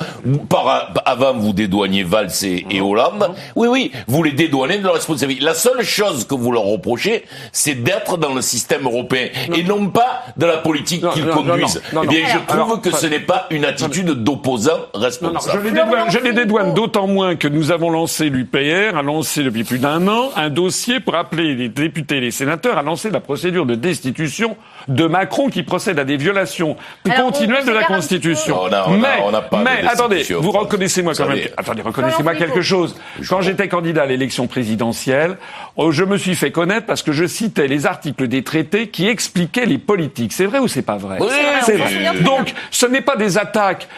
Par, 0.48 0.92
avant, 1.04 1.34
vous 1.34 1.52
dédouaniez 1.52 2.04
Valls 2.04 2.30
et, 2.44 2.80
Hollande. 2.80 3.34
Oui, 3.56 3.66
oui, 3.68 3.92
vous 4.06 4.22
les 4.22 4.32
dédouanez 4.32 4.78
de 4.78 4.84
leur 4.84 4.94
responsabilité. 4.94 5.44
La 5.44 5.54
seule 5.54 5.82
chose 5.82 6.24
que 6.24 6.36
vous 6.36 6.52
leur 6.52 6.64
reprochez, 6.64 7.24
c'est 7.50 7.82
d'être 7.82 8.16
dans 8.16 8.32
le 8.32 8.42
système 8.42 8.84
européen 8.84 9.28
et 9.54 9.64
non 9.64 9.88
pas 9.88 10.22
de 10.36 10.46
la 10.46 10.58
politique 10.58 11.04
qu'ils 11.14 11.26
conduisent. 11.26 11.82
eh 11.92 12.06
bien, 12.06 12.20
je 12.32 12.54
trouve 12.54 12.80
que 12.80 12.92
ce 12.92 13.06
n'est 13.06 13.20
pas 13.20 13.46
une 13.50 13.64
attitude 13.64 14.10
d'opposant 14.22 14.86
responsable. 14.94 15.62
je 16.10 16.18
les 16.18 16.32
dédouane, 16.32 16.74
d'autant 16.76 17.06
moins 17.06 17.36
que 17.36 17.48
nous 17.48 17.72
avons 17.72 17.88
lancé 17.88 18.28
l'UPR, 18.28 18.98
a 18.98 19.02
lancé 19.02 19.42
depuis 19.42 19.64
plus 19.64 19.78
d'un 19.78 20.06
an 20.08 20.28
un 20.36 20.50
dossier 20.50 21.00
pour 21.00 21.14
appeler 21.14 21.54
les 21.54 21.70
députés 21.70 22.18
et 22.18 22.20
les 22.20 22.30
sénateurs 22.30 22.76
à 22.76 22.82
lancer 22.82 23.08
la 23.08 23.20
procédure 23.20 23.64
de 23.64 23.74
destitution 23.74 24.58
de 24.86 25.06
Macron 25.06 25.48
qui 25.48 25.62
procède 25.62 25.98
à 25.98 26.04
des 26.04 26.18
violations 26.18 26.76
continuelles 27.16 27.64
de 27.64 27.72
la 27.72 27.84
Constitution. 27.84 28.58
mais, 28.90 29.64
mais 29.64 29.88
attendez, 29.88 30.22
vous 30.38 30.50
reconnaissez-moi 30.50 31.14
quand 31.16 31.26
même. 31.26 31.38
Attendez, 31.56 31.80
reconnaissez-moi 31.80 32.34
quelque 32.34 32.60
chose. 32.60 32.94
Quand 33.26 33.40
j'étais 33.40 33.68
candidat 33.68 34.02
à 34.02 34.06
l'élection 34.06 34.46
présidentielle, 34.46 35.38
oh, 35.76 35.90
je 35.92 36.04
me 36.04 36.18
suis 36.18 36.34
fait 36.34 36.50
connaître 36.50 36.84
parce 36.84 37.02
que 37.02 37.12
je 37.12 37.24
citais 37.24 37.68
les 37.68 37.86
articles 37.86 38.28
des 38.28 38.44
traités 38.44 38.88
qui 38.88 39.08
expliquaient 39.08 39.64
les 39.64 39.78
politiques. 39.78 40.34
C'est 40.34 40.44
vrai 40.44 40.58
ou 40.58 40.68
c'est 40.68 40.82
pas 40.82 40.98
vrai? 40.98 41.18
C'est 41.64 41.76
vrai. 41.78 42.20
Donc, 42.22 42.52
ce 42.70 42.84
n'est 42.84 43.00
pas 43.00 43.16
des 43.16 43.38
attaques. 43.38 43.88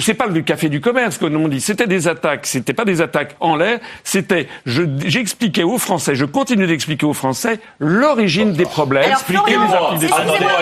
C'est 0.00 0.12
pas 0.12 0.26
le 0.26 0.42
café 0.42 0.68
du 0.68 0.82
commerce 0.82 1.16
que 1.16 1.24
l'on 1.24 1.48
dit. 1.48 1.62
C'était 1.62 1.86
des 1.86 2.06
attaques. 2.08 2.25
C'était 2.42 2.72
pas 2.72 2.84
des 2.84 3.00
attaques 3.00 3.36
en 3.40 3.56
l'air. 3.56 3.78
C'était. 4.04 4.48
J'expliquais 4.66 5.62
aux 5.62 5.78
Français. 5.78 6.14
Je 6.14 6.24
continue 6.24 6.66
d'expliquer 6.66 7.06
aux 7.06 7.12
Français 7.12 7.60
l'origine 7.78 8.52
des 8.52 8.64
problèmes. 8.64 9.10
Expliquez-moi 9.10 9.94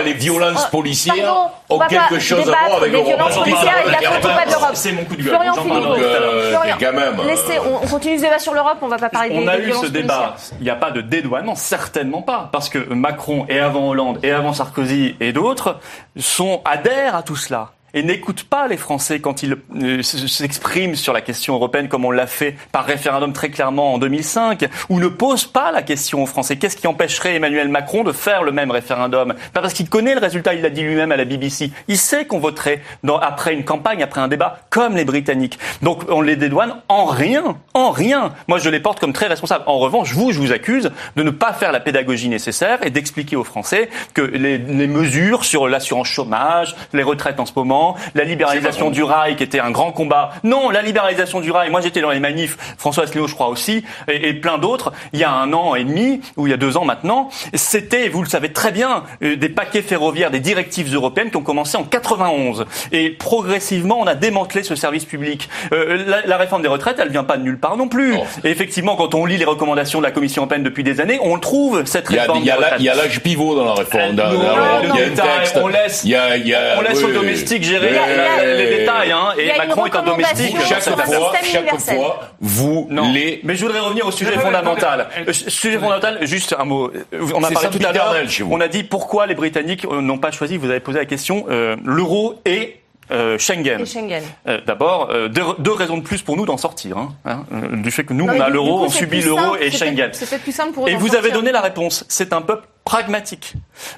les 0.04 0.14
violences 0.14 0.64
oh, 0.66 0.70
policières 0.70 1.50
ont 1.68 1.78
quelque 1.80 2.18
chose 2.18 2.48
à 2.48 2.66
voir 2.66 2.78
avec 2.78 2.92
l'Europe. 2.92 3.08
violences 3.08 3.38
policières 3.38 3.86
et 3.86 3.90
la 3.90 4.10
pas 4.20 4.46
de 4.46 4.50
l'Europe. 4.50 4.70
C'est 4.74 4.92
mon 4.92 5.04
coup 5.04 5.16
de 5.16 5.22
gueule. 5.22 5.34
Florian 5.34 5.54
Philippot. 5.54 5.96
Euh, 5.98 6.54
quand 6.78 6.92
même. 6.92 7.16
Laissez, 7.26 7.58
on 7.58 7.86
continue 7.86 8.18
ce 8.18 8.22
débat 8.22 8.38
sur 8.38 8.54
l'Europe, 8.54 8.78
on 8.82 8.88
va 8.88 8.98
pas 8.98 9.08
parler 9.08 9.30
des 9.30 9.38
On 9.38 9.46
a 9.46 9.58
eu 9.58 9.72
ce 9.72 9.86
débat. 9.86 10.36
Il 10.60 10.64
n'y 10.64 10.70
a 10.70 10.76
pas 10.76 10.90
de 10.90 11.00
dédouanement, 11.00 11.54
certainement 11.54 12.22
pas. 12.22 12.48
Parce 12.52 12.68
que 12.68 12.78
Macron, 12.92 13.46
et 13.48 13.58
avant 13.58 13.88
Hollande, 13.88 14.18
et 14.22 14.30
avant 14.30 14.52
Sarkozy, 14.52 15.16
et 15.20 15.32
d'autres, 15.32 15.78
sont 16.16 16.60
adhèrent 16.64 17.16
à 17.16 17.22
tout 17.22 17.36
cela 17.36 17.72
et 17.94 18.02
n'écoute 18.02 18.44
pas 18.44 18.66
les 18.66 18.76
Français 18.76 19.20
quand 19.20 19.42
ils 19.42 19.56
euh, 19.82 20.02
s'expriment 20.02 20.96
sur 20.96 21.12
la 21.12 21.20
question 21.20 21.54
européenne 21.54 21.88
comme 21.88 22.04
on 22.04 22.10
l'a 22.10 22.26
fait 22.26 22.56
par 22.72 22.84
référendum 22.84 23.32
très 23.32 23.50
clairement 23.50 23.94
en 23.94 23.98
2005, 23.98 24.68
ou 24.88 24.98
ne 25.00 25.08
pose 25.08 25.44
pas 25.46 25.72
la 25.72 25.82
question 25.82 26.22
aux 26.22 26.26
Français. 26.26 26.56
Qu'est-ce 26.56 26.76
qui 26.76 26.86
empêcherait 26.86 27.36
Emmanuel 27.36 27.68
Macron 27.68 28.02
de 28.02 28.12
faire 28.12 28.42
le 28.42 28.52
même 28.52 28.70
référendum? 28.70 29.34
Pas 29.52 29.62
parce 29.62 29.72
qu'il 29.72 29.88
connaît 29.88 30.14
le 30.14 30.20
résultat, 30.20 30.54
il 30.54 30.62
l'a 30.62 30.70
dit 30.70 30.82
lui-même 30.82 31.12
à 31.12 31.16
la 31.16 31.24
BBC. 31.24 31.70
Il 31.88 31.96
sait 31.96 32.26
qu'on 32.26 32.40
voterait 32.40 32.82
après 33.22 33.54
une 33.54 33.64
campagne, 33.64 34.02
après 34.02 34.20
un 34.20 34.28
débat, 34.28 34.58
comme 34.70 34.96
les 34.96 35.04
Britanniques. 35.04 35.58
Donc 35.82 36.02
on 36.08 36.20
les 36.20 36.36
dédouane 36.36 36.76
en 36.88 37.04
rien, 37.04 37.56
en 37.74 37.90
rien. 37.90 38.32
Moi 38.48 38.58
je 38.58 38.68
les 38.68 38.80
porte 38.80 38.98
comme 38.98 39.12
très 39.12 39.28
responsables. 39.28 39.64
En 39.66 39.78
revanche, 39.78 40.12
vous, 40.12 40.32
je 40.32 40.40
vous 40.40 40.52
accuse 40.52 40.90
de 41.16 41.22
ne 41.22 41.30
pas 41.30 41.52
faire 41.52 41.70
la 41.70 41.80
pédagogie 41.80 42.28
nécessaire 42.28 42.84
et 42.84 42.90
d'expliquer 42.90 43.36
aux 43.36 43.44
Français 43.44 43.88
que 44.14 44.22
les 44.22 44.58
mesures 44.58 45.44
sur 45.44 45.68
l'assurance 45.68 46.08
chômage, 46.08 46.74
les 46.92 47.02
retraites 47.02 47.38
en 47.38 47.46
ce 47.46 47.52
moment, 47.54 47.83
la 48.14 48.24
libéralisation 48.24 48.90
du 48.90 49.02
rail 49.02 49.36
qui 49.36 49.42
était 49.42 49.60
un 49.60 49.70
grand 49.70 49.92
combat. 49.92 50.30
Non, 50.42 50.70
la 50.70 50.82
libéralisation 50.82 51.40
du 51.40 51.50
rail, 51.50 51.70
moi 51.70 51.80
j'étais 51.80 52.00
dans 52.00 52.10
les 52.10 52.20
manifs, 52.20 52.56
François 52.78 53.04
Asselineau 53.04 53.26
je 53.26 53.34
crois 53.34 53.48
aussi, 53.48 53.84
et, 54.08 54.34
plein 54.34 54.58
d'autres, 54.58 54.92
il 55.12 55.20
y 55.20 55.24
a 55.24 55.30
un 55.32 55.52
an 55.52 55.74
et 55.74 55.84
demi, 55.84 56.20
ou 56.36 56.46
il 56.46 56.50
y 56.50 56.52
a 56.52 56.56
deux 56.56 56.76
ans 56.76 56.84
maintenant, 56.84 57.28
c'était, 57.54 58.08
vous 58.08 58.22
le 58.22 58.28
savez 58.28 58.52
très 58.52 58.72
bien, 58.72 59.04
euh, 59.22 59.36
des 59.36 59.48
paquets 59.48 59.82
ferroviaires, 59.82 60.30
des 60.30 60.40
directives 60.40 60.92
européennes 60.94 61.30
qui 61.30 61.36
ont 61.36 61.42
commencé 61.42 61.76
en 61.76 61.84
91. 61.84 62.66
Et 62.92 63.10
progressivement, 63.10 64.00
on 64.00 64.06
a 64.06 64.14
démantelé 64.14 64.62
ce 64.62 64.74
service 64.74 65.04
public. 65.04 65.48
Euh, 65.72 66.22
la, 66.26 66.36
réforme 66.36 66.62
des 66.62 66.68
retraites, 66.68 66.98
elle 66.98 67.10
vient 67.10 67.24
pas 67.24 67.36
de 67.36 67.42
nulle 67.42 67.58
part 67.58 67.76
non 67.76 67.88
plus. 67.88 68.14
Oh. 68.16 68.24
Et 68.44 68.50
effectivement, 68.50 68.96
quand 68.96 69.14
on 69.14 69.24
lit 69.24 69.36
les 69.36 69.44
recommandations 69.44 70.00
de 70.00 70.04
la 70.04 70.10
Commission 70.10 70.42
européenne 70.42 70.62
depuis 70.62 70.84
des 70.84 71.00
années, 71.00 71.18
on 71.22 71.38
trouve 71.38 71.84
cette 71.86 72.08
réforme. 72.08 72.40
Il 72.40 72.46
y 72.46 72.88
a 72.88 72.94
l'âge 72.94 73.20
pivot 73.20 73.54
dans 73.54 73.64
la 73.64 73.74
réforme. 73.74 74.12
il 74.12 74.18
y 74.18 74.22
a 74.22 75.06
un 75.06 75.38
texte. 75.38 75.58
On 75.62 75.68
laisse, 75.68 76.04
on 76.06 76.80
laisse 76.80 77.02
aux 77.02 77.12
domestiques 77.12 77.64
les 77.80 78.78
détails, 78.78 79.12
hein, 79.12 79.28
et 79.38 79.56
Macron 79.58 79.86
est 79.86 79.96
un 79.96 80.02
domestique. 80.02 80.56
Chaque 80.66 80.82
fois, 80.82 81.32
chaque 81.42 81.80
fois, 81.80 82.30
vous 82.40 82.88
les. 83.12 83.40
Mais 83.44 83.56
je 83.56 83.64
voudrais 83.64 83.80
revenir 83.80 84.06
au 84.06 84.10
sujet 84.10 84.38
fondamental. 84.38 85.08
Euh, 85.28 85.32
sujet 85.32 85.78
fondamental, 85.78 86.18
juste 86.22 86.54
un 86.58 86.64
mot. 86.64 86.90
On 87.34 87.42
a 87.42 87.50
parlé 87.50 87.68
tout 87.70 87.86
à 87.86 87.92
l'heure. 87.92 88.14
On 88.50 88.60
a 88.60 88.68
dit 88.68 88.84
pourquoi 88.84 89.26
les 89.26 89.34
Britanniques 89.34 89.84
euh, 89.84 90.00
n'ont 90.00 90.18
pas 90.18 90.30
choisi. 90.30 90.56
Vous 90.56 90.70
avez 90.70 90.80
posé 90.80 90.98
la 90.98 91.04
question. 91.04 91.46
Euh, 91.48 91.76
l'euro 91.84 92.40
et 92.44 92.80
euh, 93.10 93.38
Schengen. 93.38 93.84
Schengen. 93.84 94.22
Euh, 94.48 94.60
D'abord, 94.66 95.10
euh, 95.10 95.28
deux, 95.28 95.42
deux, 95.58 95.72
raisons 95.72 95.98
de 95.98 96.02
plus 96.02 96.22
pour 96.22 96.36
nous 96.36 96.46
d'en 96.46 96.56
sortir. 96.56 96.96
Hein, 96.96 97.14
hein, 97.24 97.44
du 97.72 97.90
fait 97.90 98.04
que 98.04 98.14
nous, 98.14 98.24
on 98.24 98.40
a 98.40 98.48
l'euro, 98.48 98.84
on 98.84 98.88
subit 98.88 99.20
l'euro 99.20 99.56
et 99.56 99.70
Schengen. 99.70 100.10
C'est 100.12 100.40
plus 100.40 100.52
simple 100.52 100.72
pour 100.72 100.86
eux 100.86 100.90
Et 100.90 100.96
vous 100.96 101.14
avez 101.14 101.30
donné 101.30 101.52
la 101.52 101.60
réponse. 101.60 102.04
C'est 102.08 102.32
un 102.32 102.40
peuple 102.40 102.66
pragmatique. 102.84 103.54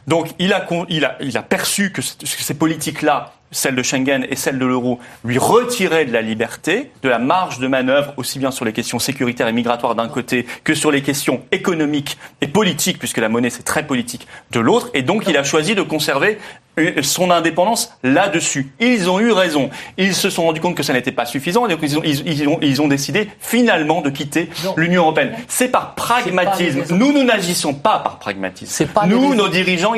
Donc, 0.07 0.29
il 0.39 0.53
a, 0.53 0.67
il 0.89 1.05
a, 1.05 1.17
il 1.21 1.37
a 1.37 1.43
perçu 1.43 1.93
que 1.93 2.03
ces 2.03 2.55
politiques-là 2.55 3.33
celle 3.51 3.75
de 3.75 3.83
Schengen 3.83 4.27
et 4.29 4.37
celle 4.37 4.59
de 4.59 4.67
l'euro, 4.67 4.99
lui 5.25 5.39
retirer 5.39 6.05
de 6.05 6.13
la 6.13 6.23
liberté, 6.23 6.91
de 7.03 7.09
la 7.09 7.19
marge 7.19 7.59
de 7.59 7.67
manœuvre, 7.67 8.13
aussi 8.17 8.39
bien 8.39 8.51
sur 8.51 8.65
les 8.65 8.73
questions 8.73 8.99
sécuritaires 8.99 9.49
et 9.49 9.53
migratoires 9.53 9.95
d'un 9.95 10.09
côté 10.09 10.47
que 10.65 10.75
sur 10.75 10.91
les 10.91 11.03
questions 11.03 11.43
économiques 11.53 12.19
et 12.41 12.49
politiques, 12.49 12.99
puisque 12.99 13.19
la 13.19 13.29
monnaie 13.29 13.51
c'est 13.51 13.63
très 13.63 13.87
politique, 13.87 14.27
de 14.51 14.61
l'autre. 14.61 14.91
Et 14.95 15.03
donc 15.03 15.25
il 15.29 15.37
a 15.37 15.45
choisi 15.45 15.75
de 15.75 15.83
conserver 15.83 16.39
son 17.03 17.31
indépendance 17.31 17.93
là-dessus. 18.03 18.73
Ils 18.81 19.09
ont 19.09 19.19
eu 19.21 19.33
raison. 19.33 19.71
Ils 19.97 20.15
se 20.15 20.31
sont 20.31 20.45
rendus 20.45 20.61
compte 20.61 20.75
que 20.75 20.83
ça 20.83 20.93
n'était 20.93 21.13
pas 21.13 21.27
suffisant, 21.27 21.67
et 21.67 21.71
donc 21.71 21.79
ils 21.83 21.99
ont, 21.99 22.03
ils, 22.05 22.49
ont, 22.49 22.59
ils 22.61 22.83
ont 22.83 22.89
décidé 22.89 23.29
finalement 23.41 24.01
de 24.01 24.11
quitter 24.11 24.51
l'Union 24.77 25.03
européenne. 25.03 25.33
C'est 25.49 25.69
par 25.69 25.95
pragmatisme. 25.95 26.85
Nous, 26.91 27.13
nous 27.13 27.25
n'agissons 27.25 27.75
pas 27.75 27.99
par 28.01 28.19
pragmatisme. 28.19 28.87
Pas 28.87 29.07
nous, 29.07 29.35
nos 29.35 29.49
dirigeants 29.49 29.95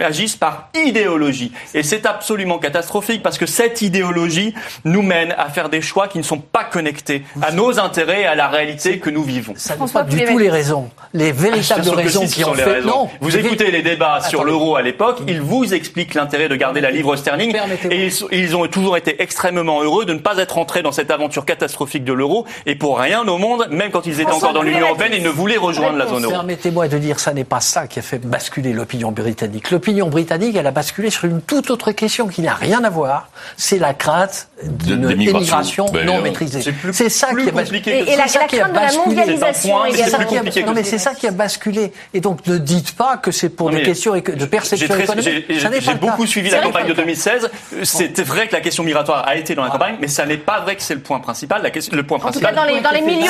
agissent 0.00 0.36
par 0.36 0.70
idéologie. 0.74 1.52
Et 1.74 1.82
c'est 1.82 2.06
absolument 2.06 2.58
catastrophique 2.58 3.22
parce 3.22 3.38
que 3.38 3.46
cette 3.46 3.82
idéologie 3.82 4.54
nous 4.84 5.02
mène 5.02 5.34
à 5.36 5.48
faire 5.48 5.68
des 5.68 5.82
choix 5.82 6.08
qui 6.08 6.18
ne 6.18 6.22
sont 6.22 6.38
pas 6.38 6.64
connectés 6.64 7.24
à 7.42 7.52
nos 7.52 7.78
intérêts 7.78 8.22
et 8.22 8.26
à 8.26 8.34
la 8.34 8.48
réalité 8.48 8.98
que 8.98 9.10
nous 9.10 9.22
vivons. 9.22 9.54
Ça 9.56 9.76
n'est 9.76 9.90
pas 9.90 10.02
du 10.02 10.24
tout 10.24 10.38
les 10.38 10.50
raisons. 10.50 10.90
Les 11.12 11.32
véritables 11.32 11.88
raisons 11.90 12.26
qui 12.26 12.44
ont 12.44 12.54
fait... 12.54 12.80
Non, 12.82 13.08
vous 13.20 13.36
écoutez 13.36 13.70
les 13.70 13.82
débats 13.82 14.20
sur 14.20 14.44
l'euro 14.44 14.76
à 14.76 14.82
l'époque, 14.82 15.20
ils 15.26 15.40
vous 15.40 15.74
explique 15.80 16.14
l'intérêt 16.14 16.48
de 16.48 16.56
garder 16.56 16.80
la 16.80 16.90
livre 16.90 17.16
sterling. 17.16 17.56
Et 17.90 18.06
ils, 18.06 18.12
ils, 18.30 18.56
ont 18.56 18.66
toujours 18.66 18.96
été 18.96 19.22
extrêmement 19.22 19.82
heureux 19.82 20.04
de 20.04 20.12
ne 20.12 20.18
pas 20.18 20.36
être 20.38 20.58
entrés 20.58 20.82
dans 20.82 20.92
cette 20.92 21.10
aventure 21.10 21.44
catastrophique 21.44 22.04
de 22.04 22.12
l'euro. 22.12 22.46
Et 22.66 22.74
pour 22.74 22.98
rien 22.98 23.26
au 23.26 23.38
monde, 23.38 23.66
même 23.70 23.90
quand 23.90 24.06
ils 24.06 24.20
étaient 24.20 24.30
encore 24.30 24.52
dans 24.52 24.62
l'Union 24.62 24.86
européenne, 24.86 25.12
ils 25.14 25.22
ne 25.22 25.30
voulaient 25.30 25.56
rejoindre 25.56 25.96
la 25.96 26.06
zone 26.06 26.24
euro. 26.24 26.32
Permettez-moi 26.32 26.88
de 26.88 26.98
dire, 26.98 27.18
ça 27.18 27.32
n'est 27.32 27.44
pas 27.44 27.60
ça 27.60 27.86
qui 27.86 27.98
a 27.98 28.02
fait 28.02 28.18
basculer 28.18 28.72
l'opinion 28.72 29.10
britannique. 29.12 29.70
L'opinion 29.70 30.08
britannique, 30.08 30.56
elle 30.56 30.66
a 30.66 30.70
basculé 30.70 31.10
sur 31.10 31.24
une 31.24 31.40
toute 31.40 31.70
autre 31.70 31.92
question 31.92 32.28
qui 32.28 32.42
n'a 32.42 32.54
rien 32.54 32.84
à 32.84 32.90
voir. 32.90 33.30
C'est 33.56 33.78
la 33.78 33.94
crainte 33.94 34.48
d'une 34.62 35.10
immigration 35.10 35.86
ben, 35.92 36.04
non 36.06 36.20
maîtrisée. 36.20 36.60
C'est 36.92 37.08
ça 37.08 37.34
qui 37.34 37.48
a 37.48 37.52
basculé. 37.52 38.04
Et, 38.06 38.16
la, 38.16 38.26
la 38.26 38.46
crainte 38.46 38.70
de 38.72 38.74
la 38.74 38.92
mondialisation 38.92 39.84
également. 39.86 40.66
Non, 40.66 40.72
mais 40.74 40.84
c'est 40.84 40.98
ça 40.98 41.14
qui 41.14 41.26
a 41.26 41.30
basculé. 41.30 41.92
Et 42.14 42.20
donc, 42.20 42.46
ne 42.46 42.58
dites 42.58 42.92
pas 42.92 43.16
que 43.16 43.30
c'est 43.30 43.48
pour 43.48 43.70
des 43.70 43.82
questions 43.82 44.12
de 44.14 44.44
perception 44.44 44.94
économique. 44.94 45.44
J'ai 45.48 45.68
beaucoup 46.00 46.26
suivi 46.26 46.50
la 46.50 46.60
campagne 46.60 46.88
de 46.88 46.92
2016. 46.92 47.50
C'est 47.82 48.22
vrai 48.22 48.48
que 48.48 48.52
la 48.54 48.60
question 48.60 48.82
migratoire 48.82 49.26
a 49.26 49.36
été 49.36 49.54
dans 49.54 49.64
la 49.64 49.70
campagne, 49.70 49.96
mais 50.00 50.08
ça 50.08 50.26
n'est 50.26 50.36
pas 50.36 50.60
vrai 50.60 50.76
que 50.76 50.82
c'est 50.82 50.94
le 50.94 51.00
point 51.00 51.20
principal. 51.20 51.62
Le 51.92 52.02
point 52.02 52.18
principal, 52.18 52.54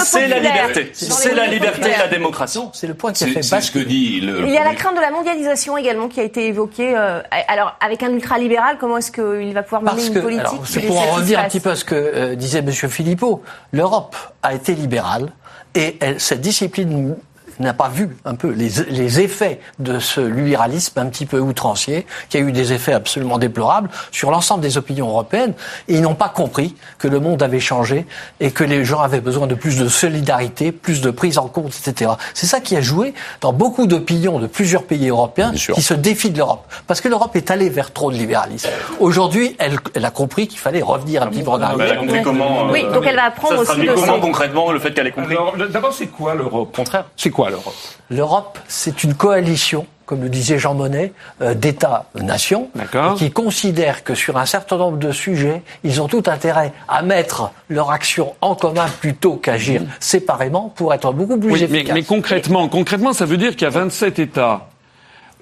c'est 0.04 0.28
la 0.28 0.38
liberté. 0.38 0.90
C'est 0.92 1.34
la 1.34 1.46
liberté 1.46 1.90
et 1.94 1.98
la 1.98 2.08
démocratie. 2.08 2.60
C'est 2.72 2.86
le 2.86 2.94
point 2.94 3.12
qui 3.12 3.24
a 3.24 3.26
fait 3.28 3.42
ce 3.42 3.70
que 3.70 3.78
dit 3.78 4.18
Il 4.22 4.50
y 4.50 4.58
a 4.58 4.64
la 4.64 4.74
crainte 4.74 4.96
de 4.96 5.00
la 5.00 5.10
mondialisation 5.10 5.76
également 5.76 6.08
qui 6.08 6.20
a 6.20 6.24
été 6.24 6.46
évoquée. 6.46 6.96
Euh, 6.96 7.20
alors, 7.48 7.76
avec 7.80 8.02
un 8.02 8.12
ultralibéral, 8.12 8.76
comment 8.78 8.98
est-ce 8.98 9.12
qu'il 9.12 9.52
va 9.54 9.62
pouvoir 9.62 9.82
mener 9.82 10.06
une 10.06 10.20
politique 10.20 10.60
C'est 10.64 10.80
pour 10.80 11.00
en 11.00 11.14
revenir 11.14 11.38
un 11.38 11.44
petit 11.44 11.60
peu 11.60 11.70
à 11.70 11.76
ce 11.76 11.84
que 11.84 11.94
euh, 11.94 12.34
disait 12.34 12.60
M. 12.60 12.72
Philippot. 12.72 13.42
L'Europe 13.72 14.16
a 14.42 14.54
été 14.54 14.74
libérale 14.74 15.30
et 15.74 15.98
cette 16.18 16.40
discipline 16.40 17.16
n'a 17.60 17.74
pas 17.74 17.88
vu 17.88 18.16
un 18.24 18.34
peu 18.34 18.50
les, 18.50 18.70
les, 18.88 19.20
effets 19.20 19.60
de 19.78 19.98
ce 19.98 20.20
libéralisme 20.20 20.98
un 20.98 21.06
petit 21.06 21.26
peu 21.26 21.38
outrancier, 21.38 22.06
qui 22.28 22.36
a 22.36 22.40
eu 22.40 22.52
des 22.52 22.72
effets 22.72 22.92
absolument 22.92 23.38
déplorables 23.38 23.90
sur 24.10 24.30
l'ensemble 24.30 24.62
des 24.62 24.78
opinions 24.78 25.08
européennes. 25.08 25.54
Et 25.88 25.94
ils 25.94 26.02
n'ont 26.02 26.14
pas 26.14 26.28
compris 26.28 26.74
que 26.98 27.08
le 27.08 27.20
monde 27.20 27.42
avait 27.42 27.60
changé 27.60 28.06
et 28.40 28.50
que 28.50 28.64
les 28.64 28.84
gens 28.84 29.00
avaient 29.00 29.20
besoin 29.20 29.46
de 29.46 29.54
plus 29.54 29.78
de 29.78 29.88
solidarité, 29.88 30.72
plus 30.72 31.00
de 31.00 31.10
prise 31.10 31.38
en 31.38 31.48
compte, 31.48 31.74
etc. 31.76 32.12
C'est 32.34 32.46
ça 32.46 32.60
qui 32.60 32.76
a 32.76 32.80
joué 32.80 33.14
dans 33.40 33.52
beaucoup 33.52 33.86
d'opinions 33.86 34.38
de 34.38 34.46
plusieurs 34.46 34.84
pays 34.84 35.08
européens 35.08 35.52
qui 35.52 35.82
se 35.82 35.94
défient 35.94 36.30
de 36.30 36.38
l'Europe. 36.38 36.66
Parce 36.86 37.00
que 37.00 37.08
l'Europe 37.08 37.36
est 37.36 37.50
allée 37.50 37.68
vers 37.68 37.92
trop 37.92 38.10
de 38.10 38.16
libéralisme. 38.16 38.70
Aujourd'hui, 39.00 39.56
elle, 39.58 39.76
elle, 39.94 40.04
a 40.04 40.10
compris 40.10 40.48
qu'il 40.48 40.58
fallait 40.58 40.82
revenir 40.82 41.22
un 41.22 41.26
petit 41.26 41.42
peu 41.42 41.50
en 41.50 41.60
arrière. 41.60 42.00
comment 42.22 42.70
Oui, 42.70 42.84
donc 42.92 43.04
elle 43.06 43.16
va 43.16 43.24
apprendre 43.24 43.64
ça 43.64 43.74
aussi 43.74 43.86
comment 43.86 44.20
concrètement 44.20 44.72
le 44.72 44.78
fait 44.78 44.92
qu'elle 44.92 45.06
ait 45.06 45.12
compris? 45.12 45.36
D'abord, 45.70 45.92
c'est 45.92 46.06
quoi 46.06 46.34
l'Europe? 46.34 46.74
Contraire. 46.74 47.04
C'est 47.16 47.30
quoi 47.30 47.49
l'Europe 47.50 47.74
L'Europe, 48.10 48.58
c'est 48.68 49.04
une 49.04 49.14
coalition 49.14 49.86
comme 50.10 50.22
le 50.22 50.28
disait 50.28 50.58
Jean 50.58 50.74
Monnet, 50.74 51.12
euh, 51.40 51.54
d'États-nations, 51.54 52.68
qui 53.16 53.30
considèrent 53.30 54.02
que 54.02 54.16
sur 54.16 54.38
un 54.38 54.44
certain 54.44 54.76
nombre 54.76 54.98
de 54.98 55.12
sujets, 55.12 55.62
ils 55.84 56.02
ont 56.02 56.08
tout 56.08 56.24
intérêt 56.26 56.72
à 56.88 57.02
mettre 57.02 57.52
leur 57.68 57.92
action 57.92 58.34
en 58.40 58.56
commun 58.56 58.86
plutôt 59.00 59.36
qu'agir 59.36 59.82
séparément 60.00 60.72
pour 60.74 60.92
être 60.92 61.12
beaucoup 61.12 61.38
plus 61.38 61.52
oui, 61.52 61.62
efficaces. 61.62 61.94
Mais, 61.94 62.02
concrètement, 62.02 62.68
concrètement, 62.68 63.12
ça 63.12 63.24
veut 63.24 63.36
dire 63.36 63.52
qu'il 63.52 63.62
y 63.62 63.66
a 63.66 63.70
27 63.70 64.18
États. 64.18 64.66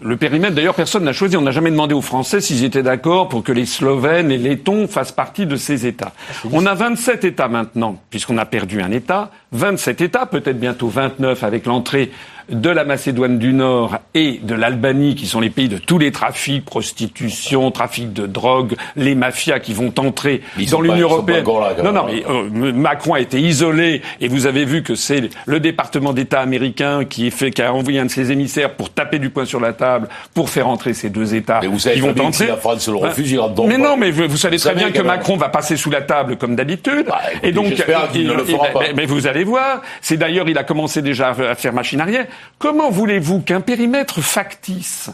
Le 0.00 0.16
périmètre, 0.16 0.54
d'ailleurs, 0.54 0.74
personne 0.74 1.04
n'a 1.04 1.12
choisi. 1.12 1.36
On 1.36 1.40
n'a 1.40 1.50
jamais 1.50 1.70
demandé 1.70 1.94
aux 1.94 2.02
Français 2.02 2.40
s'ils 2.40 2.62
étaient 2.64 2.84
d'accord 2.84 3.28
pour 3.28 3.42
que 3.42 3.50
les 3.50 3.66
Slovènes 3.66 4.30
et 4.30 4.38
les 4.38 4.50
Lettons 4.50 4.86
fassent 4.86 5.12
partie 5.12 5.44
de 5.44 5.56
ces 5.56 5.86
États. 5.86 6.12
On 6.52 6.66
a 6.66 6.74
27 6.74 7.24
États 7.24 7.48
maintenant, 7.48 8.00
puisqu'on 8.10 8.38
a 8.38 8.46
perdu 8.46 8.80
un 8.80 8.92
État. 8.92 9.30
27 9.52 10.00
États, 10.00 10.26
peut-être 10.26 10.58
bientôt 10.58 10.88
29 10.88 11.42
avec 11.42 11.66
l'entrée 11.66 12.12
de 12.48 12.70
la 12.70 12.84
Macédoine 12.84 13.38
du 13.38 13.52
Nord 13.52 13.98
et 14.14 14.40
de 14.42 14.54
l'Albanie, 14.54 15.14
qui 15.14 15.26
sont 15.26 15.40
les 15.40 15.50
pays 15.50 15.68
de 15.68 15.78
tous 15.78 15.98
les 15.98 16.12
trafics, 16.12 16.64
prostitution, 16.64 17.70
trafic 17.70 18.12
de 18.12 18.26
drogue, 18.26 18.74
les 18.96 19.14
mafias 19.14 19.60
qui 19.60 19.74
vont 19.74 19.92
entrer 19.98 20.42
dans 20.70 20.80
l'Union 20.80 21.08
européenne. 21.08 21.44
non, 21.84 21.92
non, 21.92 22.06
mais 22.06 22.24
euh, 22.28 22.72
Macron 22.72 23.14
a 23.14 23.20
été 23.20 23.40
isolé 23.40 24.02
et 24.20 24.28
vous 24.28 24.46
avez 24.46 24.64
vu 24.64 24.82
que 24.82 24.94
c'est 24.94 25.30
le 25.46 25.60
département 25.60 26.12
d'État 26.12 26.40
américain 26.40 27.04
qui, 27.04 27.30
fait, 27.30 27.50
qui 27.50 27.62
a 27.62 27.72
envoyé 27.72 27.98
un 27.98 28.06
de 28.06 28.10
ses 28.10 28.32
émissaires 28.32 28.74
pour 28.74 28.90
taper 28.90 29.18
du 29.18 29.30
poing 29.30 29.44
sur 29.44 29.60
la 29.60 29.72
table 29.72 30.08
pour 30.34 30.50
faire 30.50 30.68
entrer 30.68 30.94
ces 30.94 31.10
deux 31.10 31.34
États 31.34 31.60
mais 31.60 31.68
vous 31.68 31.78
savez 31.78 31.96
qui 31.96 32.00
vont 32.00 32.10
entrer. 32.10 32.44
Si 32.44 32.46
la 32.46 32.56
France 32.56 32.88
le 32.88 32.96
refuse, 32.96 33.30
il 33.30 33.40
Mais 33.66 33.78
non, 33.78 33.96
mais 33.96 34.10
vous, 34.10 34.36
savez 34.36 34.58
très 34.58 34.74
bien 34.74 34.90
que 34.90 35.02
Macron 35.02 35.36
va 35.36 35.48
passer 35.48 35.76
sous 35.76 35.90
la 35.90 36.02
table 36.02 36.36
comme 36.36 36.56
d'habitude. 36.56 37.06
Bah, 37.06 37.20
et 37.42 37.52
donc, 37.52 37.66
il, 38.14 38.26
ne 38.26 38.32
le 38.32 38.44
fera 38.44 38.66
pas. 38.68 38.80
mais 38.94 39.06
vous 39.06 39.26
allez 39.26 39.44
voir. 39.44 39.82
C'est 40.00 40.16
d'ailleurs, 40.16 40.48
il 40.48 40.58
a 40.58 40.64
commencé 40.64 41.02
déjà 41.02 41.30
à 41.30 41.54
faire 41.54 41.72
machine 41.72 42.00
arrière. 42.00 42.26
Comment 42.58 42.90
voulez-vous 42.90 43.40
qu'un 43.40 43.60
périmètre 43.60 44.20
factice 44.20 45.10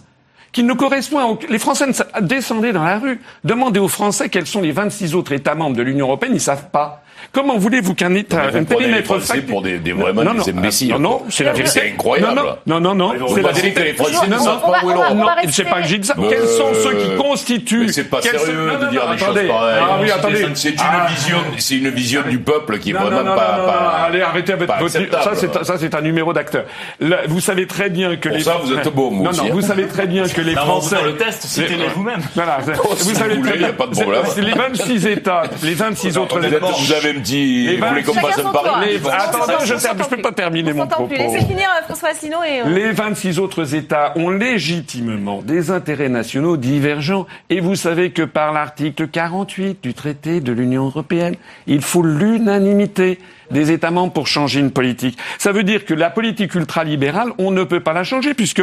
qui 0.53 0.63
ne 0.63 0.73
correspond 0.73 1.19
à... 1.19 1.39
Les 1.49 1.59
Français 1.59 1.87
descendaient 2.21 2.73
dans 2.73 2.85
la 2.85 2.99
rue, 2.99 3.21
demandez 3.43 3.81
aux 3.81 3.89
Français 3.89 4.29
quels 4.29 4.47
sont 4.47 4.63
les 4.63 4.73
26 4.73 5.15
autres 5.15 5.33
États 5.33 5.55
membres 5.55 5.77
de 5.77 5.83
l'Union 5.83 6.07
européenne, 6.07 6.33
ils 6.35 6.41
savent 6.41 6.71
pas. 6.71 7.04
Comment 7.33 7.59
voulez-vous 7.59 7.95
qu'un 7.95 8.15
État, 8.15 8.43
un 8.55 8.65
périmètre 8.65 9.19
factice 9.19 9.49
pour 9.49 9.63
des, 9.63 9.79
des 9.79 9.93
vraiment 9.93 10.25
non, 10.25 10.35
des 10.35 10.51
imbéciles 10.51 10.91
Non, 10.91 10.99
non, 10.99 11.23
c'est 11.29 11.45
la 11.45 11.53
vérité. 11.53 11.81
C'est 11.81 11.93
incroyable. 11.93 12.41
Non, 12.67 12.81
non, 12.81 12.95
non, 12.95 13.13
c'est 13.35 13.43
la 13.43 13.53
vérité. 13.53 13.85
Les 13.85 13.93
Français 13.95 14.29
ne 14.29 14.39
savent 14.39 14.61
pas 14.61 14.85
où 14.85 14.91
est 14.91 14.95
l'Europe. 14.95 15.15
Non, 15.15 15.27
sais 15.51 15.65
pas 15.65 15.83
que 15.83 15.89
j'ai 15.89 15.99
dit 15.99 16.07
ça. 16.07 16.15
Quels 16.29 16.49
sont 16.49 16.75
ceux 16.75 16.95
qui 16.95 17.17
constituent 17.17 17.89
C'est 17.89 18.05
pas 18.05 18.21
sérieux 18.23 18.73
de 18.81 18.91
dire 18.91 19.09
des 19.11 19.19
choses 19.19 19.35
pareilles. 19.35 19.51
Ah 19.53 19.99
oui, 20.01 20.11
attendez. 20.11 20.47
C'est 20.55 20.71
une 20.71 20.77
ah. 20.81 21.07
vision, 21.09 21.39
c'est 21.59 21.77
une 21.77 21.91
vision 21.91 22.23
du 22.29 22.39
peuple 22.39 22.79
qui 22.79 22.91
est 22.91 22.95
vraiment 22.95 23.35
pas. 23.35 24.05
Allez, 24.07 24.23
arrêtez 24.23 24.53
avec 24.53 24.71
votre. 24.79 25.65
Ça, 25.65 25.79
c'est 25.79 25.95
un 25.95 26.01
numéro 26.01 26.33
d'acteur. 26.33 26.65
Vous 27.29 27.41
savez 27.41 27.67
très 27.67 27.91
bien 27.91 28.17
que 28.17 28.29
les. 28.29 28.41
ça, 28.41 28.59
vous 28.63 28.73
êtes 28.73 28.89
beau, 28.89 29.11
moi 29.11 29.33
Non, 29.33 29.45
non, 29.45 29.51
vous 29.53 29.63
savez 29.63 29.87
très 29.87 30.07
bien 30.07 30.27
que 30.29 30.41
les 30.41 30.55
Français. 30.55 30.97
le 31.05 31.17
test, 31.17 31.43
citez-les 31.43 31.89
vous-même. 31.95 32.21
Voilà. 32.35 32.59
Vous 33.05 33.15
savez 33.15 33.41
très 33.41 33.57
bien. 33.57 33.73
Pas 33.73 33.87
de 33.87 33.93
problème. 33.93 34.23
Les 34.37 34.53
26 34.53 35.07
États, 35.07 35.43
les 35.63 35.75
26 35.75 36.19
autres 36.19 36.45
États. 36.45 36.67
Vous 36.67 36.93
avez 36.93 37.14
un 37.17 37.21
petit. 37.21 37.79
Attendez, 39.11 39.55
je 39.65 39.75
ne 39.75 40.09
peux 40.09 40.23
pas 40.23 40.33
terminer 40.33 40.73
mon 40.73 40.87
propos. 40.87 41.15
Laissez 41.15 41.45
finir 41.47 41.69
François 41.85 42.11
Asselineau 42.11 42.43
et... 42.43 42.61
Euh, 42.61 42.69
les 42.69 42.93
26 42.93 43.39
autres 43.39 43.75
États 43.75 44.13
ont 44.17 44.31
légitimement 44.31 45.43
des 45.43 45.71
intérêts 45.71 46.09
nationaux 46.09 46.57
divergents. 46.57 47.27
Et 47.51 47.61
vous 47.61 47.77
savez 47.77 48.11
que 48.11 48.23
par 48.23 48.53
l'article 48.53 49.09
48 49.09 49.83
du 49.83 49.95
traité 49.95 50.41
de 50.41 50.53
l'Union 50.53 50.87
européenne, 50.87 51.37
il 51.67 51.83
faut 51.83 52.03
l'unanimité 52.03 53.19
des 53.55 53.71
États 53.71 53.91
membres 53.91 54.13
pour 54.13 54.27
changer 54.27 54.61
une 54.61 54.71
politique. 54.71 55.17
Ça 55.39 55.53
veut 55.53 55.63
dire 55.63 55.87
que 55.87 55.95
la 55.95 56.11
politique 56.11 56.55
ultralibérale, 56.55 57.33
on 57.39 57.51
ne 57.51 57.65
peut 57.65 57.81
pas 57.81 57.95
la 57.95 58.05
changer 58.05 58.35
puisque, 58.35 58.63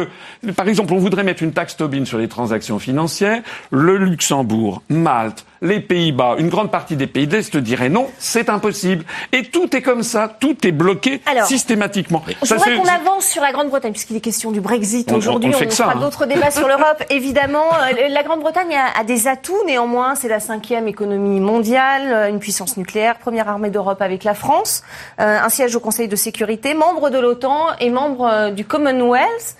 par 0.54 0.68
exemple, 0.68 0.92
on 0.92 0.98
voudrait 0.98 1.24
mettre 1.24 1.42
une 1.42 1.52
taxe 1.52 1.76
Tobin 1.76 2.04
sur 2.04 2.18
les 2.18 2.28
transactions 2.28 2.78
financières. 2.78 3.42
Le 3.70 3.96
Luxembourg, 3.96 4.82
Malte, 4.88 5.44
les 5.62 5.80
Pays-Bas, 5.80 6.34
une 6.38 6.48
grande 6.48 6.70
partie 6.70 6.96
des 6.96 7.06
pays 7.06 7.26
d'Est 7.26 7.56
diraient 7.56 7.88
non, 7.88 8.08
c'est 8.18 8.50
impossible. 8.50 9.04
Et 9.32 9.44
tout 9.44 9.74
est 9.74 9.80
comme 9.80 10.02
ça, 10.02 10.28
tout 10.28 10.66
est 10.66 10.72
bloqué 10.72 11.22
systématiquement. 11.46 12.22
Je 12.42 12.54
voudrais 12.54 12.76
qu'on 12.76 12.88
avance 12.88 13.26
sur 13.26 13.42
la 13.42 13.52
Grande-Bretagne, 13.52 13.92
puisqu'il 13.92 14.16
est 14.16 14.20
question 14.20 14.50
du 14.50 14.60
Brexit 14.60 15.10
aujourd'hui. 15.12 15.52
On, 15.54 15.64
on, 15.64 15.70
fera 15.70 15.92
hein. 15.92 16.00
d'autres 16.00 16.26
débats 16.26 16.50
sur 16.50 16.66
l'Europe, 16.68 17.04
évidemment. 17.10 17.66
Euh, 17.74 18.08
la 18.08 18.22
Grande-Bretagne 18.24 18.76
a, 18.94 19.04
des 19.04 19.28
atouts, 19.28 19.64
néanmoins. 19.66 20.16
C'est 20.16 20.28
la 20.28 20.40
cinquième 20.40 20.88
économie 20.88 21.40
mondiale, 21.40 22.12
euh, 22.12 22.28
une 22.28 22.40
puissance 22.40 22.76
nucléaire, 22.76 23.18
première 23.18 23.48
armée 23.48 23.70
d'Europe 23.70 24.02
avec 24.02 24.24
la 24.24 24.34
France, 24.34 24.81
euh, 25.20 25.38
un 25.40 25.48
siège 25.48 25.74
au 25.76 25.80
Conseil 25.80 26.08
de 26.08 26.16
sécurité, 26.16 26.74
membre 26.74 27.10
de 27.10 27.18
l'OTAN 27.18 27.66
et 27.80 27.90
membre 27.90 28.50
du 28.50 28.64
Commonwealth. 28.64 29.56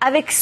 Avec 0.00 0.32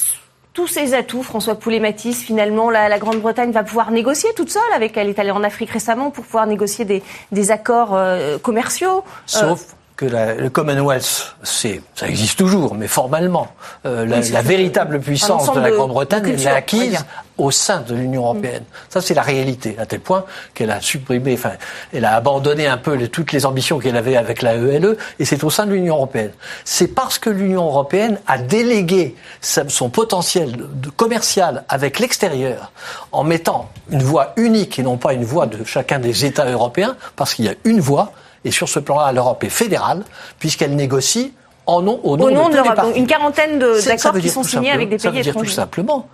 tous 0.57 0.67
ces 0.67 0.95
atouts, 0.95 1.23
François 1.23 1.55
Poulet-Matisse, 1.57 2.23
finalement, 2.23 2.71
la, 2.71 2.99
Grande-Bretagne 2.99 3.53
va 3.53 3.63
pouvoir 3.63 3.91
négocier 3.91 4.31
toute 4.35 4.51
seule 4.51 4.63
avec 4.75 4.97
elle. 4.97 5.11
est 5.11 5.19
allée 5.19 5.31
en 5.31 5.45
Afrique 5.45 5.69
récemment 5.69 6.11
pour 6.11 6.25
pouvoir 6.25 6.47
négocier 6.47 6.87
des, 7.31 7.51
accords 7.51 7.95
euh, 7.95 8.39
commerciaux. 8.39 9.05
Euh, 9.43 9.55
Que 9.97 10.05
le 10.05 10.51
Commonwealth, 10.51 11.37
c'est, 11.43 11.81
ça 11.95 12.07
existe 12.07 12.39
toujours, 12.39 12.75
mais 12.75 12.87
formellement, 12.87 13.49
euh, 13.87 14.05
la, 14.05 14.43
véritable 14.43 15.01
puissance 15.01 15.51
de 15.51 15.59
la 15.59 15.71
Grande-Bretagne, 15.71 16.35
elle 16.35 16.45
l'a 16.45 16.57
acquise 16.57 16.99
au 17.39 17.51
sein 17.51 17.81
de 17.81 17.95
l'Union 17.95 18.23
européenne. 18.25 18.65
Ça, 18.91 19.01
c'est 19.01 19.15
la 19.15 19.23
réalité, 19.23 19.75
à 19.79 19.87
tel 19.87 20.01
point 20.01 20.25
qu'elle 20.53 20.71
a 20.71 20.83
supprimé, 20.83 21.33
enfin, 21.33 21.53
elle 21.95 22.05
a 22.05 22.15
abandonné 22.15 22.67
un 22.67 22.77
peu 22.77 23.09
toutes 23.09 23.33
les 23.33 23.47
ambitions 23.47 23.79
qu'elle 23.79 23.97
avait 23.97 24.19
avec 24.19 24.43
la 24.43 24.55
ELE, 24.55 24.99
et 25.19 25.25
c'est 25.25 25.43
au 25.45 25.51
sein 25.51 25.65
de 25.65 25.73
l'Union 25.73 25.97
européenne. 25.97 26.33
C'est 26.67 26.89
parce 26.89 27.19
que 27.19 27.31
l'Union 27.31 27.65
européenne 27.65 28.19
a 28.27 28.37
délégué 28.37 29.17
son 29.41 29.89
potentiel 29.89 30.59
de 30.75 30.91
commercial 30.91 31.65
avec 31.71 32.01
l'extérieur 32.01 32.71
en 33.13 33.25
mettant 33.25 33.71
une 33.91 34.03
voie 34.03 34.33
unique 34.37 34.79
et 34.79 34.83
non 34.83 34.99
pas 34.99 35.15
une 35.15 35.25
voie 35.25 35.47
de 35.47 35.65
chacun 35.65 35.99
des 35.99 36.27
États 36.27 36.51
européens, 36.51 36.97
parce 37.17 37.35
qu'il 37.35 37.47
y 37.47 37.49
a 37.49 37.55
une 37.65 37.81
voie, 37.81 38.13
et 38.47 38.53
sur 38.53 38.69
ce 38.69 38.79
plan-là, 38.79 39.13
l'Europe 39.13 39.43
est 39.43 39.51
fédérale, 39.51 40.05
puisqu'elle 40.39 40.77
négocie 40.77 41.33
en 41.67 41.83
nom, 41.83 42.01
au 42.05 42.17
nom, 42.17 42.49
de, 42.49 42.55
l'Europe. 42.55 42.81
Une 42.95 43.09
quarantaine 43.09 43.59
d'accords 43.59 44.19
qui 44.21 44.29
sont 44.29 44.45
signés 44.45 44.71
avec 44.71 44.89
des 44.89 44.99
pays 44.99 45.19
étrangers. 45.19 45.23
Ça 45.25 45.31
veut 45.31 45.43
dire 45.43 45.51
tout 45.51 45.57
simplement 45.57 46.09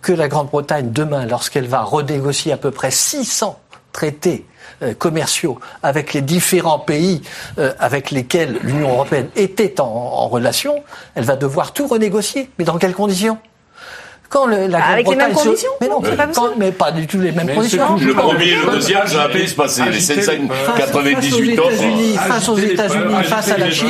que 0.00 0.12
la 0.12 0.28
Grande-Bretagne, 0.28 0.92
demain, 0.92 1.26
lorsqu'elle 1.26 1.66
va 1.66 1.82
renégocier 1.82 2.52
à 2.52 2.56
peu 2.56 2.70
près 2.70 2.90
600 2.90 3.58
traités 3.92 4.46
euh, 4.82 4.94
commerciaux 4.94 5.60
avec 5.82 6.14
les 6.14 6.22
différents 6.22 6.78
pays 6.78 7.20
euh, 7.58 7.74
avec 7.78 8.10
lesquels 8.10 8.58
l'Union 8.62 8.90
européenne 8.90 9.28
était 9.36 9.78
en, 9.80 10.26
relation, 10.28 10.82
elle 11.14 11.24
va 11.24 11.36
devoir 11.36 11.74
tout 11.74 11.86
renégocier. 11.86 12.48
Mais 12.58 12.64
dans 12.64 12.78
quelles 12.78 12.94
conditions? 12.94 13.36
Quand 14.34 14.46
le, 14.46 14.66
la 14.66 14.84
Avec 14.84 15.08
les 15.08 15.14
mêmes 15.16 15.32
conditions 15.32 15.70
Mais 15.80 15.88
non, 15.88 16.02
c'est 16.04 16.16
pas 16.16 16.26
quand, 16.26 16.56
mais 16.58 16.72
pas 16.72 16.90
du 16.90 17.06
tout 17.06 17.18
les 17.20 17.30
mêmes 17.30 17.46
Mais 17.46 17.54
conditions. 17.54 17.96
Le 17.96 18.12
premier 18.14 18.48
et 18.48 18.56
le 18.56 18.72
deuxième, 18.72 19.06
ça 19.06 19.22
a 19.22 19.28
pu 19.28 19.46
se 19.46 19.54
passer. 19.54 19.82
Les 19.90 20.00
598 20.00 21.58
autres. 21.60 21.70
Face 22.26 22.48
aux 22.48 22.58
États-Unis, 22.58 23.14
face 23.24 23.50
à 23.52 23.58
la 23.58 23.70
Chine, 23.70 23.88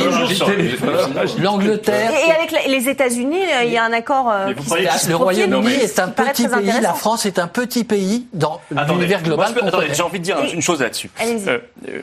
l'Angleterre. 1.41 2.11
Et 2.11 2.31
avec 2.31 2.67
les 2.67 2.89
États-Unis, 2.89 3.39
il 3.65 3.71
y 3.71 3.77
a 3.77 3.83
un 3.83 3.93
accord. 3.93 4.31
euh, 4.31 4.53
se- 4.63 4.99
se 5.05 5.09
Le 5.09 5.15
Royaume-Uni 5.15 5.73
est 5.73 5.99
un 5.99 6.09
petit 6.09 6.47
pays, 6.47 6.71
la. 6.81 6.93
France 6.93 7.25
est 7.25 7.39
un 7.39 7.47
petit 7.47 7.83
pays 7.83 8.27
dans 8.33 8.61
l'univers 8.89 9.21
global. 9.23 9.53
J'ai 9.93 10.03
envie 10.03 10.19
de 10.19 10.23
dire 10.23 10.37
une 10.53 10.61
chose 10.61 10.81
là-dessus. 10.81 11.09
Euh, 11.21 11.57
euh, 11.89 12.01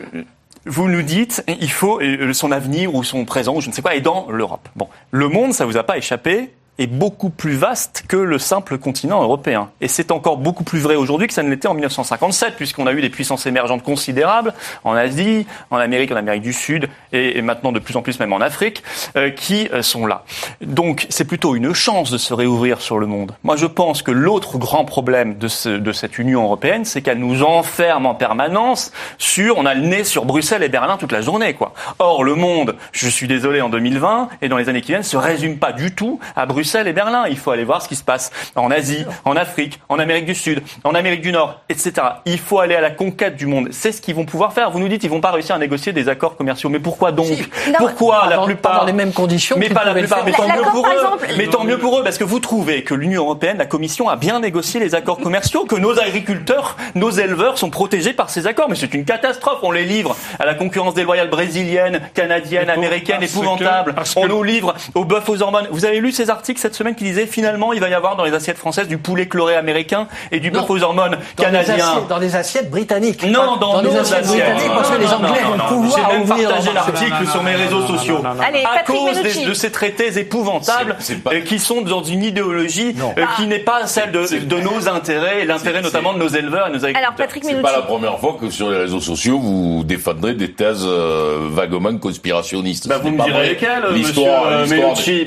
vous 0.67 0.89
nous 0.89 1.03
dites, 1.03 1.45
il 1.49 1.71
faut 1.71 2.01
euh, 2.01 2.33
son 2.33 2.53
avenir 2.53 2.95
ou 2.95 3.03
son 3.05 3.25
présent, 3.25 3.55
ou 3.57 3.61
je 3.61 3.69
ne 3.69 3.73
sais 3.73 3.83
quoi, 3.83 3.95
est 3.95 4.01
dans 4.01 4.27
l'Europe. 4.31 4.69
Bon, 4.77 4.89
le 5.11 5.29
monde, 5.29 5.53
ça 5.55 5.65
vous 5.65 5.77
a 5.77 5.83
pas 5.83 5.97
échappé 5.99 6.51
est 6.79 6.87
beaucoup 6.87 7.29
plus 7.29 7.55
vaste 7.55 8.05
que 8.09 8.17
le 8.17 8.39
simple 8.39 8.79
continent 8.79 9.23
européen. 9.23 9.69
Et 9.83 9.89
c'est 9.89 10.11
encore 10.11 10.39
beaucoup 10.39 10.65
plus 10.65 10.79
vrai 10.81 10.95
aujourd'hui 10.97 11.29
que 11.29 11.35
ça 11.35 11.43
ne 11.43 11.51
l'était 11.51 11.69
en 11.69 11.75
1957, 11.75 12.55
puisqu'on 12.57 12.87
a 12.87 12.93
eu 12.95 13.03
des 13.03 13.11
puissances 13.11 13.45
émergentes 13.45 13.83
considérables 13.83 14.55
en 14.83 14.95
Asie, 14.95 15.47
en 15.71 15.77
Amérique, 15.77 16.11
en 16.13 16.17
Amérique 16.17 16.43
du 16.43 16.55
Sud, 16.55 16.89
et, 17.13 17.43
maintenant 17.43 17.73
de 17.73 17.79
plus 17.79 17.95
en 17.97 18.03
plus 18.03 18.19
même 18.19 18.33
en 18.33 18.41
Afrique, 18.41 18.83
euh, 19.17 19.29
qui 19.31 19.69
euh, 19.73 19.83
sont 19.83 20.07
là. 20.07 20.25
Donc 20.63 21.07
c'est 21.11 21.27
plutôt 21.27 21.55
une 21.55 21.75
chance 21.75 22.11
de 22.11 22.17
se 22.17 22.33
réouvrir 22.33 22.81
sur 22.81 22.99
le 22.99 23.07
monde. 23.07 23.33
Moi 23.43 23.57
je 23.57 23.67
pense 23.67 24.01
que 24.03 24.11
l'autre 24.11 24.57
grand 24.57 24.87
problème 24.87 25.37
de, 25.37 25.49
ce- 25.49 25.69
de 25.69 25.93
cette 25.93 26.19
Union 26.19 26.43
européenne, 26.45 26.87
c'est 26.87 27.03
qu'elle 27.03 27.19
nous 27.19 27.43
enferme 27.43 28.07
en 28.07 28.15
permanence 28.15 28.93
sur, 29.19 29.59
on 29.59 29.67
a 29.67 29.75
le 29.75 29.83
nez 29.83 30.05
sur 30.05 30.25
Bruxelles 30.25 30.63
et 30.63 30.71
Berlin 30.71 30.97
toute 30.97 31.13
la 31.13 31.21
journée, 31.21 31.53
quoi. 31.53 31.75
Or 31.99 32.25
le 32.25 32.35
monde, 32.35 32.77
je 32.93 33.09
suis 33.09 33.29
désolé, 33.29 33.61
en 33.61 33.69
2020 33.69 34.31
et 34.41 34.49
dans 34.49 34.57
les 34.57 34.71
années 34.71 34.81
qui 34.81 34.93
viennent, 34.93 35.03
se 35.03 35.19
résume 35.19 35.59
pas 35.59 35.73
du 35.73 35.95
tout 35.95 36.19
à 36.35 36.47
Bruxelles 36.47 36.62
et 36.87 36.93
Berlin. 36.93 37.25
Il 37.29 37.37
faut 37.37 37.51
aller 37.51 37.65
voir 37.65 37.83
ce 37.83 37.89
qui 37.89 37.97
se 37.97 38.05
passe 38.05 38.31
en 38.57 38.71
Asie, 38.71 39.05
en 39.25 39.37
Afrique, 39.37 39.81
en 39.89 39.99
Amérique 39.99 40.27
du 40.27 40.35
Sud, 40.35 40.63
en 40.85 40.95
Amérique 40.95 41.21
du 41.23 41.33
Nord, 41.33 41.61
etc. 41.69 41.93
Il 42.25 42.39
faut 42.39 42.59
aller 42.61 42.75
à 42.75 42.81
la 42.81 42.91
conquête 42.91 43.37
du 43.37 43.47
monde. 43.47 43.69
C'est 43.71 43.93
ce 43.93 44.01
qu'ils 44.01 44.15
vont 44.15 44.25
pouvoir 44.25 44.53
faire. 44.53 44.71
Vous 44.71 44.79
nous 44.79 44.89
dites, 44.89 45.05
ils 45.05 45.11
vont 45.11 45.21
pas 45.21 45.31
réussir 45.31 45.55
à 45.55 45.59
négocier 45.59 45.93
des 45.93 46.09
accords 46.09 46.37
commerciaux. 46.37 46.69
Mais 46.69 46.79
pourquoi 46.81 47.13
donc 47.13 47.29
Non, 47.29 47.75
Pourquoi 47.79 48.27
la 48.29 48.37
dans- 48.37 48.45
plupart 48.45 48.73
pas 48.73 48.79
dans 48.81 48.85
les 48.87 48.93
mêmes 48.93 49.13
conditions 49.13 49.57
Mais 49.59 49.69
pas 49.69 49.85
la 49.85 49.95
plupart. 49.95 50.25
Mais 50.25 50.33
tant 50.33 50.49
mieux 50.49 50.63
pour 50.71 50.87
eux. 50.87 50.93
exemple. 50.93 51.27
Mais 51.37 51.47
tant 51.47 51.65
mieux 51.65 51.79
pour 51.79 51.99
eux, 51.99 52.03
parce 52.05 52.19
que 52.19 52.25
vous 52.25 52.39
trouvez 52.41 52.85
que 52.85 52.95
l'Union 52.95 53.23
européenne, 53.23 53.59
la 53.59 53.67
Commission, 53.67 54.09
a 54.09 54.17
bien 54.17 54.41
négocié 54.41 54.81
les 54.81 54.95
accords 54.95 55.19
commerciaux, 55.19 55.65
que 55.65 55.77
nos 55.77 55.99
agriculteurs, 55.99 56.77
nos 56.95 57.11
éleveurs 57.11 57.59
sont 57.59 57.71
protégés 57.71 58.13
par 58.13 58.31
ces 58.31 58.47
accords. 58.47 58.69
Mais 58.69 58.77
c'est 58.77 58.95
une 58.95 59.05
catastrophe. 59.05 59.59
On 59.63 59.71
les 59.71 59.85
livre 59.85 60.17
à 60.39 60.47
la 60.47 60.55
concurrence 60.55 60.95
déloyale 60.95 61.29
brésilienne, 61.31 62.01
canadienne, 62.15 62.71
américaine, 62.71 63.21
que- 63.21 63.25
épouvantable. 63.25 63.95
On 64.17 64.23
que- 64.23 64.29
nous 64.29 64.43
livre 64.43 64.75
au 64.95 65.05
bœuf 65.05 65.29
aux 65.29 65.43
hormones. 65.43 65.67
Vous 65.71 65.85
avez 65.85 66.01
lu 66.01 66.13
ces 66.13 66.31
articles? 66.31 66.52
Cette 66.59 66.75
semaine 66.75 66.95
qui 66.95 67.05
disaient 67.05 67.27
finalement 67.27 67.73
il 67.73 67.81
va 67.81 67.89
y 67.89 67.95
avoir 67.95 68.17
dans 68.17 68.25
les 68.25 68.33
assiettes 68.35 68.59
françaises 68.59 68.89
du 68.89 68.99
poulet 68.99 69.27
chloré 69.27 69.55
américain 69.57 70.07
et 70.31 70.41
du 70.41 70.51
bœuf 70.51 70.69
aux 70.69 70.83
hormones 70.83 71.13
Dans 71.13 71.19
des, 71.37 71.45
canadien. 71.45 71.75
assiettes, 71.75 72.09
dans 72.09 72.19
des 72.19 72.37
assiettes 72.37 72.71
britanniques. 72.71 73.25
Non, 73.25 73.57
dans, 73.57 73.81
les 73.81 73.89
nos 73.91 73.97
assiettes 73.99 74.27
britanniques, 74.27 74.69
parce 74.75 74.91
que 74.91 74.99
les 74.99 75.07
Non, 75.07 75.13
Anglais 75.15 75.41
non, 75.45 75.51
vont 75.57 75.69
pouvoir 75.83 76.11
J'ai 76.13 76.19
même 76.19 76.29
partagé 76.29 76.73
l'article 76.73 77.27
sur 77.31 77.43
mes 77.43 77.55
réseaux 77.55 77.87
sociaux. 77.87 78.23
Allez, 78.47 78.65
à 78.65 78.83
cause 78.85 79.21
des- 79.23 79.45
de 79.47 79.55
ces 79.55 79.71
traités 79.71 80.19
épouvantables 80.19 80.97
euh, 81.33 81.41
qui 81.41 81.59
sont 81.59 81.83
dans 81.83 82.03
une 82.03 82.23
idéologie 82.25 82.95
euh, 83.19 83.25
qui 83.37 83.47
n'est 83.47 83.59
pas 83.59 83.87
celle 83.87 84.13
de, 84.13 84.27
de 84.45 84.57
nos 84.61 84.89
intérêts 84.89 85.43
et 85.43 85.45
l'intérêt 85.45 85.83
notamment 85.83 86.13
de 86.13 86.19
nos 86.19 86.29
éleveurs 86.29 86.69
et 86.69 86.71
nos 86.71 86.77
agriculteurs. 86.77 87.03
Alors, 87.03 87.15
Patrick 87.17 87.45
C'est 87.45 87.61
pas 87.63 87.73
la 87.73 87.83
première 87.83 88.19
fois 88.19 88.37
que 88.41 88.51
sur 88.51 88.71
les 88.71 88.79
réseaux 88.79 89.01
sociaux 89.01 89.39
vous 89.39 89.83
défendrez 89.85 90.35
des 90.35 90.53
thèses 90.53 90.85
euh, 90.85 91.49
vaguement 91.51 91.97
conspirationnistes. 91.99 92.89
Bah, 92.89 92.99
vous 93.03 93.11
me 93.11 93.23
direz 93.25 93.49
lesquelles, 93.51 93.85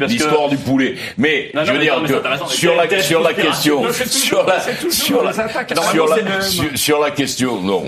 l'histoire 0.08 0.50
du 0.50 0.58
poulet. 0.58 0.96
Mais 1.18 1.52
Non, 1.54 1.62
non, 1.62 1.66
je 1.68 1.72
veux 1.72 1.78
mais 1.78 1.84
dire 1.86 2.02
non, 2.02 2.08
sur 2.08 2.76
la 2.76 2.90
sur 2.90 3.22
la 3.22 3.34
question 3.34 3.84
sur 4.06 4.44
la 4.46 4.60
sur 4.90 5.24
la 5.24 5.34
sur 5.34 6.08
la 6.08 6.42
sur- 6.76 7.00
la 7.00 7.12
question 7.12 7.62
non. 7.62 7.84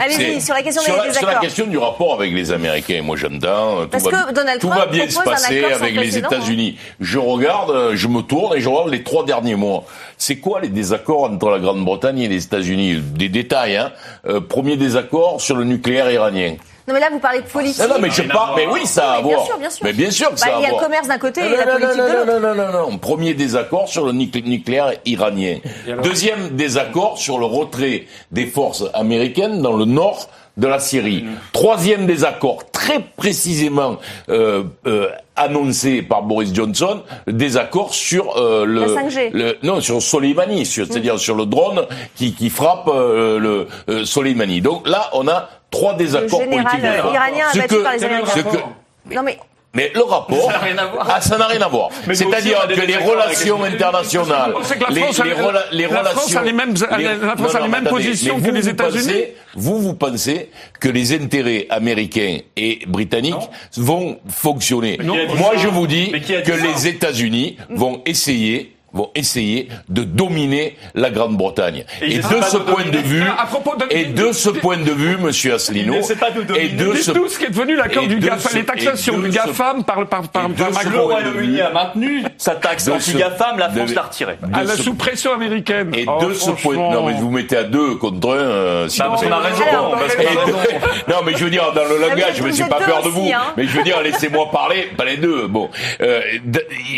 Allez-y, 0.00 0.40
sur 0.40 0.54
la 0.54 0.62
question 0.62 0.82
sur 0.82 0.94
des 0.94 0.98
la, 0.98 1.12
sur 1.12 1.26
la 1.26 1.32
désaccords. 1.32 1.40
question 1.40 1.66
du 1.66 1.76
rapport 1.78 2.14
avec 2.14 2.32
les 2.32 2.50
Américains, 2.52 3.02
moi 3.02 3.16
j'entends. 3.16 3.82
Tout 3.82 3.88
Parce 3.88 4.04
va, 4.04 4.10
que 4.24 4.32
Donald 4.32 4.60
tout 4.60 4.68
va 4.68 4.86
bien 4.86 5.08
se 5.08 5.20
passer 5.20 5.64
avec 5.64 5.92
les 5.92 5.96
précédent, 6.00 6.28
États-Unis. 6.30 6.78
Je 7.00 7.18
regarde, 7.18 7.70
euh, 7.70 7.92
je 7.96 8.08
me 8.08 8.22
tourne 8.22 8.56
et 8.56 8.60
je 8.60 8.68
regarde 8.68 8.90
les 8.90 9.02
trois 9.02 9.24
derniers 9.24 9.56
mois. 9.56 9.84
C'est 10.16 10.36
quoi 10.36 10.60
les 10.60 10.68
désaccords 10.68 11.24
entre 11.24 11.50
la 11.50 11.58
Grande-Bretagne 11.58 12.20
et 12.20 12.28
les 12.28 12.44
États-Unis? 12.44 12.96
Des 13.14 13.28
détails, 13.28 13.76
hein. 13.76 13.92
Euh, 14.26 14.40
premier 14.40 14.76
désaccord 14.76 15.40
sur 15.40 15.56
le 15.56 15.64
nucléaire 15.64 16.10
iranien. 16.10 16.54
Non, 16.88 16.94
mais 16.94 17.00
là, 17.00 17.08
vous 17.12 17.18
parlez 17.18 17.42
de 17.42 17.46
politique. 17.46 17.82
Non, 17.82 17.88
non, 17.94 18.00
mais 18.00 18.10
je 18.10 18.22
parle, 18.22 18.54
mais 18.56 18.66
oui, 18.66 18.86
ça 18.86 19.12
a 19.12 19.14
à 19.16 19.20
Oui, 19.20 19.26
bien 19.28 19.34
voir. 19.36 19.46
sûr, 19.46 19.58
bien 19.58 19.70
sûr. 19.70 19.84
Mais 19.84 19.92
bien 19.92 20.10
sûr 20.10 20.28
que 20.28 20.32
Bah, 20.32 20.38
ça 20.38 20.46
a 20.46 20.56
à 20.56 20.58
il 20.58 20.62
y 20.62 20.64
a 20.64 20.68
le 20.68 20.72
voir. 20.72 20.84
commerce 20.84 21.06
d'un 21.08 21.18
côté 21.18 21.40
et 21.42 21.44
Non, 21.44 21.50
la 21.56 21.66
non, 21.66 21.72
politique 21.72 21.96
non, 21.98 22.04
de 22.04 22.12
l'autre. 22.12 22.26
Non, 22.26 22.40
non, 22.40 22.54
non, 22.54 22.72
non, 22.72 22.90
non. 22.90 22.98
Premier 22.98 23.34
désaccord 23.34 23.88
sur 23.88 24.06
le 24.06 24.12
nuclé- 24.12 24.42
nucléaire 24.42 24.92
iranien. 25.04 25.58
Deuxième 26.02 26.48
désaccord 26.56 27.18
sur 27.18 27.38
le 27.38 27.44
retrait 27.44 28.06
des 28.32 28.46
forces 28.46 28.84
américaines 28.94 29.60
dans 29.60 29.76
le 29.76 29.84
nord 29.84 30.28
de 30.56 30.66
la 30.66 30.80
Syrie. 30.80 31.22
Mm. 31.22 31.28
Troisième 31.52 32.06
désaccord, 32.06 32.68
très 32.72 32.98
précisément 33.16 33.98
euh, 34.28 34.64
euh, 34.88 35.08
annoncé 35.36 36.02
par 36.02 36.22
Boris 36.22 36.52
Johnson, 36.52 37.02
désaccord 37.28 37.94
sur 37.94 38.36
euh, 38.36 38.64
le, 38.64 38.80
La 38.80 39.02
5G. 39.02 39.30
le- 39.32 39.56
non 39.62 39.80
sur 39.80 40.02
Soleimani, 40.02 40.66
sur- 40.66 40.86
c'est-à-dire 40.86 41.18
sur 41.20 41.36
le 41.36 41.46
drone 41.46 41.86
qui, 42.16 42.32
qui 42.34 42.50
frappe 42.50 42.88
euh, 42.88 43.38
le 43.38 43.68
euh, 43.88 44.04
Soleimani. 44.04 44.60
Donc 44.60 44.88
là, 44.88 45.10
on 45.12 45.28
a 45.28 45.48
trois 45.70 45.94
désaccords 45.94 46.40
général, 46.40 46.64
politiques. 46.64 46.84
euh, 46.84 47.12
iranien 47.14 47.44
Ce 47.52 47.58
abattu 47.58 47.74
que- 47.76 47.82
par 47.82 47.92
les 47.94 48.04
Américains. 48.04 48.32
ce 48.34 48.40
que- 48.40 49.14
Non, 49.14 49.22
mais 49.22 49.38
mais 49.74 49.92
le 49.94 50.02
rapport, 50.02 50.46
Ça 50.46 50.52
n'a 50.52 50.58
rien 50.58 50.78
à 50.78 50.86
voir. 50.86 51.06
Ah, 51.14 51.20
ça 51.20 51.36
n'a 51.38 51.46
rien 51.46 51.60
à 51.60 51.68
voir. 51.68 51.90
Mais 52.06 52.14
C'est-à-dire 52.14 52.66
que 52.68 52.80
les 52.80 52.96
relations 52.96 53.62
les- 53.62 53.74
internationales, 53.74 54.54
C'est 54.62 54.78
que 54.78 54.84
la 54.84 54.88
les, 54.90 55.00
les 55.02 55.34
rela- 55.34 55.64
les 55.72 55.82
la 55.82 55.88
relations, 55.88 56.20
France 56.20 56.36
a 56.36 56.42
les 56.42 56.52
mêmes- 56.54 56.74
la 56.74 57.36
France 57.36 57.54
a 57.54 57.60
les 57.60 57.68
mais 57.68 57.80
mêmes 57.80 57.84
positions 57.90 58.36
mais 58.36 58.40
que 58.42 58.48
vous, 58.48 58.54
les 58.54 58.60
vous 58.62 58.68
États-Unis. 58.70 59.02
pensez- 59.04 59.34
Vous, 59.54 59.78
vous 59.78 59.94
pensez 59.94 60.50
que 60.80 60.88
les 60.88 61.12
intérêts 61.14 61.66
américains 61.68 62.38
et 62.56 62.80
britanniques 62.86 63.34
vont 63.76 64.18
fonctionner 64.28 64.98
Non. 65.02 65.16
Moi, 65.36 65.52
je 65.58 65.68
vous 65.68 65.86
dis 65.86 66.08
Mais 66.12 66.20
que 66.22 66.52
les 66.52 66.86
États-Unis 66.88 67.58
vont 67.70 68.00
essayer 68.06 68.74
vont 68.98 69.10
essayer 69.14 69.68
de 69.88 70.02
dominer 70.02 70.76
la 70.94 71.10
Grande-Bretagne. 71.10 71.84
Et 72.02 72.18
de 72.18 72.22
ce 72.22 72.56
de 72.56 72.62
point 72.64 72.84
de 72.84 72.98
vue, 72.98 73.20
de- 73.22 73.94
et 73.96 74.04
de 74.06 74.32
ce 74.32 74.50
point 74.50 74.76
de 74.76 74.90
vue, 74.90 75.16
Monsieur 75.18 75.54
Asselineau, 75.54 75.94
de 75.94 76.42
dominer. 76.42 76.64
et 76.66 76.68
de 76.70 76.92
ce 76.94 77.10
Dites-nous 77.12 77.28
ce 77.28 77.38
qui 77.38 77.44
est 77.44 77.50
devenu 77.50 77.76
l'accord 77.76 78.02
et 78.02 78.06
du 78.08 78.16
de 78.18 78.26
GAFA, 78.26 78.48
ce- 78.50 78.56
les 78.56 78.64
taxations 78.64 79.18
du 79.18 79.30
ce- 79.30 79.36
GAFAM 79.36 79.84
par, 79.84 80.04
par, 80.08 80.28
par, 80.28 80.46
et 80.46 80.48
de 80.48 80.54
par 80.54 80.68
ce 80.68 80.74
Macron. 80.74 80.90
Le 80.90 81.00
Royaume-Uni 81.00 81.60
a 81.60 81.70
maintenu 81.70 82.24
sa 82.36 82.56
taxe 82.56 82.86
De 82.86 82.90
ce- 82.90 82.96
anti-GAFAM, 82.96 83.58
la 83.58 83.70
France 83.70 83.90
de- 83.90 83.94
l'a 83.94 84.02
retirée. 84.02 84.36
À 84.52 84.62
de 84.64 84.68
la 84.68 84.74
ce- 84.76 84.82
sous-pression 84.82 85.32
américaine. 85.32 85.92
Et 85.94 86.04
Oh, 86.08 86.24
de 86.24 86.34
ce 86.34 86.50
point, 86.50 86.74
non 86.74 87.06
mais 87.06 87.12
vous 87.14 87.30
mettez 87.30 87.56
à 87.56 87.62
deux 87.64 87.94
contre 87.94 88.30
un. 88.30 88.34
euh, 88.34 88.88
si 88.88 88.98
Bah, 88.98 89.12
a 89.12 89.38
raison, 89.38 89.64
non 91.08 91.16
mais 91.24 91.32
je 91.36 91.44
veux 91.44 91.50
dire 91.50 91.72
dans 91.74 91.84
le 91.84 91.98
langage, 92.00 92.40
vous 92.40 92.46
mais 92.46 92.52
j'ai 92.52 92.62
êtes 92.62 92.68
pas 92.68 92.76
peur 92.80 93.02
de 93.02 93.08
vous. 93.08 93.28
hein. 93.32 93.52
Mais 93.56 93.64
je 93.64 93.76
veux 93.76 93.82
dire, 93.84 94.00
laissez-moi 94.02 94.50
parler, 94.50 94.88
pas 94.96 95.04
les 95.04 95.16
deux. 95.16 95.46
Bon, 95.46 95.70
euh, 96.00 96.20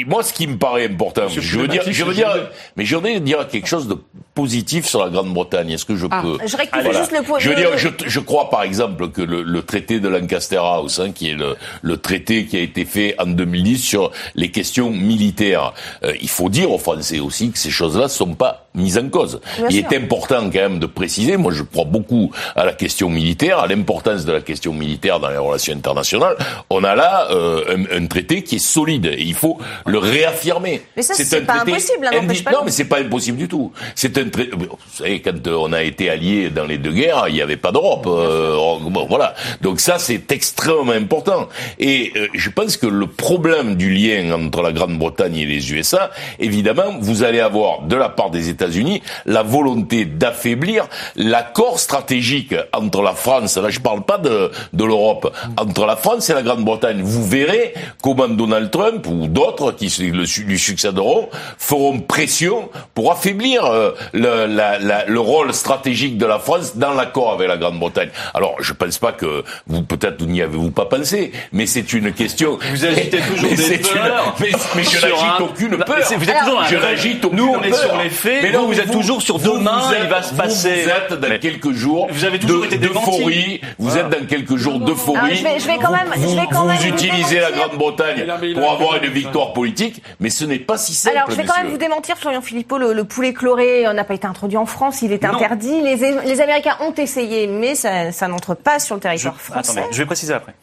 moi 0.07 0.23
ce 0.23 0.33
qui 0.33 0.47
me 0.47 0.57
paraît 0.57 0.87
important, 0.87 1.23
je 1.29 1.59
veux 1.59 1.69
dire, 1.69 1.83
je 1.93 2.05
veux 2.05 2.14
dire, 2.14 2.51
mais 2.76 2.84
je 2.84 2.97
voudrais 2.97 3.20
dire 3.20 3.47
quelque 3.49 3.66
chose 3.68 3.88
de 3.88 3.97
positif 4.35 4.87
sur 4.87 5.03
la 5.05 5.11
Grande-Bretagne. 5.11 5.70
Est-ce 5.70 5.85
que 5.85 5.97
je 5.97 6.07
Ah, 6.11 6.22
peux 6.22 6.39
je 6.47 6.57
rectifie 6.57 6.95
juste 6.97 7.12
le 7.12 7.22
point- 7.22 7.39
Je 7.39 7.49
veux 7.51 7.55
dire, 7.57 7.76
je, 7.76 7.89
je 8.07 8.20
crois 8.20 8.49
par 8.51 8.62
exemple 8.62 9.09
que 9.11 9.22
le, 9.22 9.43
le 9.43 9.62
traité 9.62 10.01
de 10.01 10.09
Lancaster 10.09 10.57
House, 10.59 11.01
hein, 11.01 11.11
qui 11.12 11.31
est 11.31 11.35
le, 11.35 11.57
le 11.83 11.97
traité 11.97 12.47
qui 12.47 12.57
a 12.57 12.61
été 12.61 12.85
fait 12.85 13.14
en 13.20 13.26
2010 13.26 13.78
sur 13.78 14.11
les 14.35 14.51
questions 14.51 14.91
militaires, 14.91 15.72
euh, 16.05 16.12
il 16.20 16.28
faut 16.28 16.49
dire 16.49 16.70
aux 16.70 16.78
Français 16.78 17.18
aussi 17.20 17.51
que 17.51 17.59
ces 17.59 17.70
choses-là 17.70 18.05
ne 18.05 18.09
sont 18.09 18.35
pas 18.35 18.66
mises 18.74 18.99
en 18.99 19.09
cause. 19.09 19.41
Bien 19.59 19.66
il 19.68 19.76
sûr. 19.81 19.93
est 19.93 19.97
important 19.97 20.45
quand 20.45 20.61
même 20.61 20.78
de 20.78 20.87
préciser, 20.87 21.37
moi 21.37 21.53
je 21.53 21.62
crois 21.64 21.85
beaucoup 21.85 22.31
à 22.55 22.64
la 22.64 22.72
question 22.72 23.11
militaire, 23.11 23.59
à 23.59 23.66
l'importance 23.66 24.24
de 24.24 24.33
la 24.33 24.41
question 24.41 24.72
militaire 24.72 25.18
dans 25.18 25.28
les 25.31 25.37
relations 25.39 25.74
internationales. 25.74 26.37
On 26.70 26.85
a 26.85 26.95
là 26.95 27.28
euh, 27.33 27.76
un, 27.93 28.03
un 28.03 28.07
traité 28.07 28.43
qui 28.45 28.57
est 28.57 28.59
solide 28.61 29.07
et 29.07 29.22
il 29.22 29.35
faut 29.35 29.59
le 29.87 29.99
réaffirmer. 29.99 30.83
Mais 30.97 31.03
ça, 31.03 31.14
c'est 31.14 31.41
pas 31.45 31.57
traité 31.57 31.72
impossible, 31.72 32.07
hein, 32.07 32.20
indi- 32.22 32.43
pas 32.45 32.53
Non, 32.53 32.59
mais 32.64 32.70
c'est 32.70 32.85
pas 32.85 33.01
impossible 33.01 33.39
du 33.39 33.49
tout. 33.49 33.72
C'est 33.97 34.16
Vous 34.25 34.79
savez, 34.93 35.21
quand 35.21 35.47
euh, 35.47 35.57
on 35.57 35.73
a 35.73 35.83
été 35.83 36.11
alliés 36.11 36.51
dans 36.51 36.64
les 36.64 36.79
deux 36.79 36.93
guerres, 36.93 37.25
il 37.29 37.35
n'y 37.35 37.43
avait 37.43 37.57
pas 37.57 37.73
d'Europe. 37.73 38.07
Euh, 38.07 38.57
bon, 38.81 39.07
voilà. 39.09 39.35
Donc 39.61 39.81
ça, 39.81 39.99
c'est 39.99 40.31
extrêmement 40.33 40.93
important. 40.93 41.49
Et 41.79 42.12
euh, 42.16 42.29
je 42.35 42.51
pense 42.51 42.77
que 42.77 42.87
le 42.87 43.07
problème 43.07 43.77
du 43.77 43.93
lien 43.93 44.33
entre 44.33 44.62
la 44.62 44.73
Grande-Bretagne 44.73 45.37
et 45.37 45.47
les 45.47 45.73
USA, 45.73 46.11
évidemment, 46.39 46.97
vous 47.01 47.23
allez 47.23 47.41
avoir 47.41 47.83
de 47.83 47.97
la 47.97 48.09
part 48.09 48.31
des 48.31 48.49
États-Unis, 48.49 49.03
la 49.27 49.43
volonté 49.43 50.05
d'affaiblir 50.05 50.87
l'accord 51.16 51.79
stratégique 51.79 52.55
entre 52.73 53.03
la 53.03 53.14
France, 53.14 53.57
là 53.57 53.71
je 53.71 53.81
parle 53.81 54.03
pas 54.03 54.18
de, 54.18 54.51
de 54.73 54.85
l'Europe, 54.85 55.35
entre 55.57 55.87
la 55.87 55.97
France 55.97 56.31
et 56.31 56.35
la 56.35 56.43
Grande-Bretagne. 56.43 57.01
Vous 57.03 57.25
verrez 57.25 57.75
comment 58.03 58.29
Donald 58.29 58.71
Trump 58.71 59.07
ou 59.07 59.27
d'autres 59.27 59.73
qui 59.73 59.89
lui 60.01 60.59
succéderont 60.59 61.29
feront 61.59 62.01
pression 62.01 62.68
pour 62.95 63.12
affaiblir 63.12 63.64
euh, 63.64 63.93
le, 64.13 64.47
la, 64.47 64.79
la, 64.79 65.05
le 65.07 65.21
rôle 65.21 65.53
stratégique 65.53 66.19
de 66.19 66.27
la 66.27 66.39
France 66.39 66.77
dans 66.77 66.95
l'accord 66.95 67.33
avec 67.33 67.49
la 67.49 67.57
Grande-Bretagne. 67.57 68.11
Alors 68.35 68.57
je 68.61 68.73
pense 68.73 68.99
pas 68.99 69.13
que 69.13 69.45
vous 69.67 69.83
peut-être 69.83 70.23
n'y 70.23 70.43
avez-vous 70.43 70.71
pas 70.71 70.87
pensé, 70.87 71.33
mais 71.53 71.67
c'est 71.67 71.93
une 71.93 72.13
question. 72.13 72.59
Vous 72.71 72.85
agitez 72.85 73.21
toujours 73.21 73.51
des 73.51 73.79
peurs. 73.79 74.37
mais, 74.41 74.51
mais 74.77 74.85
je 74.85 75.01
n'agite 75.01 75.41
aucune 75.41 75.77
peur. 75.79 75.97
Vous 76.17 76.31
êtes 76.31 76.39
toujours 76.41 76.65
je 76.65 76.77
n'agite 76.77 77.25
aucune 77.25 77.39
Nous 77.39 77.55
on 77.57 77.63
est 77.63 77.73
sur 77.73 77.97
les 77.97 78.11
faits. 78.11 78.43
Mais 78.43 78.53
non, 78.53 78.67
vous, 78.67 78.79
êtes 78.79 78.91
toujours 78.91 79.23
sur 79.23 79.39
demain. 79.39 79.83
il 80.03 80.09
va 80.09 80.23
se 80.23 80.35
passer. 80.35 80.83
Vous 80.83 81.15
êtes 81.15 81.21
dans 81.21 81.39
quelques 81.39 81.73
jours. 81.73 82.09
Vous 82.11 82.25
avez 82.25 82.39
toujours 82.39 82.65
été 82.65 82.79
d'euphorie. 82.79 83.61
Vous 83.79 83.97
êtes 83.97 84.09
dans 84.09 84.27
quelques 84.27 84.57
jours 84.57 84.79
d'euphorie. 84.81 85.37
Je 85.37 85.43
vais, 85.45 85.61
je 85.61 85.67
vais 85.67 85.77
quand 85.77 85.93
même. 85.93 86.09
Vous, 86.17 86.31
je 86.31 86.37
vais 86.37 86.47
quand 86.51 86.63
vous 86.63 86.69
même 86.69 86.87
utilisez 86.87 87.41
la 87.41 87.53
Grande-Bretagne 87.53 88.27
pour 88.55 88.71
avoir 88.71 89.03
une 89.03 89.11
victoire 89.11 89.53
politique, 89.53 90.03
mais 90.19 90.31
ce 90.31 90.45
n'est 90.45 90.59
pas 90.59 90.79
si 90.79 90.95
simple. 90.95 91.17
Alors, 91.17 91.31
je 91.31 91.37
vais 91.37 91.45
quand 91.45 91.57
même 91.63 91.71
vous 91.71 91.79
démentir, 91.79 92.17
Florian 92.17 92.41
Philippot, 92.43 92.79
le, 92.79 92.93
le 92.93 93.05
poulet 93.05 93.33
chloré 93.33 93.87
n'a 94.01 94.05
pas 94.05 94.15
été 94.15 94.27
introduit 94.27 94.57
en 94.57 94.67
France, 94.67 95.03
il 95.03 95.13
est 95.13 95.25
interdit. 95.25 95.81
Les, 95.83 95.97
les 95.97 96.41
Américains 96.41 96.77
ont 96.81 96.95
essayé, 96.95 97.47
mais 97.47 97.75
ça, 97.75 98.13
ça 98.13 98.29
n'entre 98.29 98.55
pas 98.55 98.79
sur 98.79 98.97
le 98.97 99.01
territoire 99.01 99.35
je, 99.37 99.43
français. 99.43 99.79
Attendez, 99.79 99.93
je 99.93 99.99
vais 99.99 100.07
préciser 100.07 100.33
après. 100.33 100.55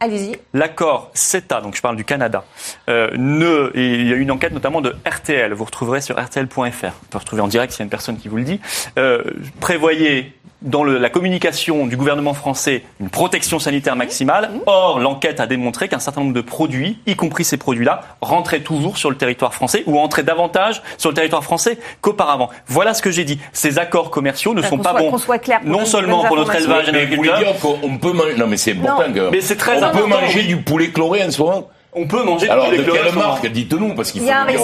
Allez-y. 0.00 0.36
L'accord 0.52 1.10
CETA, 1.14 1.60
donc 1.60 1.76
je 1.76 1.80
parle 1.80 1.96
du 1.96 2.04
Canada, 2.04 2.44
euh, 2.90 3.10
ne, 3.16 3.70
il 3.74 4.06
y 4.06 4.12
a 4.12 4.16
une 4.16 4.30
enquête 4.30 4.52
notamment 4.52 4.80
de 4.80 4.94
RTL, 5.06 5.52
vous 5.54 5.64
retrouverez 5.64 6.00
sur 6.00 6.16
rtl.fr, 6.22 6.56
vous 6.56 6.70
pouvez 6.70 7.18
retrouver 7.18 7.42
en 7.42 7.48
direct 7.48 7.72
s'il 7.72 7.80
y 7.80 7.82
a 7.82 7.84
une 7.84 7.90
personne 7.90 8.18
qui 8.18 8.28
vous 8.28 8.36
le 8.36 8.44
dit, 8.44 8.60
euh, 8.98 9.22
prévoyait 9.60 10.32
dans 10.62 10.82
le, 10.82 10.98
la 10.98 11.10
communication 11.10 11.86
du 11.86 11.96
gouvernement 11.96 12.34
français 12.34 12.82
une 13.00 13.10
protection 13.10 13.58
sanitaire 13.58 13.96
maximale. 13.96 14.50
Or, 14.66 14.98
l'enquête 14.98 15.40
a 15.40 15.46
démontré 15.46 15.88
qu'un 15.88 15.98
certain 15.98 16.22
nombre 16.22 16.32
de 16.32 16.40
produits, 16.40 16.98
y 17.06 17.16
compris 17.16 17.44
ces 17.44 17.56
produits-là, 17.56 18.02
rentraient 18.20 18.60
toujours 18.60 18.98
sur 18.98 19.10
le 19.10 19.16
territoire 19.16 19.54
français 19.54 19.82
ou 19.86 19.98
entraient 19.98 20.22
davantage 20.22 20.82
sur 20.98 21.10
le 21.10 21.14
territoire 21.14 21.44
français 21.44 21.78
qu'auparavant. 22.00 22.50
Voilà 22.66 22.94
ce 22.94 23.02
que 23.02 23.10
j'ai 23.10 23.24
dit. 23.24 23.38
Ces 23.52 23.78
accords 23.78 24.10
commerciaux 24.10 24.54
ne 24.54 24.62
sont 24.62 24.78
pas 24.78 24.90
soit, 24.90 25.00
bons. 25.00 25.18
Soit 25.18 25.38
clair 25.38 25.60
non 25.64 25.84
seulement 25.84 26.24
pour 26.24 26.36
notre 26.36 26.54
élevage 26.54 26.90
mais 26.92 27.06
vous 27.06 27.16
voulez 27.16 27.32
dire 27.38 27.58
qu'on 27.60 27.98
peut 27.98 28.12
manger. 28.12 28.36
Non, 28.36 28.46
mais 28.46 28.56
c'est 28.56 28.72
important. 28.72 29.12
Que... 29.12 29.30
Mais 29.30 29.40
c'est 29.40 29.56
très 29.56 29.78
on 29.82 29.86
important. 29.86 30.04
peut 30.04 30.08
manger 30.08 30.42
du 30.44 30.56
poulet 30.56 30.88
chloré 30.88 31.22
en 31.24 31.30
ce 31.30 31.42
moment. 31.42 31.68
On 31.96 32.06
peut 32.06 32.22
manger 32.24 32.48
Alors, 32.48 32.70
de 32.70 32.76
quelle 32.82 33.12
marque 33.14 33.46
Dites-nous, 33.46 33.94
parce 33.94 34.10
qu'il 34.10 34.22
faut 34.22 34.28
Allez, 34.30 34.56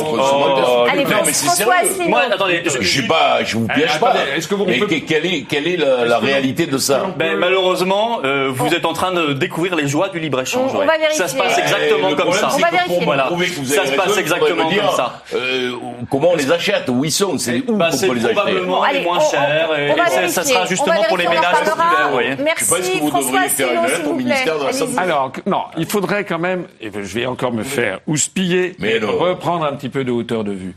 non, 1.05 1.11
mais 1.25 1.33
c'est 1.33 1.47
François. 1.47 1.75
Moi, 2.09 2.23
attendez, 2.33 2.63
Je 2.81 2.87
suis 2.87 3.07
pas, 3.07 3.45
je 3.45 3.57
vous 3.57 3.69
piège 3.69 3.91
Eh, 3.95 3.99
pas. 4.01 4.09
attendez, 4.11 4.31
est-ce 4.37 4.49
que 4.49 4.55
vous- 4.57 4.65
que- 4.65 4.95
quelle 5.07 5.27
est, 5.27 5.43
quelle 5.49 5.69
est 5.69 5.77
la, 5.77 6.05
la 6.07 6.19
réalité 6.19 6.67
de 6.67 6.77
ça 6.79 7.07
Ben, 7.17 7.37
malheureusement, 7.37 8.19
euh, 8.25 8.49
vous 8.53 8.75
êtes 8.75 8.85
en 8.85 8.93
train 8.93 9.13
de 9.13 9.33
découvrir 9.33 9.77
les 9.77 9.87
joies 9.87 10.09
du 10.09 10.19
libre-échange. 10.19 10.73
On- 10.75 10.77
on 10.77 10.81
ouais. 10.81 10.87
va 10.87 10.99
vérifier. 10.99 11.19
Ça 11.23 11.29
se 11.29 11.37
passe 11.37 11.57
exactement 11.59 12.15
comme 12.17 12.33
ça. 12.33 12.49
On 12.55 12.59
va 12.59 12.71
vérifier. 12.71 12.97
Pour 12.97 13.05
Voilà. 13.05 13.29
que 13.31 13.35
vous 13.35 13.65
Ça 13.65 13.87
se 13.87 13.93
passe 13.93 14.17
exactement 14.19 14.69
dire, 14.69 14.87
comme 14.87 14.97
ça. 14.97 15.23
euh, 15.35 15.73
comment 16.11 16.31
on 16.33 16.37
les 16.37 16.51
achète 16.51 16.89
Où 16.89 17.05
ils 17.05 17.13
sont 17.13 17.39
C'est 17.39 17.63
où 17.69 17.77
Bah, 17.77 17.91
qu'on 17.91 17.99
peut 17.99 18.15
les 18.15 18.21
acheter 18.25 18.35
probablement 18.35 18.83
allez, 18.83 18.99
les 18.99 19.05
moins 19.05 19.19
on- 19.19 19.21
on- 19.27 19.31
chers 19.31 19.79
et, 20.25 20.29
ça 20.29 20.43
sera 20.43 20.63
On 20.63 20.67
justement 20.67 21.03
pour 21.09 21.17
les 21.17 21.29
ménages. 21.29 21.45
Merci, 22.43 22.65
Je 22.65 22.71
pense 22.71 22.89
que 22.89 22.99
vous 22.99 23.09
François 23.09 23.31
devriez 23.31 23.49
faire 23.49 23.73
une 23.73 23.87
lettre 23.87 24.09
au 24.11 24.15
ministère 24.15 24.59
de 24.59 24.65
la. 24.65 24.73
Santé. 24.73 24.93
Alors, 24.99 25.33
non, 25.47 25.63
il 25.77 25.87
faudrait 25.87 26.25
quand 26.25 26.39
même, 26.39 26.65
et 26.81 26.91
je 26.93 27.20
vais 27.21 27.27
encore 27.27 27.53
me 27.53 27.63
faire 27.63 28.01
houspiller, 28.07 28.75
Mais 28.79 28.99
reprendre 28.99 29.65
un 29.65 29.73
petit 29.75 29.89
peu 29.89 30.05
de 30.05 30.11
hauteur 30.11 30.45
de 30.45 30.53
vue. 30.53 30.75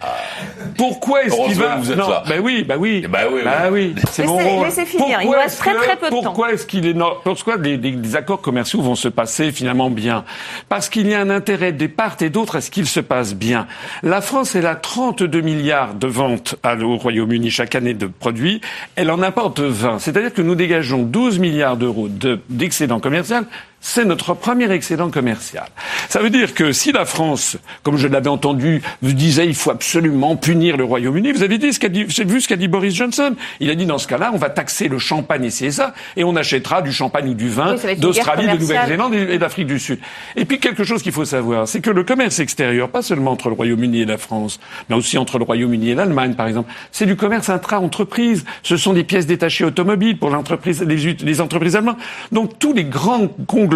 Pourquoi 0.78 1.24
est-ce 1.24 1.36
qu'il 1.46 1.56
va... 1.56 1.76
que 1.76 1.80
vous 1.82 1.92
êtes 1.92 1.98
non, 1.98 2.10
là. 2.10 2.24
Ben 2.28 2.40
oui, 2.44 2.64
ben 2.64 2.78
oui. 2.80 3.02
Eh 3.04 3.08
ben 3.08 3.20
oui, 3.30 3.34
oui. 3.36 3.42
Bah 3.44 3.70
oui, 3.72 3.96
c'est 4.12 4.26
mon 4.26 4.38
Laissez- 4.38 4.50
rôle. 4.50 4.66
laissez 4.66 4.86
finir, 4.86 5.06
il 5.08 5.12
nous 5.12 5.22
Pourquoi 5.32 5.42
reste 5.44 5.54
est-ce 5.56 5.62
très, 5.64 5.76
très 5.76 5.96
peu 5.98 6.06
de 6.08 6.12
temps. 6.12 6.22
Pourquoi 6.24 6.54
est-ce 6.54 6.66
qu'il 6.66 6.86
est... 6.88 6.96
Pourquoi 7.24 7.58
les, 7.58 7.78
les- 7.78 7.92
les 7.92 8.16
accords 8.16 8.42
commerciaux 8.42 8.82
vont 8.82 8.96
se 8.96 9.08
passer 9.08 9.52
finalement 9.52 9.90
bien? 9.90 10.24
Parce 10.70 10.90
qu'il 10.90 11.08
y 11.08 11.14
a 11.14 11.20
un 11.22 11.30
intérêt 11.30 11.72
des 11.72 11.88
parts 11.88 12.18
et 12.22 12.30
d'autres 12.30 12.58
à 12.58 12.62
ce 12.62 12.70
qu'ils 12.72 12.88
se 12.88 13.00
passent 13.00 13.36
bien. 13.36 13.68
La 14.02 14.22
France, 14.22 14.56
elle 14.56 14.66
a 14.66 14.76
32 14.76 15.42
milliards 15.42 15.94
de 15.94 16.08
ventes 16.08 16.56
à- 16.64 16.76
au 16.76 16.98
Royaume-Uni 16.98 17.50
chaque 17.52 17.76
année 17.76 17.94
de 17.94 18.08
produits. 18.08 18.62
Elle 18.96 19.12
en 19.12 19.22
importe 19.22 19.60
20. 19.60 20.00
C'est-à-dire 20.00 20.34
que 20.34 20.42
nous 20.42 20.56
dégageons 20.56 21.04
12 21.04 21.40
milliards 21.40 21.78
d'euros 21.78 22.08
de- 22.10 22.40
d'excédent 22.50 23.00
commercial 23.00 23.46
c'est 23.86 24.06
notre 24.06 24.34
premier 24.34 24.72
excédent 24.72 25.12
commercial. 25.12 25.68
Ça 26.08 26.20
veut 26.20 26.30
dire 26.30 26.54
que 26.54 26.72
si 26.72 26.94
la 26.94 27.04
France, 27.04 27.58
comme 27.84 27.98
je 27.98 28.08
l'avais 28.08 28.30
entendu, 28.30 28.82
vous 29.02 29.12
disait 29.12 29.46
il 29.46 29.54
faut 29.54 29.72
absolument 29.72 30.38
punir 30.38 30.78
le 30.78 30.86
Royaume-Uni, 30.86 31.34
vous 31.34 31.44
avez 31.44 31.58
dit 31.58 31.74
ce 31.74 31.82
qu'a 31.82 31.90
dit, 31.90 32.06
vu 32.06 32.42
ce 32.42 32.48
qu'a 32.48 32.56
dit 32.56 32.70
Boris 32.70 32.96
Johnson. 32.96 33.36
Il 33.60 33.70
a 33.70 33.76
dit 33.76 33.86
dans 33.86 33.98
ce 33.98 34.08
cas-là, 34.08 34.32
on 34.34 34.38
va 34.38 34.50
taxer 34.50 34.88
le 34.88 35.00
champagne 35.00 35.44
et 35.44 35.50
c'est 35.50 35.70
ça, 35.70 35.94
et 36.16 36.24
on 36.24 36.36
achètera 36.38 36.82
du 36.82 36.94
champagne 36.94 37.30
ou 37.30 37.34
du 37.34 37.50
vin 37.50 37.76
Oui, 37.84 37.96
d'Australie, 37.98 38.48
de 38.48 38.58
Nouvelle-Zélande 38.58 39.14
et 39.16 39.38
d'Afrique 39.38 39.68
du 39.68 39.80
Sud. 39.80 40.00
Et 40.38 40.46
puis 40.46 40.60
quelque 40.60 40.86
chose 40.86 41.04
qu'il 41.04 41.12
faut 41.12 41.26
savoir, 41.26 41.68
c'est 41.68 41.82
que 41.82 41.92
le 41.92 42.06
commerce 42.06 42.40
extérieur, 42.40 42.90
pas 42.90 43.02
seulement 43.02 43.32
entre 43.32 43.50
le 43.50 43.56
Royaume-Uni 43.56 44.02
et 44.02 44.06
la 44.06 44.18
France, 44.18 44.62
mais 44.90 44.96
aussi 44.96 45.18
entre 45.18 45.38
le 45.38 45.44
Royaume-Uni 45.44 45.90
et 45.90 45.96
l'Allemagne, 45.96 46.36
par 46.36 46.48
exemple, 46.48 46.72
c'est 46.94 47.06
du 47.06 47.18
commerce 47.18 47.50
intra-entreprise. 47.50 48.46
Ce 48.64 48.78
sont 48.78 48.94
des 48.94 49.04
pièces 49.04 49.26
détachées 49.26 49.66
automobiles 49.66 50.18
pour 50.18 50.30
l'entreprise, 50.30 50.82
les, 50.82 51.42
entreprises 51.42 51.76
allemandes. 51.76 51.98
Donc 52.32 52.58
tous 52.60 52.72
les 52.72 52.86
grands 52.86 53.28
conglomérats 53.28 53.73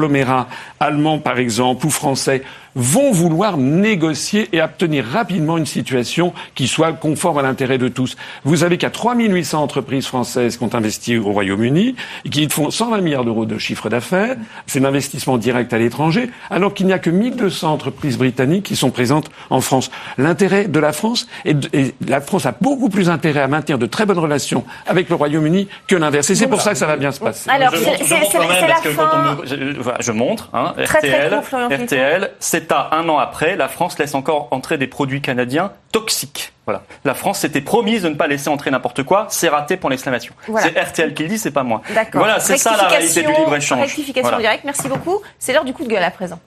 allemands, 0.80 1.20
par 1.20 1.39
exemple, 1.39 1.86
ou 1.88 1.89
français, 1.89 2.43
vont 2.78 3.11
vouloir 3.11 3.57
négocier 3.57 4.47
et 4.53 4.61
obtenir 4.61 5.03
rapidement 5.05 5.57
une 5.57 5.65
situation 5.65 6.32
qui 6.55 6.67
soit 6.67 6.93
conforme 6.93 7.39
à 7.39 7.41
l'intérêt 7.41 7.78
de 7.80 7.88
tous. 7.88 8.15
Vous 8.45 8.63
avez 8.63 8.78
qu'à 8.78 8.89
3800 8.91 9.61
entreprises 9.61 10.05
françaises 10.05 10.57
qui 10.57 10.63
ont 10.63 10.73
investi 10.75 11.17
au 11.17 11.32
Royaume-Uni 11.32 11.95
et 12.25 12.30
qui 12.30 12.47
font 12.49 12.69
120 12.69 13.01
milliards 13.01 13.25
d'euros 13.25 13.45
de 13.45 13.57
chiffre 13.57 13.89
d'affaires. 13.89 14.36
C'est 14.67 14.80
l'investissement 14.80 15.38
direct 15.38 15.73
à 15.73 15.80
l'étranger, 15.80 16.30
alors 16.51 16.73
qu'il 16.75 16.86
n'y 16.86 16.93
a 16.93 16.99
que 16.99 17.09
1200 17.09 17.73
entreprises 17.73 18.17
britanniques 18.17 18.65
qui 18.65 18.75
sont 18.75 18.91
présentes 18.91 19.30
en 19.49 19.59
France. 19.59 19.89
L'intérêt 20.19 20.67
de 20.67 20.80
la 20.80 20.93
France, 20.93 21.28
et, 21.45 21.55
de- 21.55 21.69
et 21.73 21.95
la 22.07 22.21
France 22.21 22.45
a 22.45 22.53
beaucoup 22.61 22.89
plus 22.89 23.09
intérêt 23.09 23.41
à 23.41 23.47
maintenir 23.47 23.80
de 23.80 23.88
très 23.88 24.05
bonnes 24.05 24.19
relations 24.19 24.63
avec 24.86 25.09
le 25.09 25.15
Royaume-Uni 25.15 25.67
que 25.88 25.95
l'inverse. 25.95 26.30
Et 26.30 26.36
c'est 26.36 26.47
pour 26.47 26.61
ça 26.61 26.71
que 26.73 26.78
ça 26.78 26.86
va 26.86 26.95
bien 26.97 27.11
se 27.11 27.19
passer. 27.19 27.49
Alors, 27.49 27.71
je 27.73 27.78
c'est 27.78 27.86
montre, 27.88 27.99
je 28.03 28.05
c'est- 28.07 28.13
montre 28.19 28.32
c'est- 28.32 28.38
quand 28.38 28.47
même 28.47 28.57
c'est 28.59 28.67
la 28.67 28.67
parce 28.67 28.82
que 28.84 28.89
quand 28.89 29.09
fin. 29.09 29.38
on 29.39 29.41
me- 29.41 29.45
je, 29.73 29.80
voilà, 29.82 29.97
je 30.01 30.11
montre, 30.11 30.49
hein, 30.53 30.73
Très, 30.84 30.86
très 30.86 30.97
RTL, 31.09 31.41
Philippot. 31.43 31.84
RTL, 31.84 32.32
CETA 32.68 32.89
un 32.91 33.07
an 33.09 33.18
après, 33.18 33.55
la 33.55 33.68
France 33.68 33.97
laisse 33.97 34.13
encore 34.15 34.47
entrer 34.51 34.78
des 34.78 34.88
produits 34.88 35.22
canadiens 35.22 35.72
toxiques. 35.91 36.53
Voilà. 36.65 36.84
La 37.05 37.13
France 37.13 37.39
s'était 37.39 37.61
promise 37.61 38.03
de 38.03 38.09
ne 38.09 38.15
pas 38.15 38.28
laisser 38.28 38.49
entrer 38.49 38.72
n'importe 38.72 39.03
quoi, 39.03 39.28
c'est 39.30 39.47
raté 39.47 39.78
pour 39.78 39.89
l'exclamation. 39.89 40.34
Voilà. 40.47 40.68
C'est 40.68 40.80
RTL 40.80 41.13
qui 41.13 41.24
le 41.24 41.30
dit, 41.30 41.38
c'est 41.38 41.51
pas 41.51 41.63
moi. 41.63 41.82
Voilà, 42.13 42.39
c'est 42.39 42.57
ça 42.57 42.76
la 42.76 42.88
réalité 42.88 43.24
du. 43.24 43.28
Rectification 43.28 44.22
Voilà. 44.22 44.38
directe, 44.38 44.63
merci 44.65 44.88
beaucoup. 44.89 45.22
C'est 45.39 45.53
l'heure 45.53 45.63
du 45.63 45.74
coup 45.74 45.84
de 45.84 45.89
gueule 45.89 46.03
à 46.03 46.11
présent. 46.11 46.39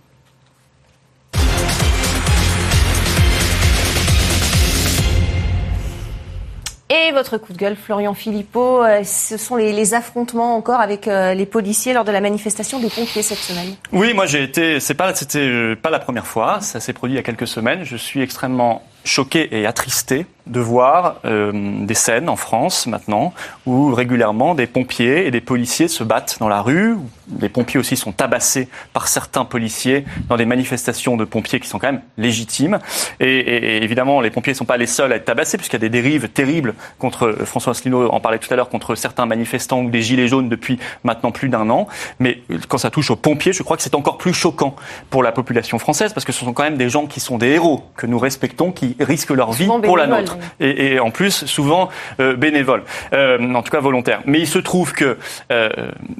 Et 6.93 7.12
votre 7.12 7.38
coup 7.38 7.53
de 7.53 7.59
gueule, 7.59 7.76
Florian 7.76 8.14
Philippot, 8.14 8.82
euh, 8.82 9.05
ce 9.05 9.36
sont 9.36 9.55
les, 9.55 9.95
affrontements 9.95 10.57
encore 10.57 10.80
avec 10.80 11.07
euh, 11.07 11.34
les 11.34 11.47
policiers 11.47 11.93
lors 11.95 12.05
de 12.05 12.11
la 12.11 12.20
manifestation 12.20 12.80
des 12.80 12.91
pompiers 12.91 13.22
cette 13.22 13.38
semaine. 13.38 13.76
Oui, 13.93 14.12
moi 14.12 14.26
j'ai 14.26 14.43
été, 14.43 14.80
c'est 14.80 14.95
pas, 14.95 15.14
c'était 15.14 15.38
euh, 15.38 15.76
pas 15.76 15.91
la 15.91 16.01
première 16.01 16.26
fois, 16.26 16.61
ça 16.61 16.80
s'est 16.80 16.93
produit 16.93 17.14
il 17.14 17.16
y 17.16 17.20
a 17.20 17.22
quelques 17.22 17.47
semaines. 17.47 17.84
Je 17.84 17.97
suis 17.97 18.22
extrêmement 18.22 18.82
choqué 19.05 19.57
et 19.57 19.66
attristé 19.66 20.26
de 20.47 20.61
voir 20.61 21.16
euh, 21.24 21.53
des 21.84 21.95
scènes 21.95 22.28
en 22.28 22.36
France 22.36 22.86
maintenant 22.86 23.32
où 23.66 23.93
régulièrement 23.95 24.55
des 24.55 24.66
pompiers 24.66 25.26
et 25.26 25.30
des 25.30 25.41
policiers 25.41 25.88
se 25.88 26.03
battent 26.05 26.36
dans 26.41 26.49
la 26.49 26.61
rue. 26.62 26.97
Les 27.41 27.49
pompiers 27.49 27.78
aussi 27.78 27.97
sont 27.97 28.12
tabassés 28.12 28.68
par 28.93 29.07
certains 29.09 29.45
policiers 29.45 30.05
dans 30.28 30.36
des 30.36 30.47
manifestations 30.47 31.16
de 31.16 31.24
pompiers 31.24 31.61
qui 31.61 31.68
sont 31.68 31.78
quand 31.78 31.93
même 31.93 32.01
légitimes. 32.18 32.78
Et, 33.20 33.26
et- 33.38 33.76
et 33.76 33.84
évidemment, 33.84 34.20
les 34.20 34.30
pompiers 34.30 34.53
ne 34.53 34.57
sont 34.57 34.64
pas 34.64 34.76
les 34.76 34.86
seuls 34.86 35.12
à 35.12 35.16
être 35.16 35.24
tabassés 35.24 35.57
puisqu'il 35.57 35.76
y 35.76 35.84
a 35.84 35.88
des 35.88 35.88
dérives 35.91 36.28
terribles 36.28 36.74
contre 36.99 37.26
euh, 37.28 37.45
François 37.45 37.70
Asselineau 37.72 38.09
en 38.11 38.20
parlait 38.20 38.38
tout 38.38 38.53
à 38.53 38.57
l'heure 38.57 38.68
contre 38.68 38.95
certains 38.95 39.26
manifestants 39.26 39.80
ou 39.82 39.91
des 39.91 40.03
gilets 40.03 40.28
jaunes 40.28 40.49
depuis 40.49 40.78
maintenant 41.05 41.30
plus 41.30 41.49
d'un 41.49 41.70
an. 41.70 41.86
Mais 42.18 42.43
euh, 42.51 42.59
quand 42.68 42.78
ça 42.78 42.91
touche 42.91 43.11
aux 43.11 43.16
pompiers, 43.16 43.53
je 43.53 43.62
crois 43.62 43.76
que 43.76 43.82
c'est 43.82 43.95
encore 43.95 44.18
plus 44.18 44.32
choquant 44.34 44.74
pour 45.11 45.22
la 45.22 45.30
population 45.32 45.78
française 45.78 46.12
parce 46.12 46.24
que 46.24 46.32
ce 46.32 46.45
sont 46.45 46.53
quand 46.53 46.62
même 46.64 46.76
des 46.78 46.88
gens 46.88 47.07
qui 47.07 47.20
sont 47.20 47.38
des 47.38 47.49
héros 47.49 47.84
que 47.97 48.07
nous 48.07 48.18
respectons, 48.18 48.72
qui 48.72 48.97
risquent 48.99 49.30
leur 49.30 49.53
vie 49.53 49.66
pour 49.86 49.97
la 49.97 50.07
nôtre 50.20 50.29
et, 50.60 50.98
en 51.00 51.10
plus 51.10 51.46
souvent 51.46 51.88
euh, 52.20 52.36
bénévoles, 52.36 52.82
euh, 53.12 53.54
en 53.54 53.62
tout 53.62 53.70
cas 53.70 53.80
volontaires. 53.80 54.20
Mais 54.26 54.40
il 54.40 54.46
se 54.46 54.58
trouve 54.58 54.92
que 54.92 55.18
euh, 55.50 55.68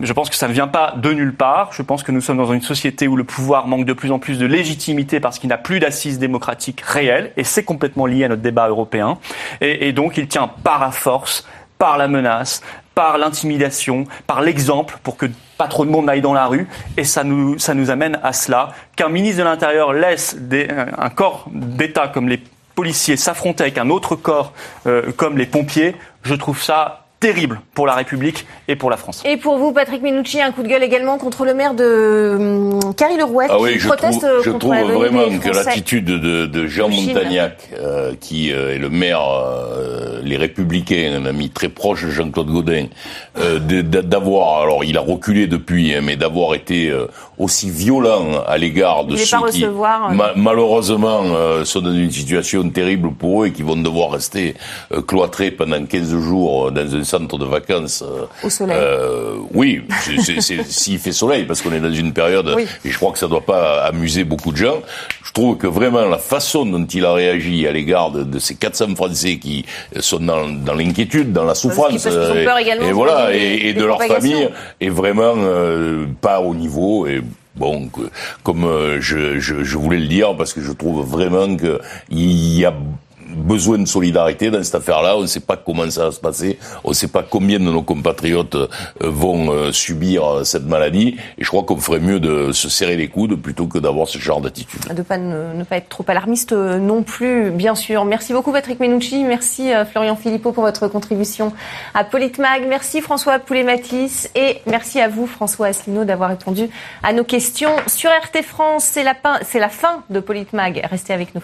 je 0.01 0.13
pense 0.13 0.31
que 0.31 0.37
ça 0.37 0.49
ne 0.49 0.53
vient 0.53 0.69
pas 0.69 0.95
de 0.97 1.13
nulle 1.13 1.35
part. 1.35 1.73
Je 1.73 1.83
pense 1.83 2.03
que 2.03 2.13
nous 2.13 2.21
sommes 2.21 2.39
dans 2.39 2.53
une 2.53 2.63
société 2.63 3.09
où 3.09 3.17
le 3.17 3.25
pouvoir 3.25 3.67
manque 3.67 3.85
de 3.85 3.93
plus 3.93 4.13
en 4.13 4.19
plus 4.19 4.39
de 4.39 4.47
légitimité 4.47 5.21
parce 5.21 5.39
qu'il 5.39 5.49
n'a 5.49 5.59
plus 5.59 5.81
d'assises 5.81 6.19
démocratiques 6.19 6.81
réelles 6.81 7.33
et 7.37 7.45
c'est 7.45 7.65
complètement 7.65 8.07
lié 8.07 8.25
à 8.25 8.29
notre 8.29 8.43
débat 8.43 8.69
européen. 8.69 9.19
Et, 9.61 9.93
donc 9.93 10.17
il 10.17 10.29
tient 10.29 10.49
par 10.49 10.81
la 10.81 10.91
force, 10.91 11.47
par 11.79 11.99
la 11.99 12.09
menace, 12.09 12.63
par 12.95 13.19
l'intimidation, 13.19 14.05
par 14.27 14.43
l'exemple 14.43 14.99
pour 15.03 15.17
que 15.17 15.27
pas 15.57 15.69
trop 15.69 15.85
de 15.85 15.91
monde 15.91 16.07
n'aille 16.07 16.21
dans 16.21 16.33
la 16.33 16.47
rue. 16.47 16.69
Et 16.97 17.05
ça 17.05 17.25
nous, 17.25 17.59
ça 17.59 17.75
nous 17.75 17.91
amène 17.91 18.19
à 18.23 18.33
cela 18.33 18.73
qu'un 18.97 19.09
ministre 19.09 19.39
de 19.39 19.45
l'Intérieur 19.45 19.93
laisse 19.93 20.37
un 20.99 21.11
corps 21.11 21.47
d'État 21.53 22.09
comme 22.09 22.29
les 22.29 22.41
policiers 22.81 23.19
s'affronter 23.19 23.65
avec 23.65 23.77
un 23.77 23.91
autre 23.91 24.17
corps 24.17 24.55
euh, 24.87 25.13
comme 25.15 25.37
les 25.37 25.45
pompiers, 25.45 25.95
je 26.23 26.35
trouve 26.35 26.63
ça 26.63 27.05
terrible 27.21 27.61
pour 27.75 27.87
la 27.87 27.95
République 27.95 28.47
et 28.69 28.75
pour 28.75 28.89
la 28.89 28.97
France. 28.97 29.23
Et 29.27 29.37
pour 29.37 29.59
vous, 29.59 29.73
Patrick 29.73 30.01
Minucci, 30.01 30.41
un 30.41 30.53
coup 30.53 30.63
de 30.63 30.69
gueule 30.69 30.83
également 30.83 31.19
contre 31.19 31.45
le 31.45 31.53
maire 31.53 31.75
de 31.75 32.37
hum, 32.39 32.95
Carrie 32.95 33.19
Lerouette 33.19 33.51
ah 33.53 33.61
oui, 33.61 33.75
qui 33.75 33.81
je 33.81 33.87
proteste 33.87 34.21
trouve, 34.21 34.43
je 34.43 34.51
contre 34.51 34.61
trouve 34.61 34.75
la 34.75 34.85
vraiment 34.85 35.27
des 35.27 35.39
que 35.39 35.51
l'attitude 35.51 36.07
de, 36.07 36.47
de 36.47 36.67
Jean 36.67 36.89
de. 36.89 36.95
Montagnac, 36.95 37.69
euh, 37.75 38.15
qui 38.19 38.51
euh, 38.51 38.75
est 38.75 38.79
le 38.79 38.89
maire, 38.89 39.21
euh, 39.21 40.21
les 40.25 40.39
Républicains, 40.39 41.21
un 41.23 41.27
ami 41.27 41.51
très 41.51 41.69
proche 41.69 42.05
de 42.05 42.11
Jean-Claude 42.11 42.51
Godin, 42.51 42.87
euh, 43.39 43.59
d'avoir, 43.59 44.63
alors 44.63 44.85
il 44.85 44.97
a 44.97 45.03
reculé 45.03 45.47
depuis, 45.47 45.95
hein, 45.95 46.01
mais 46.03 46.17
d'avoir 46.17 46.55
été 46.55 46.89
euh, 46.89 47.07
aussi 47.41 47.71
violent 47.71 48.43
à 48.47 48.59
l'égard 48.59 49.07
de 49.07 49.17
ceux 49.17 49.25
qui, 49.39 49.65
recevoir, 49.65 50.11
euh. 50.11 50.15
ma- 50.15 50.33
malheureusement, 50.37 51.23
euh, 51.25 51.65
sont 51.65 51.81
dans 51.81 51.93
une 51.95 52.11
situation 52.11 52.69
terrible 52.69 53.13
pour 53.15 53.43
eux 53.43 53.47
et 53.47 53.53
qui 53.53 53.63
vont 53.63 53.77
devoir 53.77 54.11
rester 54.11 54.55
euh, 54.93 55.01
cloîtrés 55.01 55.51
pendant 55.51 55.83
15 55.85 56.11
jours 56.21 56.69
euh, 56.69 56.71
dans 56.71 56.95
un 56.95 57.03
centre 57.03 57.39
de 57.39 57.47
vacances. 57.47 58.03
euh, 58.07 58.27
Au 58.47 58.51
soleil. 58.51 58.77
oui, 59.55 59.83
s'il 60.69 60.99
fait 60.99 61.13
soleil, 61.13 61.45
parce 61.45 61.63
qu'on 61.63 61.73
est 61.73 61.81
dans 61.81 61.93
une 61.93 62.13
période, 62.13 62.53
Oui. 62.55 62.67
et 62.85 62.91
je 62.91 62.97
crois 62.99 63.11
que 63.13 63.19
ça 63.19 63.27
doit 63.27 63.41
pas 63.41 63.85
amuser 63.85 64.25
beaucoup 64.25 64.53
de 64.53 64.59
gens. 64.59 64.81
Je 65.25 65.33
trouve 65.33 65.57
que 65.57 65.67
vraiment 65.67 66.05
la 66.07 66.19
façon 66.19 66.67
dont 66.67 66.85
il 66.85 67.05
a 67.07 67.13
réagi 67.15 67.67
à 67.67 67.73
l'égard 67.73 68.11
de, 68.11 68.23
de 68.23 68.39
ces 68.39 68.55
400 68.57 68.97
Français 68.97 69.39
qui 69.39 69.65
sont 70.01 70.19
dans, 70.21 70.47
dans 70.49 70.75
l'inquiétude, 70.75 71.33
dans 71.33 71.45
la 71.45 71.55
souffrance, 71.55 72.05
également, 72.07 72.87
et 72.87 72.93
voilà, 72.93 73.35
et, 73.35 73.69
et 73.69 73.73
de 73.73 73.85
leur 73.85 74.03
famille, 74.03 74.49
est 74.81 74.89
vraiment 74.91 75.35
pas 76.21 76.41
au 76.41 76.55
niveau. 76.55 77.07
Et 77.07 77.23
bon, 77.61 77.91
comme 78.43 78.65
euh, 78.65 79.01
je, 79.01 79.39
je, 79.39 79.63
je 79.63 79.79
voulais 79.79 79.99
le 79.99 80.09
dire, 80.09 80.35
parce 80.37 80.55
que 80.55 80.63
je 80.63 80.73
trouve 80.73 81.07
vraiment 81.07 81.57
que 81.57 81.79
il 82.11 82.59
y 82.59 82.65
a 82.65 82.75
besoin 83.37 83.79
de 83.79 83.87
solidarité 83.87 84.51
dans 84.51 84.63
cette 84.63 84.75
affaire-là. 84.75 85.17
On 85.17 85.23
ne 85.23 85.27
sait 85.27 85.41
pas 85.41 85.57
comment 85.57 85.89
ça 85.91 86.07
va 86.07 86.13
se 86.13 86.21
passer. 86.21 86.59
On 86.85 86.91
ne 86.91 86.95
sait 86.95 87.09
pas 87.09 87.23
combien 87.23 87.59
de 87.59 87.65
nos 87.65 87.83
compatriotes 87.83 88.55
euh, 88.55 88.69
vont 89.01 89.51
euh, 89.51 89.73
subir 89.73 90.25
euh, 90.25 90.45
cette 90.45 90.67
maladie. 90.67 91.17
Et 91.39 91.45
je 91.45 91.49
crois 91.49 91.63
qu'on 91.63 91.77
ferait 91.77 92.01
mieux 92.01 92.21
de 92.21 92.53
se 92.53 92.69
serrer 92.69 92.97
les 92.97 93.09
coudes 93.09 93.41
plutôt 93.41 93.67
que 93.67 93.79
d'avoir 93.79 94.09
ce 94.09 94.19
genre 94.19 94.41
d'attitude. 94.41 94.81
de 94.89 95.05
ne, 95.57 95.65
pas 95.65 95.77
être 95.77 95.89
trop 95.89 96.05
alarmiste 96.09 96.53
non 96.53 97.03
plus, 97.03 97.51
bien 97.51 97.75
sûr. 97.75 98.05
Merci 98.05 98.33
beaucoup 98.33 98.53
Patrick 98.53 98.81
Menucci, 98.81 99.25
merci 99.25 99.71
Florian 99.91 100.17
Philippot 100.17 100.53
pour 100.53 100.65
votre 100.65 100.89
contribution 100.89 101.53
à 101.95 102.05
Politmag, 102.05 102.65
merci 102.69 103.01
François 103.01 103.39
Poulet-Matisse 103.39 104.31
et 104.35 104.59
merci 104.67 105.01
à 105.01 105.09
vous 105.09 105.27
François 105.27 105.69
Asselineau 105.69 106.05
d'avoir 106.05 106.31
répondu 106.31 106.69
à 107.03 107.13
nos 107.13 107.25
questions 107.25 107.77
sur 107.87 108.11
RT 108.11 108.43
France. 108.43 108.85
C'est 108.85 109.05
la, 109.05 109.15
la 109.55 109.69
fin 109.69 110.03
de 110.11 110.21
Politmag. 110.21 110.87
Restez 110.91 111.13
avec 111.13 111.35
nous. 111.35 111.43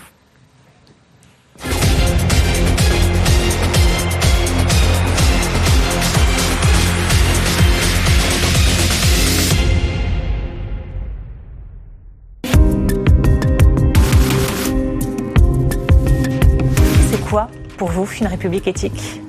Pour 17.76 17.88
vous 17.90 18.08
une 18.20 18.26
république 18.26 18.66
éthique 18.66 19.20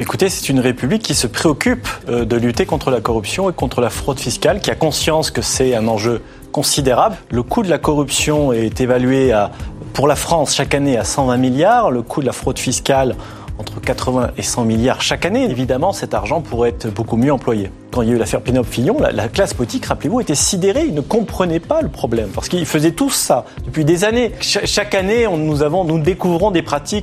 Écoutez, 0.00 0.28
c'est 0.28 0.48
une 0.48 0.58
république 0.58 1.02
qui 1.02 1.14
se 1.14 1.28
préoccupe 1.28 1.86
euh, 2.08 2.24
de 2.24 2.34
lutter 2.36 2.66
contre 2.66 2.90
la 2.90 3.00
corruption 3.00 3.48
et 3.48 3.52
contre 3.52 3.80
la 3.80 3.90
fraude 3.90 4.18
fiscale, 4.18 4.60
qui 4.60 4.70
a 4.72 4.74
conscience 4.74 5.30
que 5.30 5.40
c'est 5.40 5.76
un 5.76 5.86
enjeu 5.86 6.20
considérable. 6.50 7.16
Le 7.30 7.44
coût 7.44 7.62
de 7.62 7.70
la 7.70 7.78
corruption 7.78 8.52
est 8.52 8.80
évalué 8.80 9.30
à, 9.32 9.52
pour 9.92 10.08
la 10.08 10.16
France 10.16 10.54
chaque 10.56 10.74
année 10.74 10.96
à 10.96 11.04
120 11.04 11.36
milliards, 11.36 11.92
le 11.92 12.02
coût 12.02 12.22
de 12.22 12.26
la 12.26 12.32
fraude 12.32 12.58
fiscale 12.58 13.14
entre 13.56 13.80
80 13.80 14.30
et 14.36 14.42
100 14.42 14.64
milliards 14.64 15.00
chaque 15.00 15.24
année. 15.24 15.44
Évidemment, 15.48 15.92
cet 15.92 16.12
argent 16.12 16.40
pourrait 16.40 16.70
être 16.70 16.88
beaucoup 16.92 17.16
mieux 17.16 17.32
employé. 17.32 17.70
Quand 17.92 18.02
il 18.02 18.08
y 18.08 18.10
a 18.10 18.14
eu 18.16 18.18
l'affaire 18.18 18.40
Pinop-Fillon, 18.40 18.96
la, 18.98 19.12
la 19.12 19.28
classe 19.28 19.54
politique, 19.54 19.86
rappelez-vous, 19.86 20.20
était 20.20 20.34
sidérée. 20.34 20.86
Ils 20.88 20.94
ne 20.94 21.00
comprenaient 21.00 21.60
pas 21.60 21.80
le 21.80 21.88
problème 21.88 22.30
parce 22.34 22.48
qu'ils 22.48 22.66
faisaient 22.66 22.90
tous 22.90 23.10
ça 23.10 23.44
depuis 23.64 23.84
des 23.84 24.02
années. 24.02 24.32
Cha- 24.40 24.66
chaque 24.66 24.96
année, 24.96 25.28
nous 25.28 25.62
avons, 25.62 25.84
nous 25.84 26.00
découvrons 26.00 26.50
des 26.50 26.62
pratiques 26.62 26.92